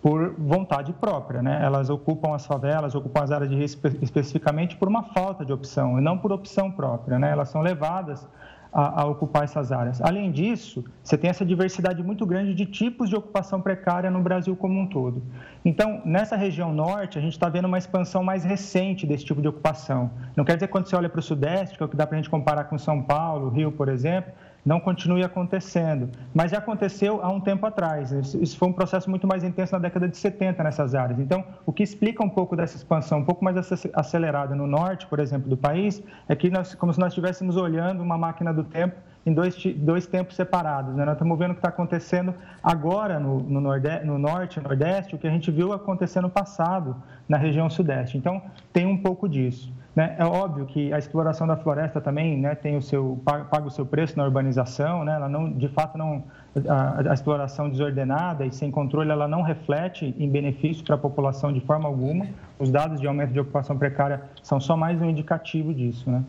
por 0.00 0.34
vontade 0.38 0.92
própria, 0.92 1.42
né? 1.42 1.60
Elas 1.62 1.90
ocupam 1.90 2.34
as 2.34 2.46
favelas, 2.46 2.94
ocupam 2.94 3.22
as 3.22 3.32
áreas 3.32 3.50
de 3.50 3.56
risco 3.56 3.86
especificamente 4.00 4.76
por 4.76 4.86
uma 4.88 5.02
falta 5.02 5.44
de 5.44 5.52
opção 5.52 5.98
e 5.98 6.00
não 6.00 6.16
por 6.16 6.32
opção 6.32 6.70
própria, 6.70 7.18
né? 7.18 7.30
Elas 7.30 7.48
são 7.48 7.60
levadas 7.60 8.26
a, 8.72 9.02
a, 9.02 9.06
ocupar 9.06 9.44
essas 9.44 9.72
áreas. 9.72 10.00
Além 10.00 10.30
disso, 10.30 10.84
você 11.02 11.16
tem 11.16 11.30
essa 11.30 11.44
diversidade 11.44 12.02
muito 12.02 12.24
grande 12.26 12.54
de 12.54 12.66
tipos 12.66 13.08
de 13.08 13.16
ocupação 13.16 13.60
precária 13.60 14.10
no 14.10 14.20
Brasil 14.20 14.54
como 14.54 14.78
um 14.78 14.86
todo. 14.86 15.22
Então, 15.64 16.00
nessa 16.04 16.36
região 16.36 16.72
norte, 16.72 17.18
a 17.18 17.20
gente 17.20 17.32
está 17.32 17.48
vendo 17.48 17.64
uma 17.64 17.78
expansão 17.78 18.22
mais 18.22 18.44
recente 18.44 19.06
desse 19.06 19.24
tipo 19.24 19.40
de 19.40 19.48
ocupação. 19.48 20.10
Não 20.36 20.44
quer 20.44 20.54
dizer 20.54 20.66
que 20.66 20.72
quando 20.72 20.86
você 20.86 20.96
olha 20.96 21.08
para 21.08 21.18
o 21.18 21.22
sudeste, 21.22 21.76
que 21.76 21.82
é 21.82 21.86
o 21.86 21.88
que 21.88 21.96
dá 21.96 22.06
para 22.06 22.16
a 22.16 22.18
gente 22.20 22.30
comparar 22.30 22.64
com 22.64 22.78
São 22.78 23.02
Paulo, 23.02 23.48
Rio, 23.48 23.72
por 23.72 23.88
exemplo, 23.88 24.32
não 24.68 24.78
continue 24.78 25.24
acontecendo. 25.24 26.10
Mas 26.34 26.50
já 26.50 26.58
aconteceu 26.58 27.20
há 27.22 27.30
um 27.30 27.40
tempo 27.40 27.64
atrás. 27.64 28.12
Isso 28.12 28.58
foi 28.58 28.68
um 28.68 28.72
processo 28.72 29.08
muito 29.08 29.26
mais 29.26 29.42
intenso 29.42 29.72
na 29.72 29.78
década 29.78 30.06
de 30.06 30.18
70 30.18 30.62
nessas 30.62 30.94
áreas. 30.94 31.18
Então, 31.18 31.42
o 31.64 31.72
que 31.72 31.82
explica 31.82 32.22
um 32.22 32.28
pouco 32.28 32.54
dessa 32.54 32.76
expansão, 32.76 33.20
um 33.20 33.24
pouco 33.24 33.42
mais 33.42 33.56
acelerada 33.94 34.54
no 34.54 34.66
norte, 34.66 35.06
por 35.06 35.20
exemplo, 35.20 35.48
do 35.48 35.56
país, 35.56 36.02
é 36.28 36.36
que 36.36 36.50
nós, 36.50 36.74
como 36.74 36.92
se 36.92 37.00
nós 37.00 37.12
estivéssemos 37.12 37.56
olhando 37.56 38.02
uma 38.02 38.18
máquina 38.18 38.52
do 38.52 38.62
tempo 38.62 38.96
em 39.24 39.32
dois, 39.32 39.56
dois 39.76 40.06
tempos 40.06 40.36
separados. 40.36 40.94
Né? 40.94 41.02
Nós 41.02 41.14
estamos 41.14 41.38
vendo 41.38 41.52
o 41.52 41.54
que 41.54 41.60
está 41.60 41.70
acontecendo 41.70 42.34
agora 42.62 43.18
no, 43.18 43.40
no, 43.40 43.62
nordeste, 43.62 44.06
no 44.06 44.18
norte, 44.18 44.60
nordeste, 44.60 45.14
o 45.14 45.18
que 45.18 45.26
a 45.26 45.30
gente 45.30 45.50
viu 45.50 45.72
acontecer 45.72 46.20
no 46.20 46.28
passado 46.28 46.94
na 47.26 47.38
região 47.38 47.70
sudeste. 47.70 48.18
Então, 48.18 48.42
tem 48.70 48.84
um 48.84 48.98
pouco 48.98 49.26
disso. 49.26 49.72
Né? 49.94 50.14
É 50.18 50.24
óbvio 50.24 50.66
que 50.66 50.92
a 50.92 50.98
exploração 50.98 51.46
da 51.46 51.56
floresta 51.56 52.00
também 52.00 52.38
né, 52.38 52.54
tem 52.54 52.76
o 52.76 52.82
seu, 52.82 53.20
paga 53.24 53.66
o 53.66 53.70
seu 53.70 53.84
preço 53.84 54.16
na 54.16 54.24
urbanização, 54.24 55.04
né? 55.04 55.14
ela 55.14 55.28
não, 55.28 55.50
de 55.50 55.68
fato, 55.68 55.98
não, 55.98 56.22
a, 56.68 57.10
a, 57.10 57.14
exploração 57.14 57.68
desordenada 57.68 58.46
e 58.46 58.52
sem 58.52 58.70
controle, 58.70 59.10
ela 59.10 59.26
não 59.26 59.42
reflete 59.42 60.14
em 60.18 60.28
benefício 60.28 60.84
para 60.84 60.94
a 60.94 60.98
população 60.98 61.52
de 61.52 61.60
forma 61.60 61.88
alguma. 61.88 62.26
Os 62.58 62.70
dados 62.70 63.00
de 63.00 63.06
aumento 63.06 63.32
de 63.32 63.40
ocupação 63.40 63.76
precária 63.76 64.22
são 64.42 64.60
só 64.60 64.76
mais 64.76 65.00
um 65.00 65.08
indicativo 65.08 65.74
disso. 65.74 66.08
Né? 66.10 66.22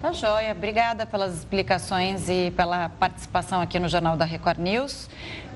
Tá 0.00 0.12
joia. 0.12 0.52
Obrigada 0.52 1.06
pelas 1.06 1.34
explicações 1.34 2.28
e 2.28 2.50
pela 2.50 2.90
participação 2.90 3.62
aqui 3.62 3.78
no 3.78 3.88
Jornal 3.88 4.14
da 4.14 4.26
Record 4.26 4.58
News. 4.58 5.08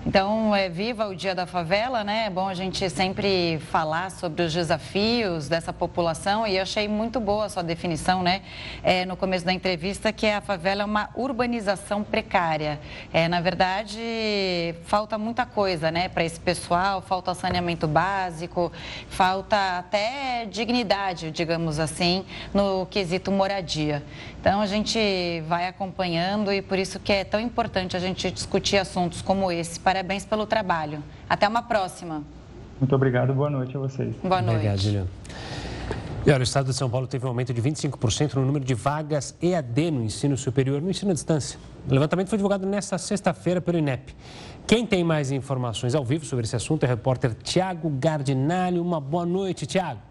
Então, 0.07 0.57
é 0.57 0.67
viva 0.67 1.07
o 1.09 1.15
Dia 1.15 1.35
da 1.35 1.45
Favela, 1.45 2.03
né? 2.03 2.25
É 2.25 2.31
bom 2.31 2.49
a 2.49 2.55
gente 2.55 2.89
sempre 2.89 3.61
falar 3.71 4.11
sobre 4.11 4.43
os 4.43 4.53
desafios 4.53 5.47
dessa 5.47 5.75
população 5.75 6.47
e 6.47 6.57
eu 6.57 6.63
achei 6.63 6.89
muito 6.89 7.21
boa 7.21 7.45
a 7.45 7.49
sua 7.51 7.63
definição, 7.63 8.23
né? 8.23 8.41
É, 8.83 9.05
no 9.05 9.15
começo 9.15 9.45
da 9.45 9.53
entrevista, 9.53 10.11
que 10.11 10.27
a 10.27 10.41
favela 10.41 10.83
é 10.83 10.85
uma 10.87 11.11
urbanização 11.15 12.03
precária. 12.03 12.81
É, 13.13 13.29
na 13.29 13.43
verdade, 13.43 14.75
falta 14.85 15.19
muita 15.19 15.45
coisa, 15.45 15.91
né, 15.91 16.09
para 16.09 16.25
esse 16.25 16.41
pessoal, 16.41 17.03
falta 17.03 17.35
saneamento 17.35 17.87
básico, 17.87 18.73
falta 19.11 19.81
até 19.81 20.47
dignidade, 20.47 21.31
digamos 21.31 21.79
assim, 21.79 22.25
no 22.55 22.87
quesito 22.87 23.31
moradia. 23.31 24.03
Então, 24.41 24.63
a 24.63 24.67
gente 24.67 24.99
vai 25.47 25.69
acompanhando 25.69 26.51
e 26.51 26.63
por 26.63 26.79
isso 26.79 26.99
que 26.99 27.13
é 27.13 27.25
tão 27.25 27.39
importante 27.39 27.95
a 27.95 28.01
gente 28.01 28.31
discutir 28.31 28.79
assuntos 28.79 29.21
como 29.21 29.53
esse 29.53 29.79
Parabéns 29.79 30.25
pelo 30.25 30.47
trabalho. 30.47 31.03
Até 31.29 31.47
uma 31.47 31.63
próxima. 31.63 32.23
Muito 32.81 32.95
obrigado, 32.95 33.35
boa 33.35 33.51
noite 33.51 33.77
a 33.77 33.81
vocês. 33.81 34.17
Boa 34.23 34.41
noite. 34.41 34.57
Obrigado, 34.57 34.79
Juliano. 34.79 35.09
E 36.25 36.31
olha, 36.31 36.41
o 36.41 36.43
estado 36.43 36.67
de 36.67 36.75
São 36.75 36.89
Paulo 36.89 37.07
teve 37.07 37.27
um 37.27 37.29
aumento 37.29 37.53
de 37.53 37.61
25% 37.61 38.35
no 38.35 38.47
número 38.47 38.65
de 38.65 38.73
vagas 38.73 39.35
EAD 39.43 39.91
no 39.91 40.03
ensino 40.03 40.37
superior, 40.39 40.81
no 40.81 40.89
ensino 40.89 41.11
à 41.11 41.15
distância. 41.15 41.59
O 41.87 41.93
levantamento 41.93 42.29
foi 42.29 42.39
divulgado 42.39 42.67
nesta 42.67 42.97
sexta-feira 42.97 43.61
pelo 43.61 43.77
INEP. 43.77 44.15
Quem 44.67 44.87
tem 44.87 45.05
mais 45.05 45.31
informações 45.31 45.95
ao 45.95 46.05
vivo 46.05 46.25
sobre 46.25 46.47
esse 46.47 46.57
assunto 46.57 46.85
é 46.85 46.87
o 46.87 46.89
repórter 46.89 47.35
Tiago 47.35 47.91
Gardinalho. 47.91 48.83
Uma 48.83 49.01
boa 49.01 49.27
noite, 49.27 49.67
Tiago. 49.67 50.10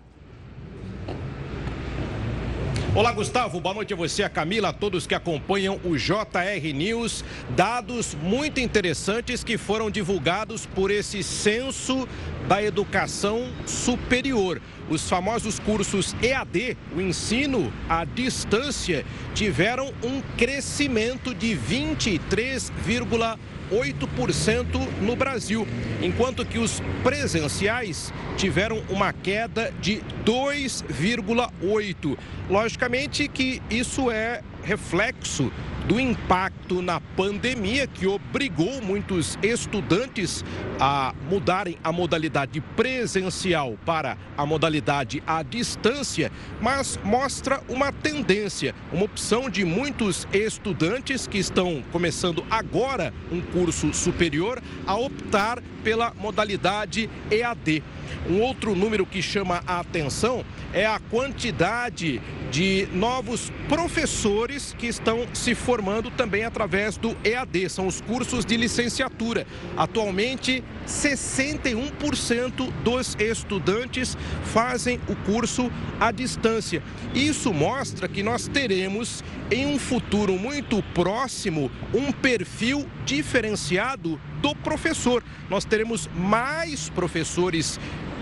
Olá, 2.95 3.11
Gustavo. 3.11 3.59
Boa 3.59 3.75
noite 3.75 3.93
a 3.93 3.95
você, 3.95 4.23
a 4.23 4.29
Camila, 4.29 4.69
a 4.69 4.73
todos 4.73 5.05
que 5.05 5.13
acompanham 5.13 5.79
o 5.85 5.95
JR 5.95 6.73
News. 6.73 7.23
Dados 7.55 8.15
muito 8.15 8.59
interessantes 8.59 9.43
que 9.43 9.59
foram 9.59 9.91
divulgados 9.91 10.65
por 10.65 10.89
esse 10.89 11.21
censo 11.21 12.09
da 12.47 12.63
educação 12.63 13.47
superior. 13.63 14.59
Os 14.89 15.07
famosos 15.07 15.59
cursos 15.59 16.15
EAD, 16.19 16.75
o 16.95 16.99
ensino 16.99 17.71
à 17.87 18.03
distância, 18.05 19.05
tiveram 19.35 19.93
um 20.03 20.19
crescimento 20.35 21.35
de 21.35 21.55
23,1%. 21.55 23.37
8% 23.71 25.01
no 25.01 25.15
Brasil, 25.15 25.67
enquanto 26.01 26.45
que 26.45 26.57
os 26.59 26.81
presenciais 27.03 28.13
tiveram 28.35 28.81
uma 28.89 29.13
queda 29.13 29.73
de 29.81 30.01
2,8%. 30.25 32.17
Logicamente 32.49 33.27
que 33.27 33.61
isso 33.69 34.09
é 34.11 34.41
reflexo 34.63 35.51
do 35.87 35.99
impacto 35.99 36.58
na 36.75 37.01
pandemia 37.01 37.87
que 37.87 38.05
obrigou 38.05 38.81
muitos 38.81 39.37
estudantes 39.41 40.45
a 40.79 41.13
mudarem 41.29 41.77
a 41.83 41.91
modalidade 41.91 42.61
presencial 42.61 43.77
para 43.85 44.17
a 44.37 44.45
modalidade 44.45 45.23
à 45.25 45.41
distância, 45.41 46.31
mas 46.61 46.99
mostra 47.03 47.61
uma 47.67 47.91
tendência, 47.91 48.75
uma 48.93 49.05
opção 49.05 49.49
de 49.49 49.65
muitos 49.65 50.27
estudantes 50.31 51.25
que 51.25 51.39
estão 51.39 51.83
começando 51.91 52.45
agora 52.49 53.13
um 53.31 53.41
curso 53.41 53.93
superior 53.93 54.61
a 54.85 54.95
optar 54.95 55.61
pela 55.83 56.13
modalidade 56.13 57.09
EAD. 57.31 57.83
Um 58.29 58.41
outro 58.41 58.75
número 58.75 59.05
que 59.05 59.21
chama 59.21 59.63
a 59.65 59.79
atenção 59.79 60.45
é 60.73 60.85
a 60.85 60.99
quantidade 60.99 62.21
de 62.51 62.87
novos 62.93 63.51
professores 63.67 64.75
que 64.77 64.87
estão 64.87 65.27
se 65.33 65.53
formando 65.53 66.09
também 66.09 66.43
através 66.43 66.97
do 66.97 67.15
EAD, 67.23 67.69
são 67.69 67.87
os 67.87 68.01
cursos 68.01 68.43
de 68.43 68.57
licenciatura. 68.57 69.45
Atualmente, 69.77 70.63
61% 70.87 72.71
dos 72.83 73.15
estudantes 73.19 74.17
fazem 74.45 74.99
o 75.07 75.15
curso 75.15 75.71
à 75.99 76.11
distância. 76.11 76.81
Isso 77.13 77.53
mostra 77.53 78.07
que 78.07 78.23
nós 78.23 78.47
teremos 78.47 79.23
em 79.51 79.65
um 79.65 79.79
futuro 79.79 80.37
muito 80.37 80.81
próximo 80.93 81.71
um 81.93 82.11
perfil 82.11 82.85
diferenciado 83.05 84.19
do 84.41 84.55
professor. 84.55 85.23
Nós 85.49 85.65
teremos 85.65 86.09
mais 86.15 86.89
professores 86.89 87.79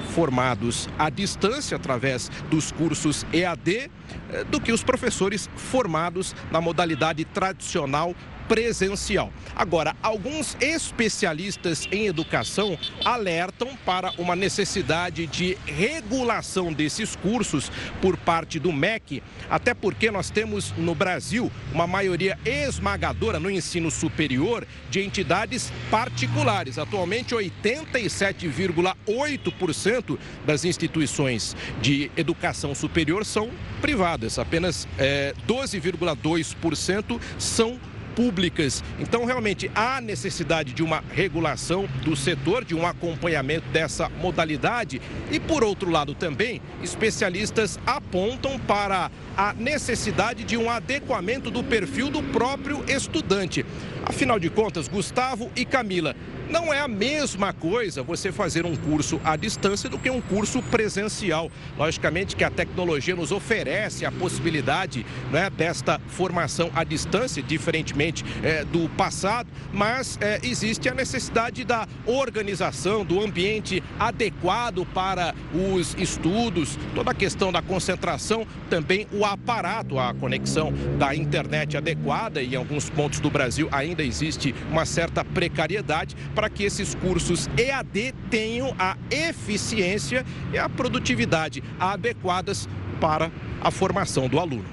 formados 0.09 0.87
à 0.97 1.09
distância 1.09 1.75
através 1.75 2.29
dos 2.49 2.71
cursos 2.71 3.25
EAD 3.31 3.91
eh, 4.31 4.43
do 4.45 4.59
que 4.59 4.71
os 4.71 4.83
professores 4.83 5.49
formados 5.55 6.35
na 6.49 6.59
modalidade 6.59 7.23
tradicional 7.25 8.15
presencial. 8.47 9.31
Agora, 9.55 9.95
alguns 10.01 10.57
especialistas 10.61 11.87
em 11.91 12.07
educação 12.07 12.79
alertam 13.03 13.75
para 13.85 14.13
uma 14.17 14.33
necessidade 14.35 15.27
de 15.27 15.57
regulação 15.65 16.71
desses 16.71 17.13
cursos 17.15 17.71
por 18.01 18.15
parte 18.17 18.59
do 18.59 18.71
MEC, 18.71 19.23
até 19.49 19.73
porque 19.73 20.11
nós 20.11 20.29
temos 20.29 20.71
no 20.77 20.93
Brasil 20.93 21.51
uma 21.73 21.87
maioria 21.87 22.37
esmagadora 22.45 23.39
no 23.39 23.49
ensino 23.49 23.89
superior 23.89 24.67
de 24.89 25.01
entidades 25.03 25.71
particulares. 25.89 26.77
Atualmente, 26.77 27.33
87,8% 27.35 30.19
das 30.45 30.65
instituições 30.65 31.55
de 31.81 32.11
educação 32.15 32.75
superior 32.75 33.25
são 33.25 33.49
privadas, 33.81 34.37
apenas 34.39 34.87
é, 34.97 35.07
eh, 35.07 35.33
12,2% 35.47 37.19
são 37.39 37.79
públicas. 38.17 38.83
Então, 38.99 39.25
realmente, 39.25 39.69
há 39.75 40.01
necessidade 40.01 40.73
de 40.73 40.81
uma 40.81 41.03
regulação 41.11 41.87
do 42.03 42.15
setor, 42.15 42.65
de 42.65 42.73
um 42.73 42.87
acompanhamento 42.87 43.69
dessa 43.69 44.09
modalidade. 44.09 44.99
E, 45.31 45.39
por 45.39 45.63
outro 45.63 45.91
lado, 45.91 46.15
também, 46.15 46.59
especialistas 46.81 47.79
apontam 47.85 48.57
para 48.57 49.11
a 49.37 49.53
necessidade 49.53 50.43
de 50.43 50.57
um 50.57 50.67
adequamento 50.67 51.51
do 51.51 51.63
perfil 51.63 52.09
do 52.09 52.23
próprio 52.23 52.83
estudante. 52.87 53.63
Afinal 54.07 54.39
de 54.39 54.49
contas, 54.49 54.87
Gustavo 54.87 55.51
e 55.53 55.65
Camila, 55.65 56.15
não 56.49 56.73
é 56.73 56.79
a 56.79 56.87
mesma 56.87 57.51
coisa 57.51 58.01
você 58.01 58.31
fazer 58.31 58.65
um 58.65 58.73
curso 58.73 59.19
à 59.21 59.35
distância 59.35 59.89
do 59.89 59.99
que 59.99 60.09
um 60.09 60.21
curso 60.21 60.61
presencial. 60.63 61.51
Logicamente 61.77 62.33
que 62.33 62.43
a 62.45 62.49
tecnologia 62.49 63.17
nos 63.17 63.33
oferece 63.33 64.05
a 64.05 64.11
possibilidade 64.11 65.05
né, 65.29 65.49
desta 65.49 65.99
formação 66.07 66.71
à 66.73 66.85
distância, 66.85 67.43
diferentemente 67.43 68.23
é, 68.41 68.63
do 68.63 68.87
passado, 68.89 69.49
mas 69.73 70.17
é, 70.21 70.39
existe 70.41 70.87
a 70.87 70.93
necessidade 70.93 71.65
da 71.65 71.85
organização, 72.05 73.03
do 73.03 73.19
ambiente 73.21 73.83
adequado 73.99 74.85
para 74.93 75.35
os 75.53 75.95
estudos, 75.95 76.79
toda 76.95 77.11
a 77.11 77.13
questão 77.13 77.51
da 77.51 77.61
concentração, 77.61 78.47
também 78.69 79.05
o 79.11 79.25
aparato, 79.25 79.99
a 79.99 80.13
conexão 80.13 80.71
da 80.97 81.13
internet 81.13 81.75
adequada 81.75 82.41
e 82.41 82.53
em 82.53 82.55
alguns 82.55 82.89
pontos 82.89 83.19
do 83.19 83.29
Brasil 83.29 83.67
ainda 83.69 83.96
existe 84.03 84.53
uma 84.69 84.85
certa 84.85 85.23
precariedade 85.23 86.15
para 86.33 86.49
que 86.49 86.63
esses 86.63 86.95
cursos 86.95 87.49
EAD 87.57 88.13
tenham 88.29 88.75
a 88.77 88.97
eficiência 89.09 90.25
e 90.53 90.57
a 90.57 90.67
produtividade 90.69 91.63
adequadas 91.79 92.67
para 92.99 93.31
a 93.61 93.71
formação 93.71 94.27
do 94.27 94.39
aluno. 94.39 94.65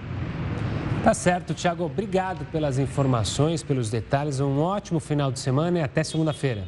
Tá 1.03 1.12
certo, 1.12 1.53
Tiago. 1.53 1.85
Obrigado 1.85 2.47
pelas 2.47 2.79
informações, 2.79 3.62
pelos 3.62 3.91
detalhes. 3.91 4.41
Um 4.41 4.59
ótimo 4.59 4.99
final 4.99 5.31
de 5.31 5.39
semana 5.39 5.81
e 5.81 5.83
até 5.83 6.03
segunda-feira. 6.03 6.66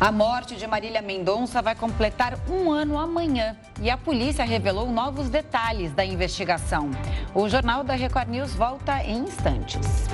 A 0.00 0.10
morte 0.10 0.56
de 0.56 0.66
Marília 0.66 1.00
Mendonça 1.00 1.62
vai 1.62 1.74
completar 1.74 2.36
um 2.50 2.70
ano 2.70 2.98
amanhã 2.98 3.56
e 3.80 3.88
a 3.88 3.96
polícia 3.96 4.44
revelou 4.44 4.90
novos 4.90 5.28
detalhes 5.28 5.92
da 5.92 6.04
investigação. 6.04 6.90
O 7.32 7.48
Jornal 7.48 7.84
da 7.84 7.94
Record 7.94 8.28
News 8.28 8.52
volta 8.54 9.02
em 9.04 9.18
instantes. 9.18 10.06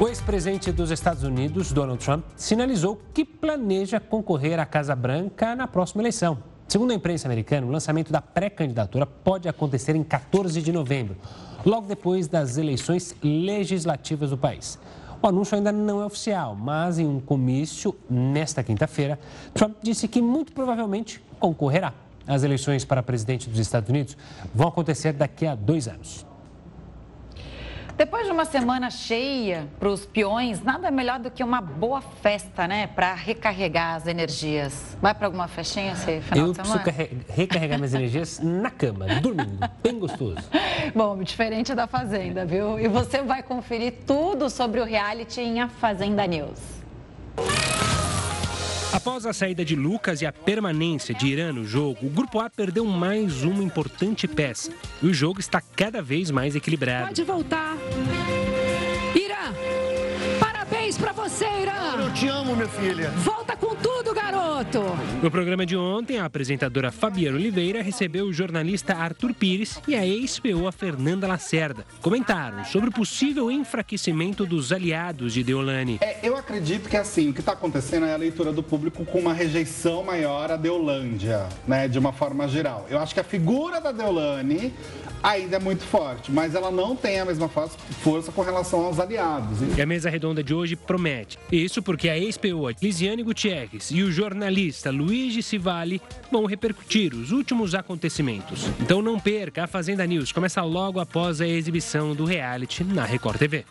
O 0.00 0.08
ex-presidente 0.08 0.72
dos 0.72 0.90
Estados 0.90 1.22
Unidos, 1.22 1.72
Donald 1.72 2.02
Trump, 2.02 2.24
sinalizou 2.34 3.00
que 3.12 3.24
planeja 3.24 4.00
concorrer 4.00 4.58
à 4.58 4.64
Casa 4.64 4.96
Branca 4.96 5.54
na 5.54 5.68
próxima 5.68 6.02
eleição. 6.02 6.38
Segundo 6.66 6.92
a 6.92 6.94
imprensa 6.94 7.28
americana, 7.28 7.66
o 7.66 7.70
lançamento 7.70 8.10
da 8.10 8.22
pré-candidatura 8.22 9.04
pode 9.04 9.46
acontecer 9.46 9.94
em 9.94 10.02
14 10.02 10.60
de 10.62 10.72
novembro, 10.72 11.16
logo 11.66 11.86
depois 11.86 12.28
das 12.28 12.56
eleições 12.56 13.14
legislativas 13.22 14.30
do 14.30 14.38
país. 14.38 14.78
O 15.22 15.28
anúncio 15.28 15.56
ainda 15.56 15.70
não 15.70 16.02
é 16.02 16.04
oficial, 16.04 16.56
mas 16.56 16.98
em 16.98 17.06
um 17.06 17.20
comício 17.20 17.94
nesta 18.10 18.60
quinta-feira, 18.64 19.20
Trump 19.54 19.76
disse 19.80 20.08
que 20.08 20.20
muito 20.20 20.52
provavelmente 20.52 21.22
concorrerá. 21.38 21.94
As 22.26 22.42
eleições 22.42 22.84
para 22.84 23.04
presidente 23.04 23.48
dos 23.48 23.60
Estados 23.60 23.88
Unidos 23.88 24.16
vão 24.52 24.66
acontecer 24.66 25.12
daqui 25.12 25.46
a 25.46 25.54
dois 25.54 25.86
anos. 25.86 26.26
Depois 27.96 28.26
de 28.26 28.32
uma 28.32 28.44
semana 28.44 28.90
cheia 28.90 29.68
para 29.78 29.88
os 29.88 30.04
peões, 30.06 30.62
nada 30.62 30.90
melhor 30.90 31.18
do 31.18 31.30
que 31.30 31.44
uma 31.44 31.60
boa 31.60 32.00
festa, 32.00 32.66
né? 32.66 32.86
Para 32.86 33.14
recarregar 33.14 33.96
as 33.96 34.06
energias. 34.06 34.96
Vai 35.00 35.14
para 35.14 35.26
alguma 35.26 35.46
festinha 35.46 35.92
esse 35.92 36.20
final 36.20 36.46
Eu 36.46 36.52
de 36.52 36.62
semana? 36.62 36.80
preciso 36.82 37.10
recarregar 37.28 37.78
minhas 37.78 37.94
energias 37.94 38.40
na 38.40 38.70
cama, 38.70 39.06
dormindo, 39.20 39.58
bem 39.82 39.98
gostoso. 39.98 40.38
Bom, 40.94 41.22
diferente 41.22 41.74
da 41.74 41.86
Fazenda, 41.86 42.44
viu? 42.44 42.78
E 42.80 42.88
você 42.88 43.22
vai 43.22 43.42
conferir 43.42 43.94
tudo 44.06 44.48
sobre 44.48 44.80
o 44.80 44.84
reality 44.84 45.40
em 45.40 45.60
A 45.60 45.68
Fazenda 45.68 46.26
News. 46.26 46.58
Após 49.02 49.26
a 49.26 49.32
saída 49.32 49.64
de 49.64 49.74
Lucas 49.74 50.22
e 50.22 50.26
a 50.26 50.32
permanência 50.32 51.12
de 51.12 51.26
Irã 51.26 51.52
no 51.52 51.64
jogo, 51.64 52.06
o 52.06 52.08
Grupo 52.08 52.38
A 52.38 52.48
perdeu 52.48 52.86
mais 52.86 53.42
uma 53.42 53.60
importante 53.60 54.28
peça. 54.28 54.72
E 55.02 55.06
o 55.08 55.12
jogo 55.12 55.40
está 55.40 55.60
cada 55.60 56.00
vez 56.00 56.30
mais 56.30 56.54
equilibrado. 56.54 57.08
Pode 57.08 57.24
voltar. 57.24 57.76
Eu 61.22 62.12
te 62.12 62.26
amo, 62.26 62.56
minha 62.56 62.66
filha. 62.66 63.10
Volta 63.10 63.56
com 63.56 63.76
tudo, 63.76 64.12
garoto. 64.12 64.80
No 65.22 65.30
programa 65.30 65.64
de 65.64 65.76
ontem, 65.76 66.18
a 66.18 66.24
apresentadora 66.24 66.90
Fabiana 66.90 67.36
Oliveira 67.36 67.80
recebeu 67.80 68.26
o 68.26 68.32
jornalista 68.32 68.94
Arthur 68.94 69.32
Pires 69.32 69.80
e 69.86 69.94
a 69.94 70.04
ex-PO 70.04 70.72
Fernanda 70.72 71.28
Lacerda. 71.28 71.86
Comentaram 72.00 72.64
sobre 72.64 72.88
o 72.88 72.92
possível 72.92 73.52
enfraquecimento 73.52 74.44
dos 74.44 74.72
aliados 74.72 75.32
de 75.32 75.44
Deolane. 75.44 75.98
É, 76.00 76.18
eu 76.24 76.36
acredito 76.36 76.88
que 76.88 76.96
assim, 76.96 77.30
o 77.30 77.32
que 77.32 77.38
está 77.38 77.52
acontecendo 77.52 78.04
é 78.04 78.12
a 78.12 78.16
leitura 78.16 78.52
do 78.52 78.62
público 78.62 79.04
com 79.04 79.20
uma 79.20 79.32
rejeição 79.32 80.02
maior 80.02 80.50
à 80.50 80.56
Deolândia, 80.56 81.46
né, 81.68 81.86
de 81.86 82.00
uma 82.00 82.12
forma 82.12 82.48
geral. 82.48 82.84
Eu 82.90 82.98
acho 82.98 83.14
que 83.14 83.20
a 83.20 83.24
figura 83.24 83.80
da 83.80 83.92
Deolane 83.92 84.74
ainda 85.22 85.56
é 85.56 85.60
muito 85.60 85.84
forte, 85.84 86.32
mas 86.32 86.56
ela 86.56 86.72
não 86.72 86.96
tem 86.96 87.20
a 87.20 87.24
mesma 87.24 87.48
força 87.48 88.32
com 88.32 88.42
relação 88.42 88.84
aos 88.84 88.98
aliados. 88.98 89.58
E 89.76 89.80
a 89.80 89.86
mesa 89.86 90.10
redonda 90.10 90.42
de 90.42 90.52
hoje 90.52 90.74
promete. 90.74 91.11
Isso 91.50 91.82
porque 91.82 92.08
a 92.08 92.18
ex-PO 92.18 92.70
Lisiane 92.80 93.22
Gutierrez 93.22 93.90
e 93.90 94.02
o 94.02 94.10
jornalista 94.10 94.90
Luigi 94.90 95.42
Civali 95.42 96.00
vão 96.30 96.46
repercutir 96.46 97.14
os 97.14 97.32
últimos 97.32 97.74
acontecimentos. 97.74 98.68
Então 98.80 99.02
não 99.02 99.18
perca, 99.18 99.64
a 99.64 99.66
Fazenda 99.66 100.06
News 100.06 100.32
começa 100.32 100.62
logo 100.62 101.00
após 101.00 101.40
a 101.40 101.46
exibição 101.46 102.14
do 102.14 102.24
reality 102.24 102.84
na 102.84 103.04
Record 103.04 103.38
TV. 103.38 103.64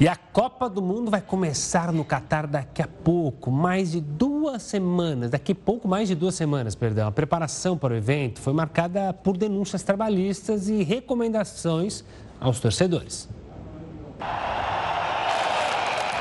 E 0.00 0.08
a 0.08 0.16
Copa 0.16 0.68
do 0.68 0.82
Mundo 0.82 1.08
vai 1.08 1.20
começar 1.20 1.92
no 1.92 2.04
Catar 2.04 2.48
daqui 2.48 2.82
a 2.82 2.88
pouco, 2.88 3.50
mais 3.50 3.92
de 3.92 4.00
duas 4.00 4.62
semanas, 4.64 5.30
daqui 5.30 5.52
a 5.52 5.54
pouco 5.54 5.86
mais 5.86 6.08
de 6.08 6.16
duas 6.16 6.34
semanas, 6.34 6.74
perdão. 6.74 7.06
A 7.06 7.12
preparação 7.12 7.78
para 7.78 7.94
o 7.94 7.96
evento 7.96 8.40
foi 8.40 8.52
marcada 8.52 9.12
por 9.12 9.36
denúncias 9.36 9.84
trabalhistas 9.84 10.68
e 10.68 10.82
recomendações 10.82 12.04
aos 12.40 12.58
torcedores. 12.58 13.28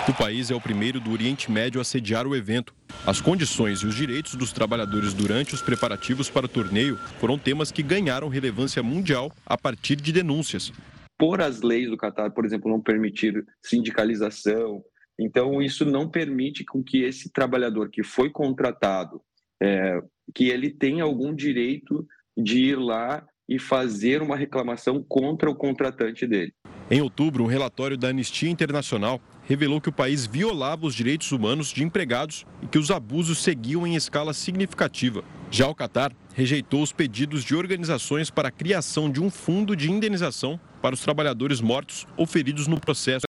O 0.07 0.13
país 0.13 0.51
é 0.51 0.55
o 0.55 0.61
primeiro 0.61 0.99
do 0.99 1.11
Oriente 1.11 1.51
Médio 1.51 1.79
a 1.79 1.83
sediar 1.83 2.27
o 2.27 2.35
evento. 2.35 2.73
As 3.05 3.21
condições 3.21 3.79
e 3.79 3.85
os 3.85 3.95
direitos 3.95 4.35
dos 4.35 4.51
trabalhadores 4.51 5.13
durante 5.13 5.53
os 5.53 5.61
preparativos 5.61 6.29
para 6.29 6.45
o 6.45 6.49
torneio 6.49 6.97
foram 7.19 7.37
temas 7.37 7.71
que 7.71 7.81
ganharam 7.81 8.27
relevância 8.27 8.83
mundial 8.83 9.31
a 9.45 9.57
partir 9.57 9.95
de 9.95 10.11
denúncias 10.11 10.71
por 11.23 11.41
as 11.41 11.61
leis 11.61 11.89
do 11.89 11.95
Catar, 11.95 12.31
por 12.31 12.43
exemplo, 12.43 12.69
não 12.69 12.81
permitir 12.81 13.45
sindicalização. 13.61 14.83
Então, 15.17 15.61
isso 15.61 15.85
não 15.85 16.09
permite 16.09 16.65
com 16.65 16.83
que 16.83 17.03
esse 17.03 17.31
trabalhador 17.31 17.89
que 17.89 18.03
foi 18.03 18.29
contratado, 18.29 19.21
é, 19.61 20.01
que 20.35 20.49
ele 20.49 20.69
tenha 20.69 21.03
algum 21.05 21.33
direito 21.33 22.05
de 22.35 22.65
ir 22.65 22.75
lá 22.75 23.25
e 23.47 23.57
fazer 23.57 24.21
uma 24.21 24.35
reclamação 24.35 25.01
contra 25.01 25.49
o 25.49 25.55
contratante 25.55 26.27
dele. 26.27 26.53
Em 26.93 27.01
outubro, 27.01 27.43
um 27.43 27.47
relatório 27.47 27.97
da 27.97 28.09
Anistia 28.09 28.51
Internacional 28.51 29.19
revelou 29.45 29.81
que 29.81 29.89
o 29.89 29.91
país 29.91 30.27
violava 30.27 30.85
os 30.85 30.93
direitos 30.93 31.31
humanos 31.31 31.69
de 31.69 31.83
empregados 31.83 32.45
e 32.61 32.67
que 32.67 32.77
os 32.77 32.91
abusos 32.91 33.39
seguiam 33.39 33.87
em 33.87 33.95
escala 33.95 34.31
significativa. 34.31 35.23
Já 35.49 35.67
o 35.67 35.73
Catar 35.73 36.15
rejeitou 36.35 36.83
os 36.83 36.93
pedidos 36.93 37.43
de 37.43 37.55
organizações 37.55 38.29
para 38.29 38.49
a 38.49 38.51
criação 38.51 39.09
de 39.09 39.19
um 39.19 39.31
fundo 39.31 39.75
de 39.75 39.89
indenização 39.89 40.59
para 40.83 40.93
os 40.93 41.01
trabalhadores 41.01 41.61
mortos 41.61 42.05
ou 42.15 42.27
feridos 42.27 42.67
no 42.67 42.79
processo. 42.79 43.25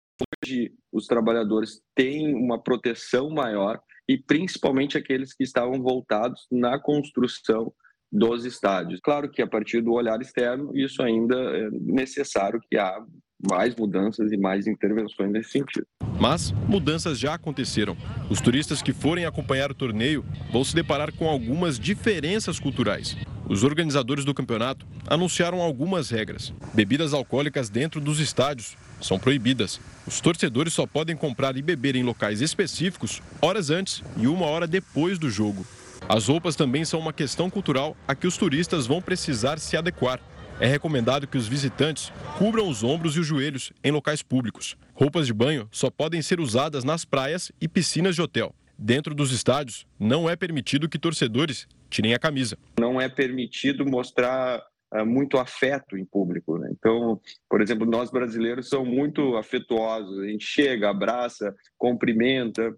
Hoje, 0.44 0.72
os 0.90 1.06
trabalhadores 1.06 1.80
têm 1.94 2.34
uma 2.34 2.60
proteção 2.60 3.30
maior 3.30 3.78
e 4.08 4.18
principalmente 4.18 4.98
aqueles 4.98 5.32
que 5.32 5.44
estavam 5.44 5.80
voltados 5.80 6.48
na 6.50 6.80
construção 6.80 7.72
dos 8.10 8.44
estádios. 8.44 8.98
Claro 9.00 9.30
que 9.30 9.40
a 9.40 9.46
partir 9.46 9.82
do 9.82 9.92
olhar 9.92 10.20
externo, 10.20 10.76
isso 10.76 11.00
ainda 11.00 11.36
é 11.36 11.70
necessário 11.70 12.60
que 12.68 12.76
há 12.76 13.00
mais 13.48 13.74
mudanças 13.74 14.30
e 14.32 14.36
mais 14.36 14.66
intervenções 14.66 15.30
nesse 15.30 15.50
sentido. 15.50 15.86
Mas 16.20 16.52
mudanças 16.68 17.18
já 17.18 17.34
aconteceram. 17.34 17.96
Os 18.30 18.40
turistas 18.40 18.80
que 18.80 18.92
forem 18.92 19.24
acompanhar 19.24 19.70
o 19.70 19.74
torneio 19.74 20.24
vão 20.52 20.62
se 20.62 20.74
deparar 20.74 21.12
com 21.12 21.28
algumas 21.28 21.78
diferenças 21.78 22.60
culturais. 22.60 23.16
Os 23.48 23.64
organizadores 23.64 24.24
do 24.24 24.32
campeonato 24.32 24.86
anunciaram 25.06 25.60
algumas 25.60 26.10
regras. 26.10 26.52
Bebidas 26.72 27.12
alcoólicas 27.12 27.68
dentro 27.68 28.00
dos 28.00 28.20
estádios 28.20 28.76
são 29.00 29.18
proibidas. 29.18 29.80
Os 30.06 30.20
torcedores 30.20 30.72
só 30.72 30.86
podem 30.86 31.16
comprar 31.16 31.56
e 31.56 31.62
beber 31.62 31.96
em 31.96 32.02
locais 32.02 32.40
específicos 32.40 33.20
horas 33.40 33.70
antes 33.70 34.02
e 34.16 34.26
uma 34.26 34.46
hora 34.46 34.66
depois 34.66 35.18
do 35.18 35.28
jogo. 35.28 35.66
As 36.08 36.28
roupas 36.28 36.56
também 36.56 36.84
são 36.84 37.00
uma 37.00 37.12
questão 37.12 37.48
cultural 37.50 37.96
a 38.06 38.14
que 38.14 38.26
os 38.26 38.36
turistas 38.36 38.86
vão 38.86 39.00
precisar 39.00 39.58
se 39.58 39.76
adequar. 39.76 40.20
É 40.60 40.66
recomendado 40.66 41.26
que 41.26 41.36
os 41.36 41.48
visitantes 41.48 42.12
cubram 42.38 42.68
os 42.68 42.84
ombros 42.84 43.16
e 43.16 43.20
os 43.20 43.26
joelhos 43.26 43.72
em 43.82 43.90
locais 43.90 44.22
públicos. 44.22 44.76
Roupas 44.94 45.26
de 45.26 45.32
banho 45.32 45.68
só 45.72 45.90
podem 45.90 46.22
ser 46.22 46.38
usadas 46.40 46.84
nas 46.84 47.04
praias 47.04 47.50
e 47.60 47.68
piscinas 47.68 48.14
de 48.14 48.22
hotel. 48.22 48.54
dentro 48.78 49.14
dos 49.14 49.30
estádios, 49.30 49.86
não 49.98 50.28
é 50.28 50.34
permitido 50.34 50.88
que 50.88 50.98
torcedores 50.98 51.68
tirem 51.88 52.14
a 52.14 52.18
camisa. 52.18 52.58
Não 52.80 53.00
é 53.00 53.08
permitido 53.08 53.86
mostrar 53.86 54.60
uh, 54.92 55.06
muito 55.06 55.38
afeto 55.38 55.96
em 55.96 56.04
público. 56.04 56.58
Né? 56.58 56.70
Então, 56.72 57.20
por 57.48 57.60
exemplo, 57.60 57.86
nós 57.86 58.10
brasileiros 58.10 58.68
somos 58.68 58.92
muito 58.92 59.36
afetuosos, 59.36 60.18
a 60.18 60.26
gente 60.26 60.44
chega, 60.44 60.90
abraça, 60.90 61.54
cumprimenta. 61.78 62.74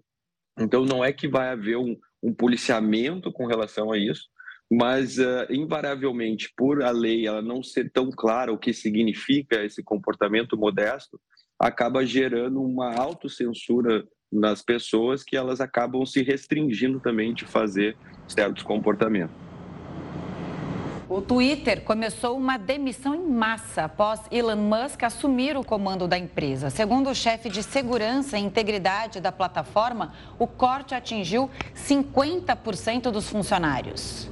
Então, 0.59 0.85
não 0.85 1.03
é 1.03 1.11
que 1.11 1.27
vai 1.27 1.49
haver 1.49 1.77
um, 1.77 1.97
um 2.21 2.33
policiamento 2.33 3.31
com 3.31 3.47
relação 3.47 3.91
a 3.91 3.97
isso, 3.97 4.29
mas 4.71 5.17
uh, 5.17 5.45
invariavelmente, 5.49 6.51
por 6.57 6.81
a 6.81 6.91
lei 6.91 7.27
ela 7.27 7.41
não 7.41 7.61
ser 7.61 7.91
tão 7.91 8.09
clara 8.09 8.51
o 8.51 8.57
que 8.57 8.73
significa 8.73 9.63
esse 9.63 9.83
comportamento 9.83 10.57
modesto, 10.57 11.19
acaba 11.59 12.05
gerando 12.05 12.61
uma 12.61 12.93
autocensura 12.95 14.05
nas 14.31 14.61
pessoas 14.61 15.23
que 15.23 15.37
elas 15.37 15.61
acabam 15.61 16.05
se 16.05 16.21
restringindo 16.23 16.99
também 16.99 17.33
de 17.33 17.45
fazer 17.45 17.95
certos 18.27 18.63
comportamentos. 18.63 19.44
O 21.07 21.21
Twitter 21.21 21.83
começou 21.83 22.35
uma 22.35 22.57
demissão 22.57 23.13
em 23.13 23.27
massa 23.27 23.83
após 23.83 24.21
Elon 24.31 24.55
Musk 24.55 25.03
assumir 25.03 25.55
o 25.55 25.63
comando 25.63 26.07
da 26.07 26.17
empresa. 26.17 26.71
Segundo 26.71 27.11
o 27.11 27.15
chefe 27.15 27.47
de 27.47 27.61
segurança 27.61 28.39
e 28.39 28.41
integridade 28.41 29.19
da 29.19 29.31
plataforma, 29.31 30.13
o 30.39 30.47
corte 30.47 30.95
atingiu 30.95 31.47
50% 31.75 33.11
dos 33.11 33.29
funcionários. 33.29 34.27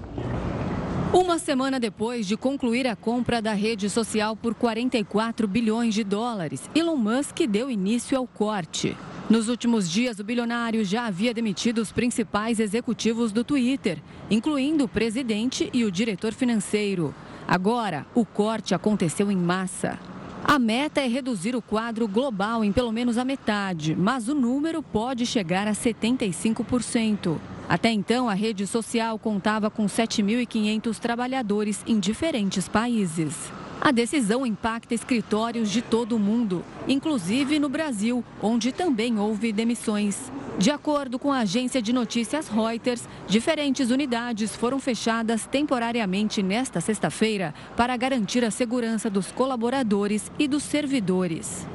Uma 1.13 1.38
semana 1.38 1.80
depois 1.80 2.26
de 2.26 2.36
concluir 2.36 2.88
a 2.88 2.95
compra 2.95 3.39
da 3.39 3.53
rede 3.53 3.88
social 3.88 4.36
por 4.36 4.55
44 4.55 5.47
bilhões 5.47 5.93
de 5.93 6.03
dólares, 6.03 6.67
Elon 6.74 6.97
Musk 6.97 7.41
deu 7.47 7.69
início 7.69 8.17
ao 8.17 8.26
corte. 8.26 8.97
Nos 9.30 9.47
últimos 9.47 9.89
dias, 9.89 10.19
o 10.19 10.24
bilionário 10.24 10.84
já 10.84 11.05
havia 11.05 11.34
demitido 11.34 11.80
os 11.80 11.91
principais 11.91 12.59
executivos 12.59 13.32
do 13.32 13.43
Twitter, 13.43 13.99
incluindo 14.30 14.84
o 14.84 14.88
presidente 14.88 15.69
e 15.74 15.86
o 15.86 15.91
diretor 15.91 16.34
financeiro. 16.34 17.15
Agora, 17.47 18.05
o 18.13 18.26
corte 18.26 18.76
aconteceu 18.76 19.32
em 19.32 19.38
massa. 19.38 19.97
A 20.43 20.59
meta 20.59 20.99
é 20.99 21.07
reduzir 21.07 21.55
o 21.55 21.61
quadro 21.61 22.05
global 22.05 22.65
em 22.65 22.71
pelo 22.74 22.91
menos 22.91 23.17
a 23.17 23.24
metade, 23.24 23.95
mas 23.95 24.28
o 24.28 24.36
número 24.36 24.84
pode 24.84 25.26
chegar 25.26 25.67
a 25.69 25.71
75%. 25.71 27.38
Até 27.69 27.91
então, 27.91 28.28
a 28.28 28.34
rede 28.34 28.67
social 28.67 29.17
contava 29.17 29.69
com 29.69 29.86
7.500 29.86 30.99
trabalhadores 30.99 31.82
em 31.88 31.97
diferentes 31.97 32.67
países. 32.67 33.51
A 33.84 33.91
decisão 33.91 34.45
impacta 34.45 34.93
escritórios 34.93 35.69
de 35.69 35.81
todo 35.81 36.15
o 36.15 36.19
mundo, 36.19 36.63
inclusive 36.88 37.59
no 37.59 37.67
Brasil, 37.67 38.23
onde 38.41 38.71
também 38.71 39.19
houve 39.19 39.51
demissões. 39.51 40.31
De 40.57 40.71
acordo 40.71 41.19
com 41.19 41.34
a 41.34 41.39
agência 41.39 41.81
de 41.81 41.91
notícias 41.91 42.47
Reuters, 42.47 43.05
diferentes 43.27 43.91
unidades 43.91 44.55
foram 44.55 44.79
fechadas 44.79 45.45
temporariamente 45.45 46.41
nesta 46.41 46.79
sexta-feira 46.79 47.53
para 47.75 47.97
garantir 47.97 48.45
a 48.45 48.51
segurança 48.51 49.09
dos 49.09 49.34
colaboradores 49.34 50.31
e 50.39 50.47
dos 50.47 50.63
servidores. 50.63 51.67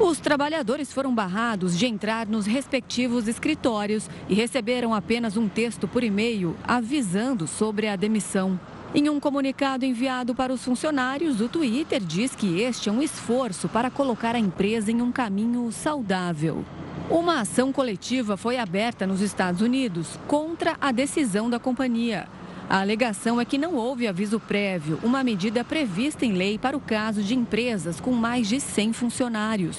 Os 0.00 0.18
trabalhadores 0.18 0.92
foram 0.92 1.14
barrados 1.14 1.78
de 1.78 1.86
entrar 1.86 2.26
nos 2.26 2.44
respectivos 2.44 3.28
escritórios 3.28 4.10
e 4.28 4.34
receberam 4.34 4.92
apenas 4.92 5.36
um 5.36 5.48
texto 5.48 5.86
por 5.86 6.02
e-mail 6.02 6.56
avisando 6.66 7.46
sobre 7.46 7.86
a 7.86 7.94
demissão. 7.94 8.58
Em 8.94 9.08
um 9.08 9.18
comunicado 9.18 9.86
enviado 9.86 10.34
para 10.34 10.52
os 10.52 10.62
funcionários, 10.62 11.40
o 11.40 11.48
Twitter 11.48 11.98
diz 11.98 12.34
que 12.34 12.60
este 12.60 12.90
é 12.90 12.92
um 12.92 13.00
esforço 13.00 13.66
para 13.66 13.90
colocar 13.90 14.34
a 14.34 14.38
empresa 14.38 14.90
em 14.90 15.00
um 15.00 15.10
caminho 15.10 15.72
saudável. 15.72 16.62
Uma 17.08 17.40
ação 17.40 17.72
coletiva 17.72 18.36
foi 18.36 18.58
aberta 18.58 19.06
nos 19.06 19.22
Estados 19.22 19.62
Unidos 19.62 20.18
contra 20.28 20.76
a 20.78 20.92
decisão 20.92 21.48
da 21.48 21.58
companhia. 21.58 22.28
A 22.68 22.80
alegação 22.80 23.40
é 23.40 23.46
que 23.46 23.56
não 23.56 23.76
houve 23.76 24.06
aviso 24.06 24.38
prévio, 24.38 25.00
uma 25.02 25.24
medida 25.24 25.64
prevista 25.64 26.26
em 26.26 26.34
lei 26.34 26.58
para 26.58 26.76
o 26.76 26.80
caso 26.80 27.22
de 27.22 27.34
empresas 27.34 27.98
com 27.98 28.12
mais 28.12 28.46
de 28.46 28.60
100 28.60 28.92
funcionários. 28.92 29.78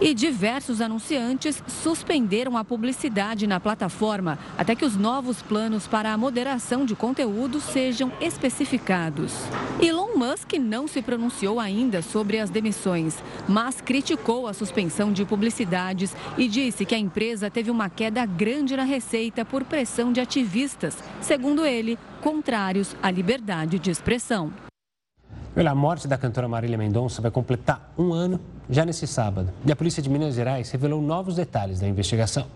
E 0.00 0.14
diversos 0.14 0.80
anunciantes 0.80 1.60
suspenderam 1.66 2.56
a 2.56 2.64
publicidade 2.64 3.48
na 3.48 3.58
plataforma 3.58 4.38
até 4.56 4.76
que 4.76 4.84
os 4.84 4.96
novos 4.96 5.42
planos 5.42 5.88
para 5.88 6.12
a 6.12 6.16
moderação 6.16 6.84
de 6.84 6.94
conteúdo 6.94 7.60
sejam 7.60 8.12
especificados. 8.20 9.34
Elon 9.82 10.16
Musk 10.16 10.52
não 10.52 10.86
se 10.86 11.02
pronunciou 11.02 11.58
ainda 11.58 12.00
sobre 12.00 12.38
as 12.38 12.48
demissões, 12.48 13.16
mas 13.48 13.80
criticou 13.80 14.46
a 14.46 14.54
suspensão 14.54 15.12
de 15.12 15.24
publicidades 15.24 16.14
e 16.36 16.46
disse 16.46 16.84
que 16.84 16.94
a 16.94 16.98
empresa 16.98 17.50
teve 17.50 17.68
uma 17.68 17.90
queda 17.90 18.24
grande 18.24 18.76
na 18.76 18.84
receita 18.84 19.44
por 19.44 19.64
pressão 19.64 20.12
de 20.12 20.20
ativistas, 20.20 20.96
segundo 21.20 21.66
ele, 21.66 21.98
contrários 22.20 22.94
à 23.02 23.10
liberdade 23.10 23.80
de 23.80 23.90
expressão. 23.90 24.52
Olha, 25.56 25.72
a 25.72 25.74
morte 25.74 26.06
da 26.06 26.16
cantora 26.16 26.46
Marília 26.46 26.78
Mendonça 26.78 27.20
vai 27.20 27.32
completar 27.32 27.92
um 27.98 28.12
ano 28.12 28.38
já 28.68 28.84
nesse 28.84 29.06
sábado. 29.06 29.52
E 29.64 29.72
a 29.72 29.76
polícia 29.76 30.02
de 30.02 30.08
Minas 30.08 30.34
Gerais 30.34 30.70
revelou 30.70 31.00
novos 31.00 31.36
detalhes 31.36 31.80
da 31.80 31.88
investigação. 31.88 32.46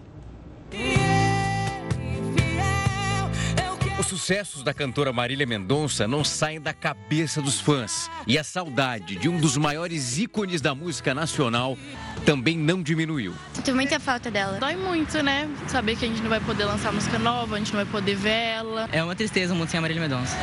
Os 3.99 4.07
sucessos 4.09 4.65
da 4.65 4.75
cantora 4.75 5.13
Marília 5.13 5.47
Mendonça 5.47 6.09
não 6.09 6.25
saem 6.25 6.61
da 6.61 6.73
cabeça 6.73 7.41
dos 7.41 7.61
fãs. 7.61 8.11
E 8.27 8.37
a 8.37 8.43
saudade 8.43 9.15
de 9.15 9.29
um 9.29 9.39
dos 9.39 9.57
maiores 9.57 10.19
ícones 10.19 10.61
da 10.61 10.75
música 10.75 11.15
nacional 11.15 11.79
também 12.27 12.59
não 12.59 12.83
diminuiu. 12.83 13.33
Sinto 13.53 13.75
muita 13.75 14.01
falta 14.01 14.29
dela. 14.29 14.59
Dói 14.59 14.75
muito, 14.75 15.23
né? 15.23 15.49
Saber 15.69 15.97
que 15.97 16.05
a 16.05 16.09
gente 16.09 16.21
não 16.21 16.31
vai 16.31 16.41
poder 16.41 16.65
lançar 16.65 16.93
música 16.93 17.17
nova, 17.19 17.55
a 17.55 17.59
gente 17.59 17.73
não 17.73 17.85
vai 17.85 17.93
poder 17.93 18.17
ver 18.17 18.31
ela. 18.31 18.89
É 18.91 19.05
uma 19.05 19.15
tristeza 19.15 19.55
muito 19.55 19.71
sem 19.71 19.79
a 19.79 19.81
Marília 19.81 20.03
Mendonça. 20.03 20.37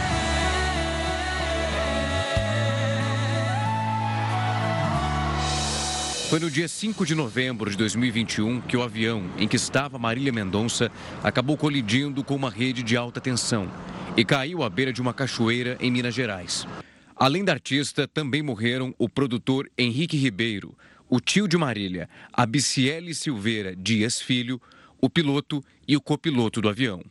Foi 6.29 6.39
no 6.39 6.51
dia 6.51 6.67
5 6.67 7.07
de 7.07 7.15
novembro 7.15 7.71
de 7.71 7.75
2021 7.75 8.61
que 8.61 8.77
o 8.77 8.83
avião 8.83 9.23
em 9.39 9.47
que 9.47 9.55
estava 9.55 9.97
Marília 9.97 10.31
Mendonça 10.31 10.91
acabou 11.23 11.57
colidindo 11.57 12.23
com 12.23 12.35
uma 12.35 12.51
rede 12.51 12.83
de 12.83 12.95
alta 12.95 13.19
tensão 13.19 13.67
e 14.15 14.23
caiu 14.23 14.61
à 14.61 14.69
beira 14.69 14.93
de 14.93 15.01
uma 15.01 15.11
cachoeira 15.11 15.75
em 15.79 15.89
Minas 15.89 16.13
Gerais. 16.13 16.67
Além 17.15 17.43
da 17.43 17.53
artista, 17.53 18.07
também 18.07 18.43
morreram 18.43 18.93
o 18.99 19.09
produtor 19.09 19.71
Henrique 19.75 20.17
Ribeiro, 20.17 20.77
o 21.09 21.19
tio 21.19 21.47
de 21.47 21.57
Marília, 21.57 22.07
Abiciele 22.31 23.15
Silveira 23.15 23.75
Dias 23.75 24.21
Filho, 24.21 24.61
o 25.01 25.09
piloto 25.09 25.63
e 25.87 25.97
o 25.97 26.01
copiloto 26.01 26.61
do 26.61 26.69
avião. 26.69 27.01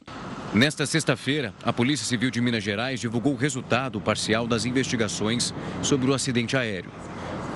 Nesta 0.55 0.87
sexta-feira, 0.87 1.53
a 1.65 1.73
Polícia 1.73 2.07
Civil 2.07 2.31
de 2.31 2.41
Minas 2.41 2.63
Gerais 2.63 3.01
divulgou 3.01 3.33
o 3.33 3.37
resultado 3.37 4.01
parcial 4.01 4.47
das 4.47 4.65
investigações 4.65 5.53
sobre 5.83 6.09
o 6.09 6.15
acidente 6.15 6.57
aéreo. 6.57 7.08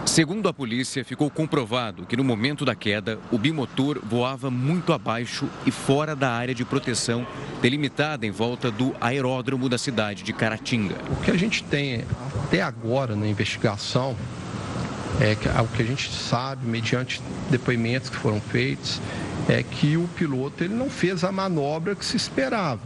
Segundo 0.05 0.48
a 0.48 0.53
polícia, 0.53 1.05
ficou 1.05 1.30
comprovado 1.30 2.05
que 2.05 2.16
no 2.16 2.24
momento 2.24 2.64
da 2.64 2.74
queda, 2.74 3.18
o 3.30 3.38
bimotor 3.38 4.00
voava 4.03 4.50
muito 4.50 4.92
abaixo 4.92 5.48
e 5.64 5.70
fora 5.70 6.16
da 6.16 6.30
área 6.30 6.55
de 6.55 6.64
proteção 6.64 7.26
delimitada 7.62 8.26
em 8.26 8.30
volta 8.30 8.70
do 8.70 8.94
aeródromo 9.00 9.68
da 9.68 9.78
cidade 9.78 10.24
de 10.24 10.32
Caratinga. 10.32 10.96
O 11.09 11.22
que 11.22 11.30
a 11.30 11.36
gente 11.36 11.62
tem 11.62 12.05
até 12.44 12.61
agora 12.61 13.14
na 13.14 13.28
investigação 13.28 14.16
é 15.20 15.36
que 15.36 15.48
o 15.48 15.68
que 15.68 15.82
a 15.82 15.86
gente 15.86 16.11
sabe, 16.12 16.66
mediante 16.66 17.22
depoimentos 17.48 18.11
que 18.11 18.16
foram 18.16 18.40
feitos, 18.40 19.00
é 19.48 19.62
que 19.62 19.96
o 19.96 20.09
piloto 20.16 20.64
ele 20.64 20.74
não 20.74 20.90
fez 20.90 21.22
a 21.22 21.30
manobra 21.30 21.94
que 21.94 22.05
se 22.05 22.16
esperava. 22.16 22.80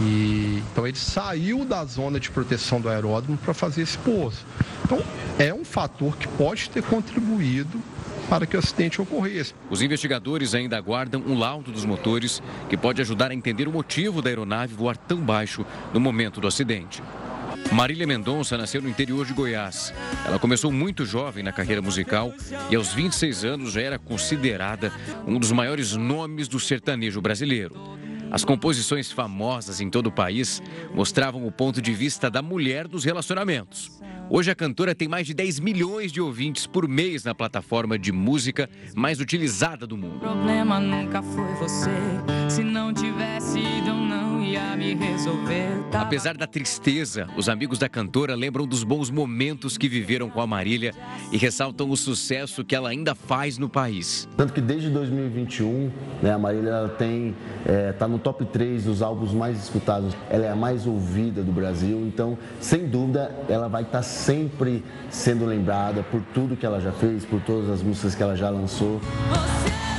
E, 0.00 0.62
então 0.72 0.86
ele 0.86 0.96
saiu 0.96 1.64
da 1.64 1.84
zona 1.84 2.18
de 2.18 2.30
proteção 2.30 2.80
do 2.80 2.88
aeródromo 2.88 3.38
para 3.38 3.54
fazer 3.54 3.82
esse 3.82 3.98
pouso. 3.98 4.44
Então 4.84 5.02
é 5.38 5.52
um 5.54 5.64
fator 5.64 6.16
que 6.16 6.26
pode 6.28 6.70
ter 6.70 6.82
contribuído 6.82 7.80
para 8.28 8.46
que 8.46 8.56
o 8.56 8.58
acidente 8.58 9.00
ocorresse. 9.00 9.54
Os 9.70 9.82
investigadores 9.82 10.54
ainda 10.54 10.76
aguardam 10.76 11.22
um 11.26 11.38
laudo 11.38 11.70
dos 11.70 11.84
motores 11.84 12.42
que 12.68 12.76
pode 12.76 13.00
ajudar 13.00 13.30
a 13.30 13.34
entender 13.34 13.68
o 13.68 13.72
motivo 13.72 14.22
da 14.22 14.30
aeronave 14.30 14.74
voar 14.74 14.96
tão 14.96 15.18
baixo 15.18 15.64
no 15.92 16.00
momento 16.00 16.40
do 16.40 16.48
acidente. 16.48 17.02
Marília 17.72 18.06
Mendonça 18.06 18.56
nasceu 18.58 18.82
no 18.82 18.88
interior 18.88 19.26
de 19.26 19.32
Goiás. 19.32 19.92
Ela 20.26 20.38
começou 20.38 20.70
muito 20.70 21.04
jovem 21.04 21.42
na 21.42 21.52
carreira 21.52 21.82
musical 21.82 22.32
e 22.70 22.76
aos 22.76 22.92
26 22.92 23.44
anos 23.44 23.72
já 23.72 23.80
era 23.80 23.98
considerada 23.98 24.92
um 25.26 25.38
dos 25.38 25.50
maiores 25.50 25.92
nomes 25.94 26.46
do 26.46 26.60
sertanejo 26.60 27.20
brasileiro. 27.20 27.74
As 28.34 28.44
composições 28.44 29.12
famosas 29.12 29.80
em 29.80 29.88
todo 29.88 30.08
o 30.08 30.12
país 30.12 30.60
mostravam 30.92 31.46
o 31.46 31.52
ponto 31.52 31.80
de 31.80 31.94
vista 31.94 32.28
da 32.28 32.42
mulher 32.42 32.88
nos 32.88 33.04
relacionamentos. 33.04 33.92
Hoje 34.28 34.50
a 34.50 34.56
cantora 34.56 34.92
tem 34.92 35.06
mais 35.06 35.24
de 35.24 35.32
10 35.32 35.60
milhões 35.60 36.10
de 36.10 36.20
ouvintes 36.20 36.66
por 36.66 36.88
mês 36.88 37.22
na 37.22 37.32
plataforma 37.32 37.96
de 37.96 38.10
música 38.10 38.68
mais 38.92 39.20
utilizada 39.20 39.86
do 39.86 39.96
mundo. 39.96 40.16
O 40.16 40.18
problema 40.18 40.80
nunca 40.80 41.22
foi 41.22 41.54
você. 41.60 41.92
Se 42.48 42.64
não 42.64 42.92
tivesse 42.92 43.60
ido, 43.60 43.94
não 43.94 44.23
ia 44.54 44.76
me 44.76 44.94
resolver. 44.94 45.82
Tava... 45.90 46.04
Apesar 46.04 46.36
da 46.36 46.46
tristeza, 46.46 47.26
os 47.36 47.48
amigos 47.48 47.78
da 47.78 47.88
cantora 47.88 48.34
lembram 48.34 48.66
dos 48.66 48.84
bons 48.84 49.10
momentos 49.10 49.76
que 49.76 49.88
viveram 49.88 50.30
com 50.30 50.40
a 50.40 50.46
Marília 50.46 50.92
e 51.32 51.36
ressaltam 51.36 51.90
o 51.90 51.96
sucesso 51.96 52.64
que 52.64 52.74
ela 52.74 52.88
ainda 52.88 53.14
faz 53.14 53.58
no 53.58 53.68
país. 53.68 54.28
Tanto 54.36 54.52
que 54.52 54.60
desde 54.60 54.90
2021, 54.90 55.90
né, 56.22 56.32
a 56.32 56.38
Marília 56.38 56.88
tem 56.96 57.34
está 57.90 58.04
é, 58.04 58.08
no 58.08 58.18
top 58.18 58.44
3 58.44 58.84
dos 58.84 59.02
álbuns 59.02 59.32
mais 59.32 59.58
escutados. 59.62 60.14
Ela 60.30 60.46
é 60.46 60.50
a 60.50 60.56
mais 60.56 60.86
ouvida 60.86 61.42
do 61.42 61.52
Brasil, 61.52 62.06
então, 62.06 62.38
sem 62.60 62.86
dúvida, 62.86 63.34
ela 63.48 63.68
vai 63.68 63.82
estar 63.82 64.02
sempre 64.02 64.84
sendo 65.10 65.44
lembrada 65.44 66.02
por 66.02 66.22
tudo 66.32 66.56
que 66.56 66.64
ela 66.64 66.80
já 66.80 66.92
fez, 66.92 67.24
por 67.24 67.40
todas 67.40 67.68
as 67.70 67.82
músicas 67.82 68.14
que 68.14 68.22
ela 68.22 68.36
já 68.36 68.50
lançou. 68.50 69.00
Marília 69.28 69.93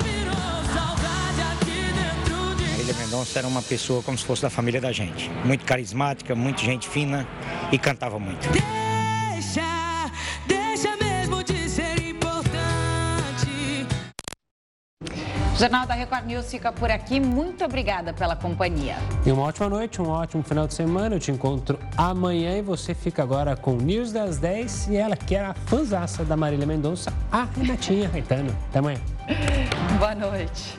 Mendonça 3.16 3.40
era 3.40 3.48
uma 3.48 3.62
pessoa 3.62 4.04
como 4.04 4.18
se 4.18 4.26
fosse 4.26 4.42
da 4.42 4.50
família 4.50 4.82
da 4.82 4.92
gente. 4.92 5.30
Muito 5.46 5.64
carismática, 5.64 6.36
muito 6.36 6.62
gente 6.62 6.90
fina 6.90 7.26
e 7.72 7.80
cantava 7.80 8.20
muito. 8.20 8.46
Deixa, 9.32 10.12
deixa 10.46 10.98
mesmo 10.98 11.42
de 11.42 11.70
ser 11.70 11.98
importante. 12.02 13.88
O 15.54 15.58
Jornal 15.58 15.88
da 15.88 15.94
Record 15.94 16.26
News 16.26 16.52
fica 16.52 16.74
por 16.74 16.92
aqui. 16.92 17.22
Muito 17.22 17.64
obrigada 17.64 18.14
pela 18.14 18.36
companhia. 18.36 18.98
E 19.26 19.32
uma 19.32 19.44
ótima 19.44 19.70
noite, 19.70 20.02
um 20.02 20.10
ótimo 20.10 20.44
final 20.44 20.68
de 20.68 20.74
semana. 20.74 21.16
Eu 21.16 21.20
te 21.20 21.32
encontro 21.32 21.80
amanhã 21.96 22.58
e 22.58 22.62
você 22.62 22.94
fica 22.94 23.24
agora 23.24 23.56
com 23.56 23.78
o 23.78 23.82
News 23.82 24.12
das 24.12 24.40
10 24.40 24.90
e 24.90 24.98
ela 24.98 25.16
que 25.16 25.34
era 25.34 25.52
a 25.52 25.54
fanzaça 25.54 26.26
da 26.26 26.36
Marília 26.36 26.68
Mendonça, 26.68 27.14
a 27.32 27.46
Renatinha 27.46 28.10
Caetano. 28.10 28.54
Até 28.70 28.80
amanhã. 28.80 29.00
Boa 29.98 30.16
noite. 30.16 30.78